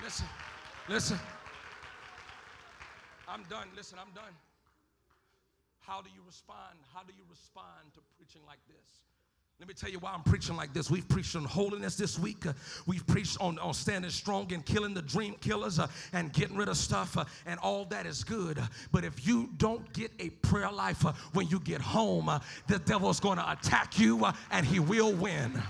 Listen, 0.02 0.26
listen. 0.88 1.18
I'm 3.28 3.44
done. 3.44 3.68
Listen, 3.76 3.98
I'm 4.00 4.12
done. 4.12 4.34
How 5.78 6.02
do 6.02 6.10
you 6.14 6.20
respond? 6.26 6.78
How 6.92 7.02
do 7.02 7.12
you 7.16 7.22
respond 7.30 7.94
to 7.94 8.00
preaching 8.18 8.42
like 8.46 8.58
this? 8.66 9.09
Let 9.60 9.68
me 9.68 9.74
tell 9.74 9.90
you 9.90 9.98
why 9.98 10.12
I'm 10.12 10.22
preaching 10.22 10.56
like 10.56 10.72
this. 10.72 10.90
We've 10.90 11.06
preached 11.06 11.36
on 11.36 11.44
holiness 11.44 11.94
this 11.94 12.18
week. 12.18 12.46
Uh, 12.46 12.54
we've 12.86 13.06
preached 13.06 13.36
on, 13.42 13.58
on 13.58 13.74
standing 13.74 14.10
strong 14.10 14.50
and 14.54 14.64
killing 14.64 14.94
the 14.94 15.02
dream 15.02 15.34
killers 15.42 15.78
uh, 15.78 15.86
and 16.14 16.32
getting 16.32 16.56
rid 16.56 16.70
of 16.70 16.78
stuff, 16.78 17.18
uh, 17.18 17.26
and 17.44 17.60
all 17.60 17.84
that 17.90 18.06
is 18.06 18.24
good. 18.24 18.58
But 18.90 19.04
if 19.04 19.26
you 19.26 19.50
don't 19.58 19.92
get 19.92 20.12
a 20.18 20.30
prayer 20.30 20.72
life 20.72 21.04
uh, 21.04 21.12
when 21.34 21.46
you 21.48 21.60
get 21.60 21.82
home, 21.82 22.30
uh, 22.30 22.38
the 22.68 22.78
devil 22.78 23.10
is 23.10 23.20
going 23.20 23.36
to 23.36 23.52
attack 23.52 23.98
you 23.98 24.24
uh, 24.24 24.32
and 24.50 24.64
he 24.64 24.80
will 24.80 25.12
win. 25.12 25.62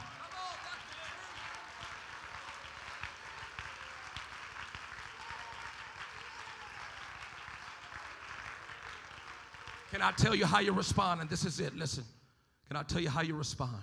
Can 9.90 10.00
I 10.00 10.12
tell 10.12 10.36
you 10.36 10.46
how 10.46 10.60
you 10.60 10.70
respond? 10.70 11.22
And 11.22 11.28
this 11.28 11.44
is 11.44 11.58
it. 11.58 11.74
Listen. 11.74 12.04
Can 12.70 12.76
I 12.76 12.84
tell 12.84 13.00
you 13.00 13.10
how 13.10 13.22
you 13.22 13.34
respond? 13.34 13.82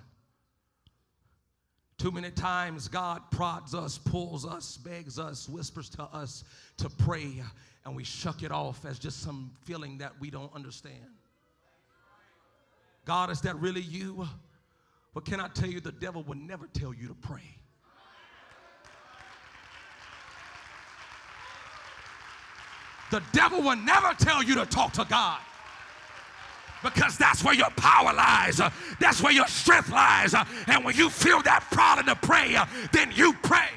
Too 1.97 2.09
many 2.09 2.31
times 2.31 2.88
God 2.88 3.21
prods 3.31 3.75
us, 3.75 3.97
pulls 3.97 4.45
us, 4.45 4.77
begs 4.77 5.19
us, 5.19 5.49
whispers 5.49 5.89
to 5.89 6.03
us 6.03 6.45
to 6.77 6.89
pray, 6.89 7.43
and 7.83 7.93
we 7.93 8.05
shuck 8.05 8.43
it 8.43 8.51
off 8.51 8.85
as 8.85 8.97
just 8.97 9.21
some 9.21 9.51
feeling 9.65 9.97
that 9.97 10.13
we 10.21 10.29
don't 10.29 10.55
understand. 10.55 11.03
God, 13.03 13.29
is 13.29 13.41
that 13.41 13.57
really 13.57 13.81
you? 13.81 14.25
But 15.13 15.25
can 15.25 15.41
I 15.41 15.49
tell 15.49 15.69
you, 15.69 15.81
the 15.81 15.91
devil 15.91 16.23
will 16.23 16.38
never 16.38 16.67
tell 16.67 16.93
you 16.93 17.09
to 17.09 17.15
pray. 17.15 17.57
The 23.11 23.21
devil 23.33 23.61
will 23.61 23.75
never 23.75 24.13
tell 24.13 24.41
you 24.41 24.55
to 24.55 24.65
talk 24.65 24.93
to 24.93 25.05
God 25.09 25.39
because 26.84 27.17
that's 27.17 27.43
where 27.43 27.53
your 27.53 27.69
power 27.71 28.13
lies. 28.13 28.61
That's 28.99 29.21
where 29.21 29.34
your 29.34 29.47
strength 29.47 29.89
lies. 29.89 30.34
And 30.67 30.86
when 30.86 30.95
you 30.95 31.09
feel 31.09 31.41
that 31.43 31.65
prodding 31.71 32.05
to 32.05 32.15
pray, 32.15 32.57
then 32.91 33.11
you 33.15 33.34
pray. 33.43 33.69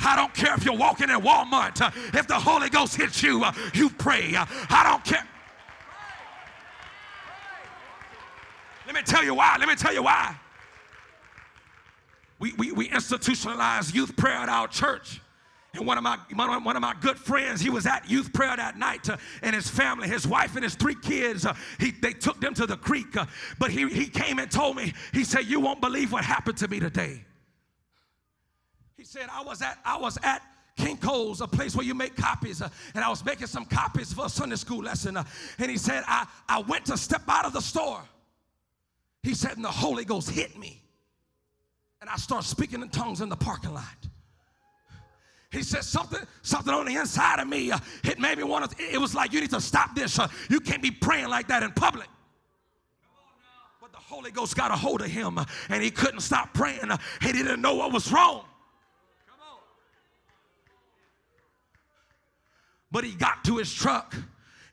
I 0.00 0.14
don't 0.14 0.32
care 0.32 0.54
if 0.54 0.64
you're 0.64 0.76
walking 0.76 1.10
in 1.10 1.20
Walmart. 1.20 1.80
If 2.14 2.28
the 2.28 2.34
Holy 2.34 2.70
Ghost 2.70 2.96
hits 2.96 3.22
you, 3.22 3.44
you 3.74 3.90
pray. 3.90 4.34
I 4.36 4.82
don't 4.84 5.04
care. 5.04 5.26
Let 8.86 8.94
me 8.94 9.02
tell 9.02 9.24
you 9.24 9.34
why. 9.34 9.56
Let 9.58 9.68
me 9.68 9.74
tell 9.74 9.92
you 9.92 10.02
why. 10.02 10.34
We, 12.38 12.52
we, 12.54 12.72
we 12.72 12.88
institutionalized 12.88 13.94
youth 13.94 14.16
prayer 14.16 14.36
at 14.36 14.48
our 14.48 14.68
church. 14.68 15.20
And 15.78 15.86
one 15.86 15.96
of 15.96 16.02
my 16.02 16.18
one 16.34 16.76
of 16.76 16.82
my 16.82 16.94
good 17.00 17.16
friends, 17.16 17.60
he 17.60 17.70
was 17.70 17.86
at 17.86 18.10
youth 18.10 18.32
prayer 18.32 18.56
that 18.56 18.76
night, 18.76 19.08
uh, 19.08 19.16
and 19.42 19.54
his 19.54 19.70
family, 19.70 20.08
his 20.08 20.26
wife 20.26 20.56
and 20.56 20.64
his 20.64 20.74
three 20.74 20.96
kids, 20.96 21.46
uh, 21.46 21.54
he, 21.78 21.92
they 21.92 22.12
took 22.12 22.40
them 22.40 22.52
to 22.54 22.66
the 22.66 22.76
creek. 22.76 23.16
Uh, 23.16 23.26
but 23.60 23.70
he, 23.70 23.88
he 23.88 24.06
came 24.06 24.40
and 24.40 24.50
told 24.50 24.76
me, 24.76 24.92
he 25.12 25.22
said, 25.22 25.46
"You 25.46 25.60
won't 25.60 25.80
believe 25.80 26.10
what 26.10 26.24
happened 26.24 26.58
to 26.58 26.68
me 26.68 26.80
today." 26.80 27.24
He 28.96 29.04
said, 29.04 29.28
"I 29.32 29.42
was 29.44 29.62
at 29.62 29.78
I 29.84 29.98
was 29.98 30.18
at 30.24 30.42
Kinko's, 30.76 31.40
a 31.40 31.46
place 31.46 31.76
where 31.76 31.86
you 31.86 31.94
make 31.94 32.16
copies, 32.16 32.60
uh, 32.60 32.68
and 32.96 33.04
I 33.04 33.08
was 33.08 33.24
making 33.24 33.46
some 33.46 33.64
copies 33.64 34.12
for 34.12 34.26
a 34.26 34.28
Sunday 34.28 34.56
school 34.56 34.82
lesson. 34.82 35.16
Uh, 35.16 35.24
and 35.58 35.70
he 35.70 35.76
said, 35.76 36.02
I 36.08 36.26
I 36.48 36.60
went 36.62 36.86
to 36.86 36.96
step 36.96 37.22
out 37.28 37.44
of 37.44 37.52
the 37.52 37.62
store. 37.62 38.02
He 39.22 39.32
said, 39.32 39.52
and 39.52 39.64
the 39.64 39.70
Holy 39.70 40.04
Ghost 40.04 40.28
hit 40.28 40.58
me, 40.58 40.82
and 42.00 42.10
I 42.10 42.16
started 42.16 42.48
speaking 42.48 42.82
in 42.82 42.88
tongues 42.88 43.20
in 43.20 43.28
the 43.28 43.36
parking 43.36 43.74
lot." 43.74 44.08
He 45.50 45.62
said 45.62 45.82
something, 45.82 46.20
something 46.42 46.74
on 46.74 46.84
the 46.84 46.96
inside 46.96 47.40
of 47.40 47.48
me. 47.48 47.72
Uh, 47.72 47.78
it 48.04 48.18
made 48.18 48.36
me 48.36 48.44
want 48.44 48.70
to. 48.70 48.84
It 48.84 48.98
was 48.98 49.14
like 49.14 49.32
you 49.32 49.40
need 49.40 49.50
to 49.50 49.60
stop 49.60 49.94
this. 49.94 50.18
Uh, 50.18 50.28
you 50.50 50.60
can't 50.60 50.82
be 50.82 50.90
praying 50.90 51.28
like 51.28 51.48
that 51.48 51.62
in 51.62 51.72
public. 51.72 52.08
But 53.80 53.92
the 53.92 53.98
Holy 53.98 54.30
Ghost 54.30 54.56
got 54.56 54.70
a 54.70 54.76
hold 54.76 55.00
of 55.00 55.08
him, 55.08 55.38
uh, 55.38 55.46
and 55.70 55.82
he 55.82 55.90
couldn't 55.90 56.20
stop 56.20 56.52
praying. 56.52 56.90
He 57.22 57.32
didn't 57.32 57.62
know 57.62 57.74
what 57.74 57.92
was 57.92 58.12
wrong. 58.12 58.44
But 62.90 63.04
he 63.04 63.12
got 63.12 63.44
to 63.44 63.56
his 63.56 63.72
truck 63.72 64.14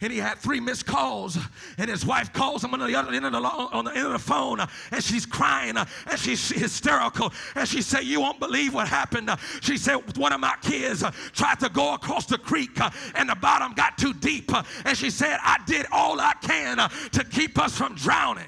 and 0.06 0.14
he 0.14 0.20
had 0.20 0.38
three 0.38 0.60
missed 0.60 0.86
calls. 0.86 1.36
And 1.80 1.90
his 1.90 2.06
wife 2.06 2.32
calls 2.32 2.64
him 2.64 2.76
on 2.76 2.80
the 2.80 2.96
other 2.96 3.12
end 3.12 3.26
of 3.26 3.32
the, 3.32 3.40
on 3.40 3.86
the, 3.86 3.92
end 3.92 4.06
of 4.06 4.12
the 4.12 4.20
phone. 4.20 4.60
And 4.92 5.04
she's 5.04 5.26
crying. 5.26 5.76
And 5.78 6.20
she's 6.20 6.50
hysterical. 6.50 7.34
And 7.56 7.68
she 7.68 7.82
said 7.82 8.04
you 8.04 8.22
won't 8.22 8.40
believe 8.40 8.76
what 8.76 8.88
happened. 8.88 9.32
She 9.62 9.78
said 9.78 9.96
one 10.16 10.32
of 10.32 10.40
my 10.40 10.56
kids 10.62 11.04
tried 11.34 11.60
to 11.62 11.70
go 11.70 11.96
across 11.96 12.28
the 12.28 12.38
creek 12.38 12.78
and 13.16 13.28
the 13.28 13.34
bottom 13.34 13.74
got 13.74 13.98
too 13.98 14.14
deep. 14.14 14.52
And 14.86 14.96
she 14.96 15.10
said 15.10 15.40
i 15.42 15.58
did 15.66 15.88
all 15.92 16.20
i 16.22 16.34
can 16.40 16.78
to 17.12 17.24
keep 17.24 17.58
us 17.58 17.76
from 17.76 17.96
drowning. 17.96 18.46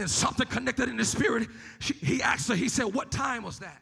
And 0.00 0.10
something 0.10 0.48
connected 0.48 0.88
in 0.88 0.96
the 0.96 1.04
spirit. 1.04 1.46
She, 1.78 1.94
he 1.94 2.20
asked 2.20 2.48
her 2.48 2.56
he 2.56 2.68
said 2.68 2.86
what 2.86 3.12
time 3.12 3.44
was 3.44 3.60
that 3.60 3.80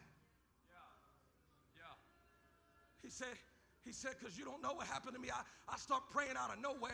He 3.09 3.13
said, 3.13 3.37
he 3.83 3.88
said, 3.99 4.15
because 4.17 4.37
you 4.37 4.45
don't 4.45 4.63
know 4.63 4.71
what 4.75 4.87
happened 4.87 5.13
to 5.13 5.19
me. 5.19 5.27
I, 5.29 5.41
I 5.67 5.75
start 5.75 6.03
praying 6.09 6.35
out 6.39 6.55
of 6.55 6.61
nowhere. 6.61 6.93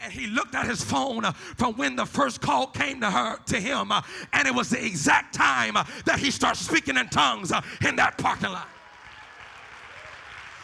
And 0.00 0.10
he 0.10 0.26
looked 0.28 0.54
at 0.54 0.64
his 0.64 0.82
phone 0.82 1.26
uh, 1.26 1.32
from 1.32 1.74
when 1.76 1.94
the 1.94 2.06
first 2.06 2.40
call 2.40 2.68
came 2.68 3.02
to 3.02 3.10
her 3.10 3.36
to 3.36 3.60
him, 3.60 3.92
uh, 3.92 4.00
and 4.32 4.48
it 4.48 4.54
was 4.54 4.70
the 4.70 4.82
exact 4.82 5.34
time 5.34 5.76
uh, 5.76 5.84
that 6.06 6.18
he 6.18 6.30
starts 6.30 6.60
speaking 6.60 6.96
in 6.96 7.06
tongues 7.10 7.52
in 7.86 7.96
that 7.96 8.16
parking 8.16 8.50
lot. 8.50 8.66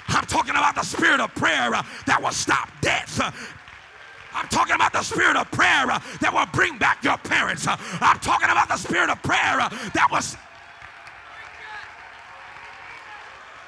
I'm 0.08 0.24
talking 0.24 0.52
about 0.52 0.74
the 0.74 0.84
spirit 0.84 1.20
of 1.20 1.34
prayer 1.34 1.70
that 2.06 2.18
will 2.22 2.32
stop 2.32 2.70
death. 2.80 3.20
I'm 4.32 4.48
talking 4.48 4.74
about 4.74 4.94
the 4.94 5.02
spirit 5.02 5.36
of 5.36 5.50
prayer 5.50 5.86
that 5.86 6.30
will 6.32 6.46
bring 6.46 6.78
back 6.78 7.04
your 7.04 7.18
parents. 7.18 7.66
I'm 7.68 8.18
talking 8.20 8.48
about 8.48 8.68
the 8.68 8.78
spirit 8.78 9.10
of 9.10 9.22
prayer 9.22 9.58
that 9.58 10.08
was. 10.10 10.34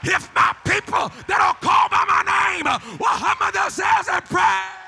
If 0.03 0.35
my 0.35 0.55
people 0.65 1.13
that 1.27 1.41
are 1.41 1.55
called 1.61 1.91
by 1.91 2.05
my 2.09 2.23
name 2.25 2.65
will 2.99 3.07
humble 3.07 3.53
themselves 3.53 4.09
and 4.11 4.25
pray. 4.25 4.81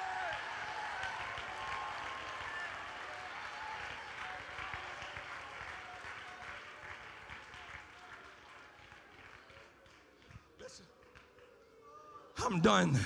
I'm 12.45 12.61
done. 12.61 12.99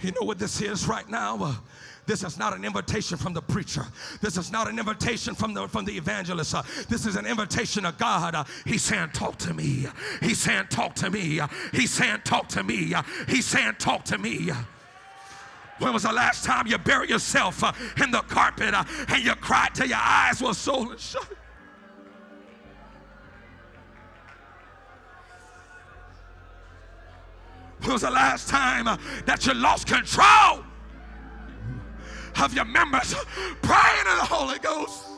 You 0.00 0.12
know 0.12 0.26
what 0.26 0.38
this 0.38 0.60
is 0.60 0.86
right 0.86 1.08
now? 1.08 1.56
This 2.06 2.22
is 2.22 2.38
not 2.38 2.54
an 2.54 2.64
invitation 2.64 3.16
from 3.16 3.32
the 3.32 3.40
preacher. 3.40 3.86
This 4.20 4.36
is 4.36 4.52
not 4.52 4.68
an 4.68 4.78
invitation 4.78 5.34
from 5.34 5.54
the 5.54 5.66
from 5.68 5.84
the 5.84 5.96
evangelist. 5.96 6.54
Uh, 6.54 6.62
this 6.88 7.06
is 7.06 7.16
an 7.16 7.26
invitation 7.26 7.86
of 7.86 7.96
God. 7.96 8.34
Uh, 8.34 8.44
he's 8.66 8.82
saying, 8.82 9.10
"Talk 9.14 9.38
to 9.38 9.54
me." 9.54 9.86
He's 10.20 10.38
saying, 10.38 10.66
"Talk 10.68 10.94
to 10.96 11.10
me." 11.10 11.40
He's 11.72 11.90
saying, 11.90 12.20
"Talk 12.24 12.48
to 12.48 12.62
me." 12.62 12.94
He's 13.28 13.46
saying, 13.46 13.76
"Talk 13.78 14.04
to 14.04 14.18
me." 14.18 14.50
When 15.78 15.92
was 15.92 16.02
the 16.02 16.12
last 16.12 16.44
time 16.44 16.66
you 16.66 16.78
buried 16.78 17.10
yourself 17.10 17.64
uh, 17.64 17.72
in 18.02 18.10
the 18.10 18.20
carpet 18.20 18.74
and 18.74 19.24
you 19.24 19.34
cried 19.34 19.74
till 19.74 19.88
your 19.88 19.98
eyes 19.98 20.40
were 20.40 20.54
swollen 20.54 20.98
shut? 20.98 21.26
When 27.80 27.92
was 27.92 28.02
the 28.02 28.10
last 28.10 28.48
time 28.48 28.84
that 29.26 29.46
you 29.46 29.54
lost 29.54 29.86
control 29.86 30.63
of 32.42 32.54
your 32.54 32.64
members 32.64 33.14
praying 33.62 34.06
in 34.10 34.16
the 34.18 34.24
Holy 34.24 34.58
Ghost? 34.58 35.13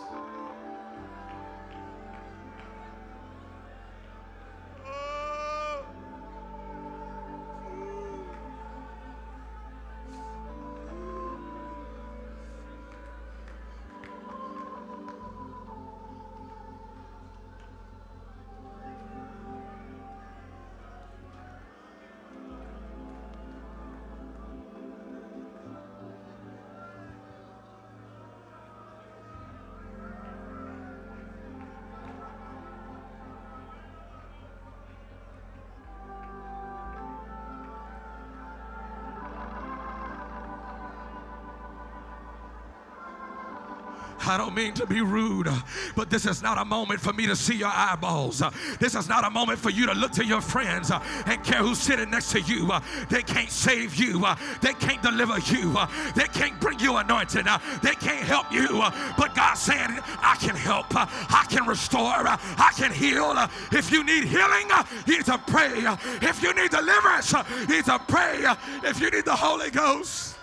I 44.26 44.36
don't 44.36 44.54
mean 44.54 44.72
to 44.74 44.86
be 44.86 45.00
rude, 45.00 45.48
but 45.94 46.10
this 46.10 46.26
is 46.26 46.42
not 46.42 46.58
a 46.58 46.64
moment 46.64 47.00
for 47.00 47.12
me 47.12 47.26
to 47.26 47.36
see 47.36 47.54
your 47.54 47.70
eyeballs. 47.72 48.42
This 48.80 48.94
is 48.94 49.08
not 49.08 49.24
a 49.24 49.30
moment 49.30 49.58
for 49.58 49.70
you 49.70 49.86
to 49.86 49.94
look 49.94 50.12
to 50.12 50.24
your 50.24 50.40
friends 50.40 50.90
and 50.90 51.44
care 51.44 51.62
who's 51.62 51.78
sitting 51.78 52.10
next 52.10 52.32
to 52.32 52.40
you. 52.40 52.70
They 53.08 53.22
can't 53.22 53.50
save 53.50 53.94
you, 53.94 54.24
they 54.60 54.72
can't 54.74 55.00
deliver 55.02 55.38
you, 55.38 55.76
they 56.14 56.26
can't 56.26 56.58
bring 56.60 56.80
you 56.80 56.96
anointing, 56.96 57.46
they 57.82 57.94
can't 57.94 58.24
help 58.24 58.52
you. 58.52 58.68
But 59.16 59.34
God's 59.34 59.60
saying, 59.60 59.98
I 60.20 60.36
can 60.40 60.56
help, 60.56 60.86
I 60.94 61.46
can 61.48 61.66
restore, 61.66 62.26
I 62.26 62.72
can 62.76 62.92
heal. 62.92 63.34
If 63.72 63.92
you 63.92 64.04
need 64.04 64.24
healing, 64.24 64.68
you 65.06 65.16
need 65.16 65.26
to 65.26 65.38
pray. 65.46 65.84
If 66.22 66.42
you 66.42 66.52
need 66.54 66.70
deliverance, 66.70 67.32
you 67.32 67.66
need 67.66 67.84
to 67.84 67.98
pray. 68.08 68.44
If 68.84 69.00
you 69.00 69.10
need 69.10 69.24
the 69.24 69.36
Holy 69.36 69.70
Ghost, 69.70 70.35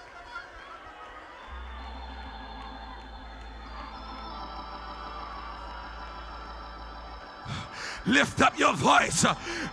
lift 8.05 8.41
up 8.41 8.57
your 8.57 8.73
voice, 8.73 9.25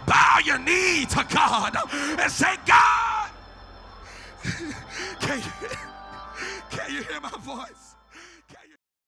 bow 0.06 0.38
your 0.44 0.58
knee 0.58 1.06
to 1.06 1.26
God, 1.32 1.76
and 1.92 2.30
say, 2.30 2.56
God, 2.66 3.30
can 5.20 5.38
you, 5.38 5.68
can 6.70 6.94
you 6.94 7.02
hear 7.02 7.20
my 7.20 7.30
voice? 7.40 7.89